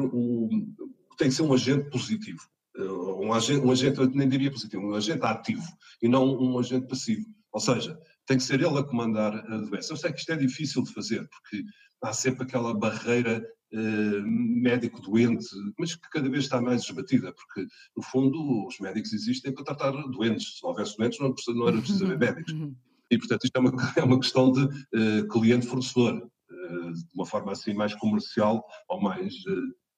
tem 1.17 1.29
que 1.29 1.35
ser 1.35 1.43
um 1.43 1.53
agente 1.55 1.91
positivo. 1.91 2.41
Um 2.77 3.33
agente, 3.33 3.65
um 3.65 3.71
agente, 3.71 4.01
eu 4.01 4.11
nem 4.11 4.29
diria 4.29 4.51
positivo, 4.51 4.83
um 4.83 4.95
agente 4.95 5.25
ativo 5.25 5.63
e 6.03 6.09
não 6.09 6.27
um 6.27 6.59
agente 6.59 6.87
passivo. 6.89 7.25
Ou 7.53 7.61
seja, 7.61 7.99
tem 8.27 8.37
que 8.37 8.43
ser 8.43 8.61
ele 8.61 8.79
a 8.79 8.83
comandar 8.83 9.35
a 9.35 9.57
doença. 9.59 9.93
Eu 9.93 9.97
sei 9.97 10.13
que 10.13 10.21
isto 10.21 10.33
é 10.33 10.37
difícil 10.37 10.83
de 10.83 10.93
fazer, 10.93 11.29
porque 11.29 11.65
há 12.03 12.13
sempre 12.13 12.45
aquela 12.45 12.73
barreira 12.75 13.45
eh, 13.73 14.23
médico-doente, 14.25 15.49
mas 15.79 15.97
que 15.97 16.09
cada 16.11 16.29
vez 16.29 16.45
está 16.45 16.61
mais 16.61 16.83
esbatida, 16.83 17.33
porque, 17.33 17.67
no 17.97 18.03
fundo, 18.03 18.67
os 18.67 18.79
médicos 18.79 19.13
existem 19.13 19.53
para 19.53 19.65
tratar 19.65 19.91
doentes. 19.91 20.59
Se 20.59 20.63
não 20.63 20.71
houvesse 20.71 20.97
doentes, 20.97 21.19
não, 21.19 21.35
não 21.55 21.69
era 21.69 21.79
preciso 21.79 22.05
haver 22.05 22.19
médicos. 22.19 22.53
Uhum. 22.53 22.75
E, 23.11 23.19
portanto, 23.19 23.45
isto 23.45 23.57
é 23.57 23.61
uma, 23.61 23.73
é 23.97 24.05
uma 24.05 24.21
questão 24.21 24.53
de 24.53 24.63
uh, 24.63 25.29
cliente-fornecedor. 25.29 26.31
Eh, 26.51 26.93
de 26.93 27.15
uma 27.15 27.27
forma 27.27 27.53
assim 27.53 27.75
mais 27.75 27.95
comercial 27.95 28.65
ou 28.89 29.01
mais 29.01 29.35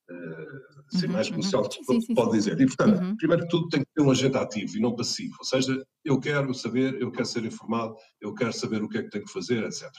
Uh, 0.09 0.95
assim, 0.95 1.07
uhum, 1.07 1.13
mais 1.13 1.29
comercial, 1.29 1.63
uhum. 1.65 1.71
sim, 1.71 2.01
sim, 2.01 2.15
pode 2.15 2.31
sim. 2.31 2.37
dizer. 2.39 2.61
E, 2.61 2.67
portanto, 2.67 3.01
uhum. 3.01 3.17
primeiro 3.17 3.43
que 3.43 3.49
tudo 3.49 3.69
tem 3.69 3.81
que 3.81 3.91
ter 3.93 4.03
um 4.03 4.11
agente 4.11 4.37
ativo 4.37 4.77
e 4.77 4.81
não 4.81 4.95
passivo. 4.95 5.35
Ou 5.41 5.45
seja, 5.45 5.85
eu 6.05 6.21
quero 6.21 6.55
saber, 6.55 7.01
eu 7.01 7.11
quero 7.11 7.27
ser 7.27 7.45
informado, 7.45 7.95
eu 8.21 8.33
quero 8.33 8.53
saber 8.53 8.83
o 8.83 8.89
que 8.89 8.99
é 8.99 9.03
que 9.03 9.11
tenho 9.11 9.25
que 9.25 9.33
fazer, 9.33 9.65
etc. 9.65 9.91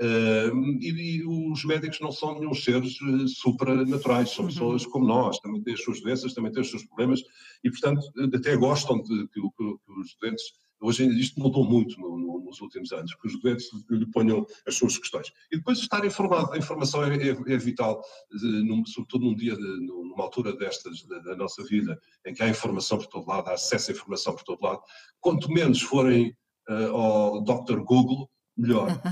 Uh, 0.00 0.54
e, 0.80 1.18
e, 1.18 1.26
os 1.26 1.64
médicos 1.64 1.98
não 1.98 2.12
são 2.12 2.38
nenhum 2.38 2.54
seres 2.54 3.00
uh, 3.00 3.26
supranaturais, 3.26 4.30
são 4.30 4.44
uhum. 4.44 4.50
pessoas 4.50 4.86
como 4.86 5.04
nós, 5.04 5.40
também 5.40 5.60
têm 5.60 5.74
as 5.74 5.82
suas 5.82 6.00
doenças, 6.00 6.34
também 6.34 6.52
têm 6.52 6.62
os 6.62 6.70
seus 6.70 6.84
problemas 6.84 7.20
e, 7.64 7.70
portanto, 7.70 8.00
até 8.32 8.56
gostam 8.56 9.02
de 9.02 9.26
que, 9.26 9.40
que, 9.40 9.50
que 9.56 10.00
os 10.00 10.16
doentes 10.20 10.44
Hoje 10.80 11.06
isto 11.18 11.40
mudou 11.40 11.64
muito 11.64 11.98
no, 12.00 12.16
no, 12.16 12.40
nos 12.40 12.60
últimos 12.60 12.92
anos, 12.92 13.14
que 13.14 13.26
os 13.26 13.40
doentes 13.40 13.68
lhe 13.90 14.06
ponham 14.06 14.46
as 14.66 14.76
suas 14.76 14.96
questões. 14.96 15.32
E 15.50 15.56
depois 15.56 15.78
estar 15.78 16.04
informado, 16.04 16.52
a 16.52 16.58
informação 16.58 17.04
é, 17.04 17.16
é, 17.16 17.30
é 17.30 17.56
vital, 17.56 18.02
num, 18.30 18.84
sobretudo 18.86 19.24
num 19.24 19.34
dia, 19.34 19.56
numa 19.56 20.24
altura 20.24 20.52
destas 20.56 21.02
da, 21.04 21.18
da, 21.18 21.36
nossa 21.36 21.62
vida, 21.64 21.98
em 22.26 22.32
que 22.32 22.42
há 22.42 22.48
informação 22.48 22.98
por 22.98 23.06
todo 23.06 23.28
lado, 23.28 23.48
há 23.48 23.54
acesso 23.54 23.90
à 23.90 23.94
informação 23.94 24.34
por 24.34 24.44
todo 24.44 24.62
lado. 24.62 24.80
Quanto 25.20 25.50
menos 25.50 25.80
forem 25.80 26.34
uh, 26.68 26.96
ao 26.96 27.42
Dr. 27.42 27.80
Google, 27.80 28.30
melhor. 28.56 28.88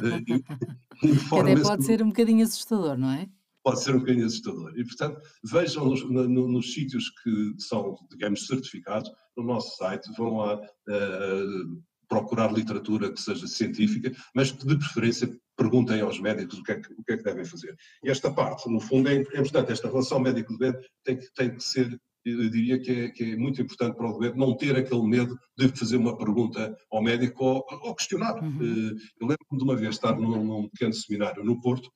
Até 1.40 1.62
pode 1.62 1.84
ser 1.84 2.02
um 2.02 2.08
bocadinho 2.08 2.44
assustador, 2.44 2.96
não 2.96 3.10
é? 3.10 3.28
Pode 3.66 3.82
ser 3.82 3.96
um 3.96 3.98
bocadinho 3.98 4.26
assustador. 4.26 4.72
E, 4.76 4.84
portanto, 4.84 5.20
vejam 5.42 5.86
nos, 5.86 6.08
no, 6.08 6.46
nos 6.46 6.72
sítios 6.72 7.10
que 7.10 7.54
são, 7.58 7.96
digamos, 8.08 8.46
certificados, 8.46 9.10
no 9.36 9.42
nosso 9.42 9.76
site, 9.76 10.08
vão 10.16 10.36
lá 10.36 10.54
uh, 10.54 11.82
procurar 12.08 12.52
literatura 12.52 13.12
que 13.12 13.20
seja 13.20 13.48
científica, 13.48 14.12
mas 14.32 14.52
que, 14.52 14.64
de 14.64 14.78
preferência, 14.78 15.36
perguntem 15.56 16.00
aos 16.00 16.20
médicos 16.20 16.60
o 16.60 16.62
que 16.62 16.72
é 16.72 16.80
que, 16.80 16.92
o 16.92 17.02
que, 17.02 17.14
é 17.14 17.16
que 17.16 17.24
devem 17.24 17.44
fazer. 17.44 17.74
E 18.04 18.08
esta 18.08 18.30
parte, 18.32 18.70
no 18.70 18.78
fundo, 18.78 19.08
é, 19.08 19.16
é 19.16 19.40
importante, 19.40 19.72
esta 19.72 19.88
relação 19.88 20.20
médico-doente 20.20 20.88
tem 21.02 21.16
que, 21.16 21.26
tem 21.34 21.52
que 21.52 21.60
ser 21.60 22.00
eu 22.24 22.50
diria 22.50 22.80
que 22.80 22.90
é, 22.90 23.08
que 23.08 23.32
é, 23.32 23.36
muito 23.36 23.62
importante 23.62 23.96
para 23.96 24.10
o 24.10 24.18
doente 24.18 24.36
não 24.36 24.56
ter 24.56 24.76
aquele 24.76 25.06
medo 25.06 25.38
de 25.56 25.68
fazer 25.68 25.96
uma 25.96 26.16
pergunta 26.16 26.76
ao 26.90 27.00
médico 27.00 27.44
ou, 27.44 27.64
ou 27.82 27.94
questionar. 27.94 28.34
Uhum. 28.42 28.58
Eh, 28.60 28.94
eu 29.20 29.28
lembro-me 29.28 29.58
de 29.58 29.62
uma 29.62 29.76
vez 29.76 29.94
estar 29.94 30.16
num, 30.16 30.44
num 30.44 30.68
pequeno 30.68 30.92
seminário 30.92 31.44
no 31.44 31.60
Porto 31.60 31.88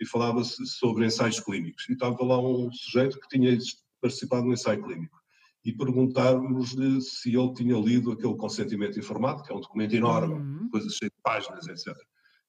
e 0.00 0.06
falava-se 0.06 0.64
sobre 0.66 1.06
ensaios 1.06 1.40
clínicos. 1.40 1.88
E 1.88 1.92
estava 1.92 2.22
lá 2.24 2.38
um 2.38 2.70
sujeito 2.72 3.18
que 3.20 3.28
tinha 3.28 3.56
participado 4.00 4.46
no 4.46 4.52
ensaio 4.52 4.82
clínico. 4.82 5.16
E 5.64 5.72
perguntávamos-lhe 5.72 7.00
se 7.00 7.36
ele 7.36 7.52
tinha 7.54 7.76
lido 7.76 8.12
aquele 8.12 8.36
consentimento 8.36 8.98
informado, 8.98 9.42
que 9.42 9.52
é 9.52 9.54
um 9.54 9.60
documento 9.60 9.94
enorme, 9.94 10.34
uhum. 10.34 10.68
coisas 10.70 10.94
cheias 10.94 11.10
de 11.10 11.22
páginas, 11.22 11.66
etc. 11.66 11.96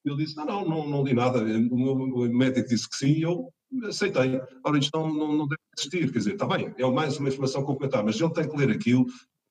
Ele 0.06 0.18
disse: 0.18 0.36
Não, 0.36 0.46
não, 0.46 0.68
não, 0.68 0.90
não 0.90 1.04
li 1.04 1.14
nada. 1.14 1.40
O 1.40 1.78
meu 1.78 2.30
médico 2.32 2.68
disse 2.68 2.88
que 2.88 2.96
sim 2.96 3.14
e 3.14 3.24
eu 3.24 3.52
aceitei. 3.88 4.40
Ora, 4.64 4.78
isto 4.78 4.98
não, 4.98 5.14
não, 5.14 5.34
não 5.34 5.48
deve 5.48 5.62
existir. 5.78 6.12
Quer 6.12 6.20
dizer, 6.20 6.34
está 6.34 6.46
bem, 6.46 6.74
é 6.78 6.92
mais 6.92 7.18
uma 7.18 7.30
informação 7.30 7.64
complementar, 7.64 8.04
mas 8.04 8.20
ele 8.20 8.34
tem 8.34 8.48
que 8.48 8.56
ler 8.58 8.72
aquilo, 8.72 9.06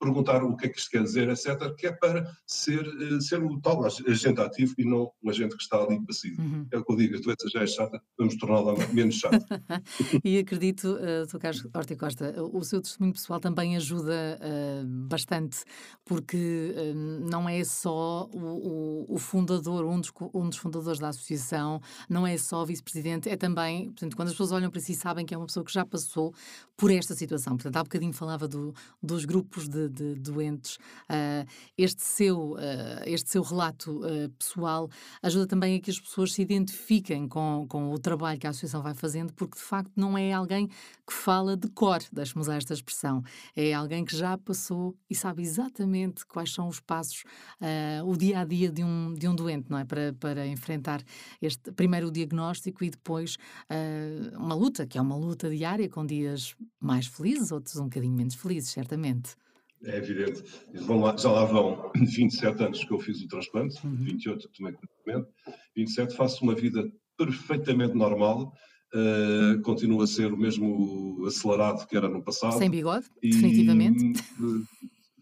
perguntar 0.06 0.42
o 0.42 0.56
que 0.56 0.66
é 0.66 0.68
que 0.68 0.78
isto 0.78 0.90
quer 0.90 1.02
dizer, 1.02 1.28
etc., 1.28 1.74
que 1.76 1.86
é 1.86 1.92
para 1.92 2.30
ser, 2.46 2.86
uh, 2.86 3.20
ser 3.20 3.42
o 3.42 3.60
tal 3.60 3.84
agente 3.84 4.40
ativo 4.40 4.74
e 4.78 4.84
não 4.84 5.10
um 5.22 5.30
agente 5.30 5.56
que 5.56 5.62
está 5.62 5.78
ali 5.78 6.00
passivo. 6.04 6.40
Uhum. 6.40 6.66
É 6.70 6.78
o 6.78 6.84
que 6.84 6.92
eu 6.92 6.96
digo, 6.96 7.16
a 7.16 7.20
doença 7.20 7.48
já 7.52 7.62
é 7.62 7.66
chata, 7.66 8.00
vamos 8.18 8.36
torná-la 8.36 8.74
menos 8.92 9.16
chata. 9.16 9.44
e 10.24 10.38
acredito, 10.38 10.88
uh, 10.94 11.28
Sr. 11.28 11.38
Carlos 11.38 11.66
Horta 11.74 11.96
Costa, 11.96 12.34
o 12.42 12.62
seu 12.64 12.80
testemunho 12.80 13.12
pessoal 13.12 13.40
também 13.40 13.76
ajuda 13.76 14.38
uh, 14.40 14.86
bastante, 14.86 15.64
porque 16.04 16.74
uh, 16.76 17.28
não 17.28 17.48
é 17.48 17.62
só 17.64 18.28
o, 18.32 19.06
o, 19.08 19.14
o, 19.14 19.18
fundador, 19.18 19.84
um 19.84 20.00
dos, 20.00 20.12
um 20.34 20.48
dos 20.48 20.58
fundadores 20.58 20.98
da 20.98 21.08
associação, 21.08 21.80
não 22.08 22.26
é 22.26 22.36
só 22.36 22.64
vice-presidente, 22.64 23.28
é 23.28 23.36
também, 23.36 23.86
portanto, 23.86 24.16
quando 24.16 24.28
as 24.28 24.34
pessoas 24.34 24.52
olham 24.52 24.70
para 24.70 24.80
si 24.80 24.94
sabem 24.94 25.24
que 25.24 25.34
é 25.34 25.36
uma 25.36 25.46
pessoa 25.46 25.64
que 25.64 25.72
já 25.72 25.84
passou 25.84 26.34
por 26.76 26.90
esta 26.90 27.14
situação. 27.14 27.54
Portanto, 27.56 27.76
há 27.76 27.82
bocadinho 27.82 28.12
falava 28.12 28.46
do, 28.46 28.74
dos 29.02 29.24
grupos 29.24 29.68
de 29.68 29.88
de 29.96 30.14
doentes. 30.14 30.76
Uh, 31.08 31.46
este, 31.76 32.02
seu, 32.02 32.52
uh, 32.52 32.58
este 33.06 33.30
seu 33.30 33.42
relato 33.42 34.00
uh, 34.00 34.28
pessoal 34.38 34.90
ajuda 35.22 35.46
também 35.46 35.76
a 35.76 35.80
que 35.80 35.90
as 35.90 35.98
pessoas 35.98 36.32
se 36.32 36.42
identifiquem 36.42 37.26
com, 37.26 37.66
com 37.68 37.90
o 37.92 37.98
trabalho 37.98 38.38
que 38.38 38.46
a 38.46 38.50
Associação 38.50 38.82
vai 38.82 38.94
fazendo, 38.94 39.32
porque 39.32 39.56
de 39.56 39.64
facto 39.64 39.92
não 39.96 40.16
é 40.18 40.32
alguém 40.32 40.68
que 40.68 41.12
fala 41.12 41.56
de 41.56 41.68
cor, 41.68 42.00
deixe-me 42.12 42.42
usar 42.42 42.56
esta 42.56 42.74
expressão. 42.74 43.22
É 43.54 43.72
alguém 43.72 44.04
que 44.04 44.16
já 44.16 44.36
passou 44.36 44.94
e 45.08 45.14
sabe 45.14 45.42
exatamente 45.42 46.26
quais 46.26 46.52
são 46.52 46.68
os 46.68 46.80
passos, 46.80 47.22
o 48.04 48.16
dia 48.16 48.40
a 48.40 48.44
dia 48.44 48.70
de 48.70 48.82
um, 48.82 49.14
de 49.14 49.28
um 49.28 49.34
doente, 49.34 49.70
não 49.70 49.78
é? 49.78 49.84
Para, 49.84 50.12
para 50.14 50.46
enfrentar 50.46 51.02
este 51.40 51.70
primeiro 51.72 52.08
o 52.08 52.10
diagnóstico 52.10 52.82
e 52.82 52.90
depois 52.90 53.36
uma 54.36 54.54
luta, 54.54 54.84
que 54.84 54.98
é 54.98 55.00
uma 55.00 55.16
luta 55.16 55.48
diária, 55.48 55.88
com 55.88 56.04
dias 56.04 56.56
mais 56.80 57.06
felizes, 57.06 57.52
outros 57.52 57.76
um 57.76 57.84
bocadinho 57.84 58.14
menos 58.14 58.34
felizes, 58.34 58.70
certamente. 58.70 59.36
É 59.84 59.98
evidente. 59.98 60.42
Lá, 60.88 61.16
já 61.16 61.30
lá 61.30 61.44
vão 61.44 61.90
27 61.94 62.62
anos 62.62 62.84
que 62.84 62.92
eu 62.92 62.98
fiz 62.98 63.20
o 63.22 63.28
transplante, 63.28 63.86
uhum. 63.86 63.96
28 63.96 64.48
tomei 64.56 64.72
tratamento, 64.72 65.28
27 65.76 66.16
faço 66.16 66.42
uma 66.42 66.54
vida 66.54 66.90
perfeitamente 67.16 67.94
normal, 67.94 68.52
uh, 68.94 69.60
continuo 69.62 70.02
a 70.02 70.06
ser 70.06 70.32
o 70.32 70.36
mesmo 70.36 71.24
acelerado 71.26 71.86
que 71.86 71.96
era 71.96 72.08
no 72.08 72.22
passado. 72.22 72.58
Sem 72.58 72.70
bigode, 72.70 73.06
e, 73.22 73.30
definitivamente. 73.30 74.22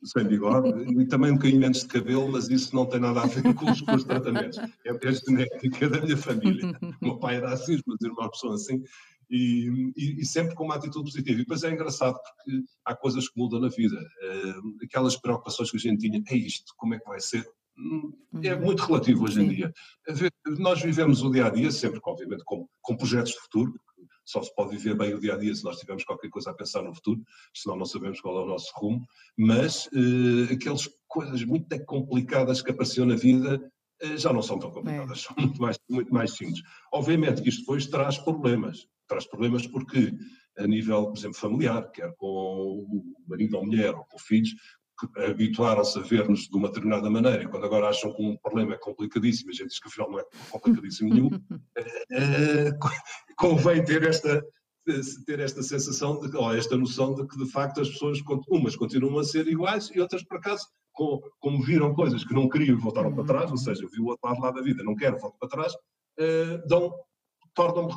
sem 0.05 0.25
bigode, 0.25 0.69
e 1.01 1.07
também 1.07 1.33
um 1.33 1.35
bocadinho 1.35 1.61
menos 1.61 1.81
de 1.81 1.89
cabelo, 1.89 2.31
mas 2.31 2.49
isso 2.49 2.75
não 2.75 2.87
tem 2.87 3.01
nada 3.01 3.23
a 3.23 3.27
ver 3.27 3.55
com 3.55 3.71
os, 3.71 3.81
com 3.81 3.95
os 3.95 4.05
tratamentos. 4.05 4.59
É, 4.59 4.91
é 4.91 5.13
genética 5.13 5.89
da 5.89 6.01
minha 6.01 6.17
família. 6.17 6.73
o 6.81 6.95
meu 7.05 7.19
pai 7.19 7.37
era 7.37 7.53
assim, 7.53 7.75
os 7.75 7.83
meus 7.87 8.01
irmãos 8.03 8.39
são 8.39 8.53
assim, 8.53 8.83
e, 9.31 9.93
e, 9.97 10.21
e, 10.21 10.27
sempre 10.27 10.55
com 10.55 10.65
uma 10.65 10.77
atitude 10.77 11.05
positiva. 11.05 11.39
E 11.39 11.43
depois 11.43 11.63
é 11.65 11.71
engraçado 11.71 12.15
porque 12.15 12.65
há 12.85 12.95
coisas 12.95 13.29
que 13.29 13.39
mudam 13.39 13.61
na 13.61 13.69
vida. 13.69 13.99
Aquelas 14.83 15.17
preocupações 15.17 15.71
que 15.71 15.77
a 15.77 15.81
gente 15.81 16.01
tinha, 16.01 16.23
é 16.29 16.37
isto, 16.37 16.73
como 16.77 16.95
é 16.95 16.99
que 16.99 17.09
vai 17.09 17.21
ser? 17.21 17.45
Hum, 17.77 18.13
é 18.43 18.55
uhum. 18.55 18.63
muito 18.63 18.85
relativo 18.85 19.25
hoje 19.25 19.43
em 19.43 19.49
dia. 19.49 19.73
Nós 20.59 20.81
vivemos 20.81 21.23
o 21.23 21.31
dia 21.31 21.47
a 21.47 21.51
dia, 21.51 21.71
sempre, 21.71 22.01
obviamente, 22.05 22.45
com, 22.45 22.69
com 22.81 22.97
projetos 22.97 23.33
de 23.33 23.41
futuro. 23.41 23.75
Só 24.25 24.43
se 24.43 24.55
pode 24.55 24.71
viver 24.71 24.97
bem 24.97 25.13
o 25.13 25.21
dia 25.21 25.35
a 25.35 25.37
dia 25.37 25.55
se 25.55 25.65
nós 25.65 25.79
tivermos 25.79 26.05
qualquer 26.05 26.31
coisa 26.31 26.51
a 26.51 26.55
pensar 26.55 26.83
no 26.83 26.95
futuro, 26.95 27.21
senão 27.53 27.77
não 27.77 27.85
sabemos 27.85 28.21
qual 28.21 28.39
é 28.39 28.43
o 28.43 28.47
nosso 28.47 28.73
rumo. 28.77 29.05
Mas 29.37 29.87
uh, 29.87 30.53
aquelas 30.53 30.89
coisas 31.07 31.45
muito 31.45 31.85
complicadas 31.85 32.63
que 32.63 32.71
apareciam 32.71 33.07
na 33.07 33.17
vida 33.17 33.61
uh, 34.03 34.17
já 34.17 34.33
não 34.33 34.41
são 34.41 34.59
tão 34.59 34.71
complicadas, 34.71 35.19
é. 35.19 35.23
são 35.23 35.37
muito 35.37 35.61
mais, 35.61 35.79
muito 35.91 36.15
mais 36.15 36.31
simples. 36.31 36.63
Obviamente 36.93 37.43
que 37.43 37.51
isto 37.51 37.61
depois 37.61 37.87
traz 37.87 38.17
problemas 38.17 38.87
traz 39.07 39.27
problemas 39.27 39.67
porque, 39.67 40.13
a 40.59 40.67
nível, 40.67 41.07
por 41.07 41.19
exemplo, 41.19 41.39
familiar, 41.39 41.91
quer 41.91 42.15
com 42.17 42.27
o 42.27 43.05
marido 43.27 43.57
ou 43.57 43.67
mulher 43.67 43.95
ou 43.95 44.05
com 44.05 44.19
filhos, 44.19 44.55
habituaram-se 45.29 45.99
a 45.99 46.03
ver-nos 46.03 46.49
de 46.49 46.57
uma 46.57 46.69
determinada 46.69 47.11
maneira 47.11 47.43
e 47.43 47.49
quando 47.49 47.67
agora 47.67 47.89
acham 47.89 48.15
que 48.15 48.23
um 48.23 48.37
problema 48.37 48.75
é 48.75 48.79
complicadíssimo, 48.79 49.51
a 49.51 49.53
gente 49.53 49.69
diz 49.69 49.81
que 49.81 49.89
afinal 49.89 50.11
não 50.11 50.21
é 50.21 50.25
complicadíssimo 50.51 51.13
nenhum, 51.13 51.31
é, 52.13 52.71
convém 53.37 53.85
ter 53.85 54.05
esta, 54.05 54.45
ter 55.27 55.41
esta 55.41 55.63
sensação, 55.63 56.21
de, 56.21 56.37
ou 56.37 56.55
esta 56.55 56.77
noção 56.77 57.15
de 57.15 57.27
que 57.27 57.37
de 57.37 57.51
facto 57.51 57.81
as 57.81 57.91
pessoas, 57.91 58.21
umas 58.49 58.77
continuam 58.77 59.19
a 59.19 59.25
ser 59.25 59.49
iguais 59.49 59.91
e 59.95 60.01
outras 60.01 60.23
por 60.23 60.39
acaso, 60.39 60.67
como 60.93 61.63
viram 61.63 61.93
coisas 61.93 62.23
que 62.23 62.35
não 62.35 62.49
queriam 62.49 62.79
e 62.79 62.81
voltaram 62.81 63.13
para 63.13 63.25
trás, 63.25 63.51
ou 63.51 63.57
seja, 63.57 63.87
viu 63.93 64.05
o 64.05 64.09
outro 64.09 64.41
lado 64.41 64.55
da 64.55 64.63
vida, 64.63 64.85
não 64.85 64.95
quero, 64.95 65.19
volto 65.19 65.37
para 65.41 65.49
trás, 65.49 65.73
dão 66.69 66.95
tornam 67.55 67.89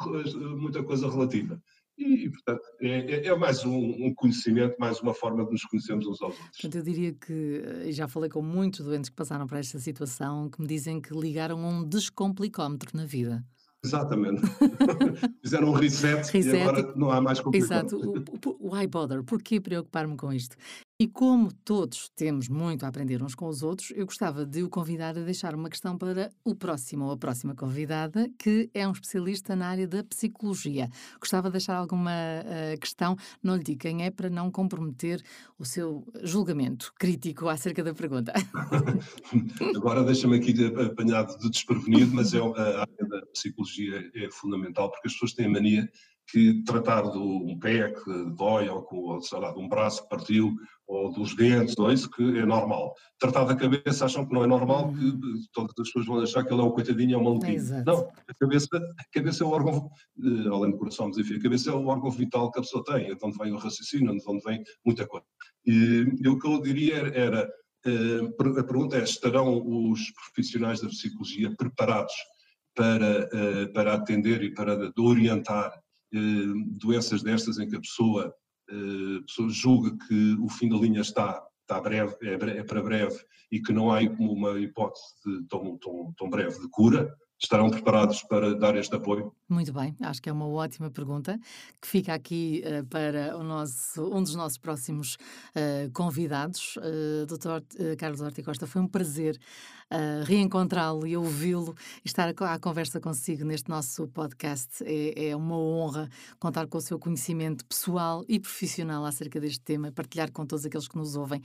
muita 0.57 0.83
coisa 0.83 1.09
relativa. 1.09 1.61
E, 1.97 2.29
portanto, 2.29 2.61
é, 2.79 3.15
é, 3.15 3.27
é 3.27 3.35
mais 3.35 3.65
um, 3.65 3.75
um, 3.75 4.13
conhecimento, 4.13 4.75
mais 4.79 5.01
uma 5.01 5.15
forma 5.15 5.43
de 5.43 5.51
nos 5.51 5.63
conhecermos 5.65 6.05
uns 6.05 6.21
aos 6.21 6.33
outros. 6.33 6.49
Portanto, 6.51 6.75
eu 6.75 6.83
diria 6.83 7.13
que, 7.13 7.63
e 7.85 7.91
já 7.91 8.07
falei 8.07 8.29
com 8.29 8.41
muitos 8.41 8.85
doentes 8.85 9.09
que 9.09 9.15
passaram 9.15 9.47
por 9.47 9.57
esta 9.57 9.79
situação, 9.79 10.47
que 10.47 10.61
me 10.61 10.67
dizem 10.67 11.01
que 11.01 11.11
ligaram 11.13 11.59
a 11.65 11.67
um 11.67 11.83
descomplicómetro 11.83 12.95
na 12.95 13.05
vida. 13.05 13.43
Exatamente. 13.83 14.41
Fizeram 15.41 15.69
um 15.69 15.71
reset, 15.71 16.31
reset, 16.31 16.55
e 16.55 16.61
agora 16.61 16.93
não 16.95 17.09
há 17.09 17.19
mais 17.19 17.39
complicómetro. 17.39 17.97
Exato. 17.97 18.57
O, 18.59 18.67
o, 18.67 18.75
why 18.75 18.85
bother? 18.85 19.23
Porquê 19.23 19.59
preocupar-me 19.59 20.15
com 20.15 20.31
isto? 20.31 20.55
E 20.99 21.07
como 21.07 21.53
todos 21.53 22.09
temos 22.15 22.49
muito 22.49 22.83
a 22.83 22.87
aprender 22.87 23.21
uns 23.21 23.35
com 23.35 23.47
os 23.47 23.61
outros, 23.61 23.91
eu 23.91 24.03
gostava 24.03 24.43
de 24.43 24.63
o 24.63 24.69
convidar 24.69 25.15
a 25.15 25.21
deixar 25.21 25.53
uma 25.53 25.69
questão 25.69 25.95
para 25.95 26.31
o 26.43 26.55
próximo 26.55 27.05
ou 27.05 27.11
a 27.11 27.17
próxima 27.17 27.53
convidada, 27.53 28.27
que 28.35 28.67
é 28.73 28.87
um 28.87 28.93
especialista 28.93 29.55
na 29.55 29.67
área 29.67 29.87
da 29.87 30.03
psicologia. 30.03 30.89
Gostava 31.19 31.49
de 31.49 31.51
deixar 31.51 31.75
alguma 31.75 32.09
uh, 32.11 32.79
questão, 32.79 33.15
não 33.43 33.57
lhe 33.57 33.63
digo 33.63 33.81
quem 33.81 34.05
é, 34.05 34.09
para 34.09 34.27
não 34.27 34.49
comprometer 34.49 35.21
o 35.59 35.63
seu 35.63 36.03
julgamento 36.23 36.91
crítico 36.97 37.47
acerca 37.47 37.83
da 37.83 37.93
pergunta. 37.93 38.33
Agora 39.77 40.03
deixa-me 40.03 40.37
aqui 40.37 40.55
apanhado 40.83 41.37
de 41.37 41.51
desprevenido, 41.51 42.15
mas 42.15 42.33
é, 42.33 42.39
a 42.39 42.81
área 42.81 43.07
da 43.07 43.23
psicologia 43.27 44.09
é 44.15 44.31
fundamental, 44.31 44.89
porque 44.89 45.09
as 45.09 45.13
pessoas 45.13 45.33
têm 45.33 45.45
a 45.45 45.49
mania 45.49 45.87
que 46.29 46.63
tratar 46.63 47.03
de 47.03 47.17
um 47.17 47.57
pé 47.57 47.91
que 47.91 48.25
dói, 48.35 48.67
ou, 48.67 48.83
com, 48.83 49.21
sei 49.21 49.39
lá, 49.39 49.51
de 49.53 49.59
um 49.59 49.67
braço 49.67 50.03
que 50.03 50.09
partiu, 50.09 50.53
ou 50.85 51.11
dos 51.11 51.35
dentes, 51.35 51.77
ou 51.77 51.91
isso 51.91 52.09
que 52.09 52.23
é 52.37 52.45
normal. 52.45 52.93
Tratar 53.19 53.45
da 53.45 53.55
cabeça 53.55 54.05
acham 54.05 54.25
que 54.25 54.33
não 54.33 54.43
é 54.43 54.47
normal, 54.47 54.93
que 54.93 55.05
uhum. 55.05 55.41
todas 55.53 55.73
as 55.79 55.87
pessoas 55.87 56.05
vão 56.05 56.19
achar 56.19 56.43
que 56.43 56.53
ele 56.53 56.61
é 56.61 56.65
um 56.65 56.71
coitadinho, 56.71 57.15
é 57.15 57.17
um 57.17 57.23
maluquinho. 57.23 57.83
Não, 57.85 58.09
a 58.27 58.33
cabeça, 58.39 58.67
a 58.75 59.03
cabeça 59.13 59.43
é 59.43 59.47
o 59.47 59.51
órgão, 59.51 59.89
uh, 60.17 60.53
além 60.53 60.71
do 60.71 60.77
coração, 60.77 61.07
mas 61.07 61.17
enfim, 61.17 61.35
a 61.35 61.41
cabeça 61.41 61.69
é 61.69 61.73
o 61.73 61.87
órgão 61.87 62.11
vital 62.11 62.51
que 62.51 62.59
a 62.59 62.61
pessoa 62.61 62.83
tem, 62.83 63.11
é 63.11 63.15
de 63.15 63.25
onde 63.25 63.37
vem 63.37 63.53
o 63.53 63.57
raciocínio, 63.57 64.17
de 64.17 64.23
onde 64.29 64.43
vem 64.43 64.63
muita 64.85 65.07
coisa. 65.07 65.25
E, 65.65 66.05
e 66.21 66.27
o 66.27 66.37
que 66.37 66.47
eu 66.47 66.61
diria 66.61 66.97
era, 67.13 67.49
uh, 67.85 68.59
a 68.59 68.63
pergunta 68.63 68.97
é, 68.97 69.03
estarão 69.03 69.61
os 69.65 70.11
profissionais 70.11 70.81
da 70.81 70.89
psicologia 70.89 71.53
preparados 71.57 72.13
para, 72.75 73.29
uh, 73.33 73.73
para 73.73 73.93
atender 73.93 74.43
e 74.43 74.53
para 74.53 74.91
orientar 74.97 75.73
eh, 75.73 75.86
doenças 76.79 77.23
destas 77.23 77.59
em 77.59 77.67
que 77.67 77.75
a 77.75 77.81
pessoa, 77.81 78.33
eh, 78.69 79.17
a 79.19 79.23
pessoa 79.23 79.49
julga 79.49 79.97
que 80.07 80.37
o 80.39 80.49
fim 80.49 80.69
da 80.69 80.77
linha 80.77 81.01
está, 81.01 81.45
está 81.61 81.81
breve, 81.81 82.15
é, 82.21 82.59
é 82.59 82.63
para 82.63 82.81
breve 82.81 83.17
e 83.51 83.61
que 83.61 83.73
não 83.73 83.91
há 83.91 83.99
uma 84.19 84.59
hipótese 84.59 85.05
de 85.25 85.47
tão, 85.47 85.77
tão, 85.77 86.13
tão 86.17 86.29
breve 86.29 86.59
de 86.59 86.69
cura, 86.69 87.13
estarão 87.39 87.69
preparados 87.69 88.23
para 88.23 88.55
dar 88.55 88.75
este 88.75 88.95
apoio? 88.95 89.31
Muito 89.47 89.71
bem, 89.71 89.95
acho 90.01 90.21
que 90.21 90.29
é 90.29 90.33
uma 90.33 90.47
ótima 90.47 90.89
pergunta 90.89 91.39
que 91.79 91.87
fica 91.87 92.13
aqui 92.13 92.63
uh, 92.65 92.85
para 92.87 93.37
o 93.37 93.43
nosso, 93.43 94.03
um 94.13 94.21
dos 94.21 94.35
nossos 94.35 94.57
próximos 94.57 95.15
uh, 95.15 95.91
convidados. 95.93 96.75
Uh, 96.77 97.25
Dr. 97.27 97.95
Carlos 97.97 98.21
Horta 98.21 98.43
Costa, 98.43 98.65
foi 98.65 98.81
um 98.81 98.87
prazer 98.87 99.37
reencontrá-lo 100.25 101.07
e 101.07 101.15
ouvi-lo 101.15 101.73
e 102.03 102.07
estar 102.09 102.27
à 102.27 102.59
conversa 102.59 102.99
consigo 102.99 103.45
neste 103.45 103.69
nosso 103.69 104.05
podcast. 104.09 104.83
É, 104.83 105.29
é, 105.29 105.35
uma 105.35 105.57
honra 105.57 106.09
contar 106.37 106.67
com 106.67 106.77
o 106.77 106.81
seu 106.81 106.99
conhecimento 106.99 107.63
pessoal 107.63 108.21
e 108.27 108.37
profissional 108.37 109.05
acerca 109.05 109.39
deste 109.39 109.61
tema, 109.61 109.89
partilhar 109.89 110.29
com 110.29 110.45
todos 110.45 110.65
aqueles 110.65 110.89
que 110.89 110.97
nos 110.97 111.15
ouvem 111.15 111.41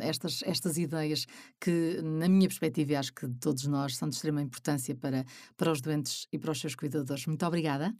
estas, 0.00 0.42
estas 0.42 0.76
ideias 0.78 1.24
que, 1.60 2.00
na 2.02 2.28
minha 2.28 2.48
perspectiva, 2.48 2.98
acho 2.98 3.12
que 3.12 3.28
de 3.28 3.38
todos 3.38 3.68
nós, 3.68 3.96
são 3.96 4.08
de 4.08 4.16
extrema 4.16 4.42
importância 4.42 4.61
para, 4.94 5.24
para 5.56 5.72
os 5.72 5.80
doentes 5.80 6.26
e 6.32 6.38
para 6.38 6.50
os 6.50 6.60
seus 6.60 6.72
seus 6.72 6.74
cuidadores. 6.74 7.26
Muito 7.26 7.44
obrigada. 7.46 7.94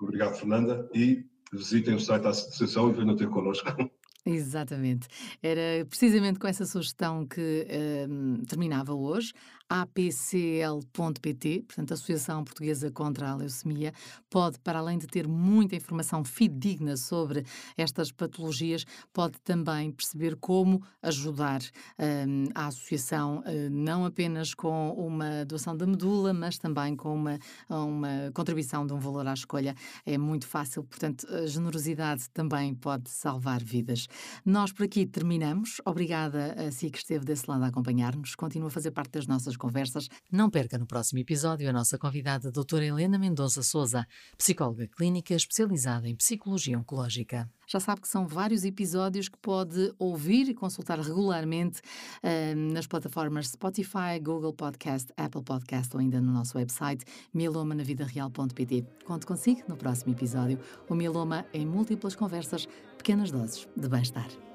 Obrigado, 0.00 0.36
Fernanda. 0.36 0.88
E 0.94 1.24
visitem 1.52 1.94
o 1.94 2.00
site 2.00 2.22
da 2.22 2.30
Associação 2.30 2.90
e 2.90 2.92
venham 2.92 3.16
ter 3.16 3.28
connosco. 3.28 3.68
Exatamente. 4.24 5.08
Era 5.42 5.84
precisamente 5.86 6.38
com 6.38 6.46
essa 6.46 6.66
sugestão 6.66 7.26
que 7.26 7.66
um, 8.08 8.42
terminava 8.44 8.94
hoje 8.94 9.32
apcl.pt, 9.70 11.62
portanto, 11.68 11.94
Associação 11.94 12.42
Portuguesa 12.42 12.90
contra 12.90 13.30
a 13.30 13.36
Leucemia, 13.36 13.94
pode, 14.28 14.58
para 14.58 14.80
além 14.80 14.98
de 14.98 15.06
ter 15.06 15.28
muita 15.28 15.76
informação 15.76 16.24
fidedigna 16.24 16.96
sobre 16.96 17.46
estas 17.76 18.10
patologias, 18.10 18.84
pode 19.12 19.40
também 19.44 19.92
perceber 19.92 20.34
como 20.34 20.82
ajudar 21.00 21.60
um, 21.98 22.46
a 22.52 22.66
associação, 22.66 23.38
uh, 23.38 23.70
não 23.70 24.04
apenas 24.04 24.54
com 24.54 24.90
uma 24.90 25.44
doação 25.44 25.76
da 25.76 25.86
medula, 25.86 26.32
mas 26.34 26.58
também 26.58 26.96
com 26.96 27.14
uma, 27.14 27.38
uma 27.68 28.32
contribuição 28.34 28.84
de 28.84 28.92
um 28.92 28.98
valor 28.98 29.28
à 29.28 29.34
escolha. 29.34 29.76
É 30.04 30.18
muito 30.18 30.48
fácil, 30.48 30.82
portanto, 30.82 31.24
a 31.32 31.46
generosidade 31.46 32.28
também 32.30 32.74
pode 32.74 33.08
salvar 33.08 33.62
vidas. 33.62 34.08
Nós 34.44 34.72
por 34.72 34.84
aqui 34.84 35.06
terminamos. 35.06 35.80
Obrigada 35.84 36.54
a 36.54 36.72
si 36.72 36.90
que 36.90 36.98
esteve 36.98 37.24
desse 37.24 37.48
lado 37.48 37.62
a 37.62 37.68
acompanhar-nos. 37.68 38.34
Continua 38.34 38.66
a 38.66 38.70
fazer 38.70 38.90
parte 38.90 39.12
das 39.12 39.28
nossas 39.28 39.59
conversas. 39.60 40.08
Não 40.32 40.50
perca 40.50 40.76
no 40.76 40.86
próximo 40.86 41.20
episódio 41.20 41.68
a 41.68 41.72
nossa 41.72 41.96
convidada, 41.96 42.48
a 42.48 42.50
doutora 42.50 42.84
Helena 42.84 43.18
Mendonça 43.18 43.62
Souza, 43.62 44.04
psicóloga 44.36 44.88
clínica 44.88 45.34
especializada 45.34 46.08
em 46.08 46.16
psicologia 46.16 46.78
oncológica. 46.78 47.48
Já 47.68 47.78
sabe 47.78 48.00
que 48.00 48.08
são 48.08 48.26
vários 48.26 48.64
episódios 48.64 49.28
que 49.28 49.38
pode 49.38 49.94
ouvir 49.96 50.48
e 50.48 50.54
consultar 50.54 50.98
regularmente 50.98 51.80
uh, 51.80 52.72
nas 52.72 52.86
plataformas 52.88 53.46
Spotify, 53.46 54.18
Google 54.20 54.52
Podcast, 54.52 55.12
Apple 55.16 55.42
Podcast 55.42 55.94
ou 55.94 56.00
ainda 56.00 56.20
no 56.20 56.32
nosso 56.32 56.58
website 56.58 57.04
mielomanavidareal.pt. 57.32 58.84
Conto 59.04 59.24
consigo 59.24 59.62
no 59.68 59.76
próximo 59.76 60.12
episódio. 60.12 60.58
O 60.88 60.96
Mieloma 60.96 61.46
em 61.54 61.64
múltiplas 61.64 62.16
conversas, 62.16 62.66
pequenas 62.98 63.30
doses 63.30 63.68
de 63.76 63.88
bem-estar. 63.88 64.49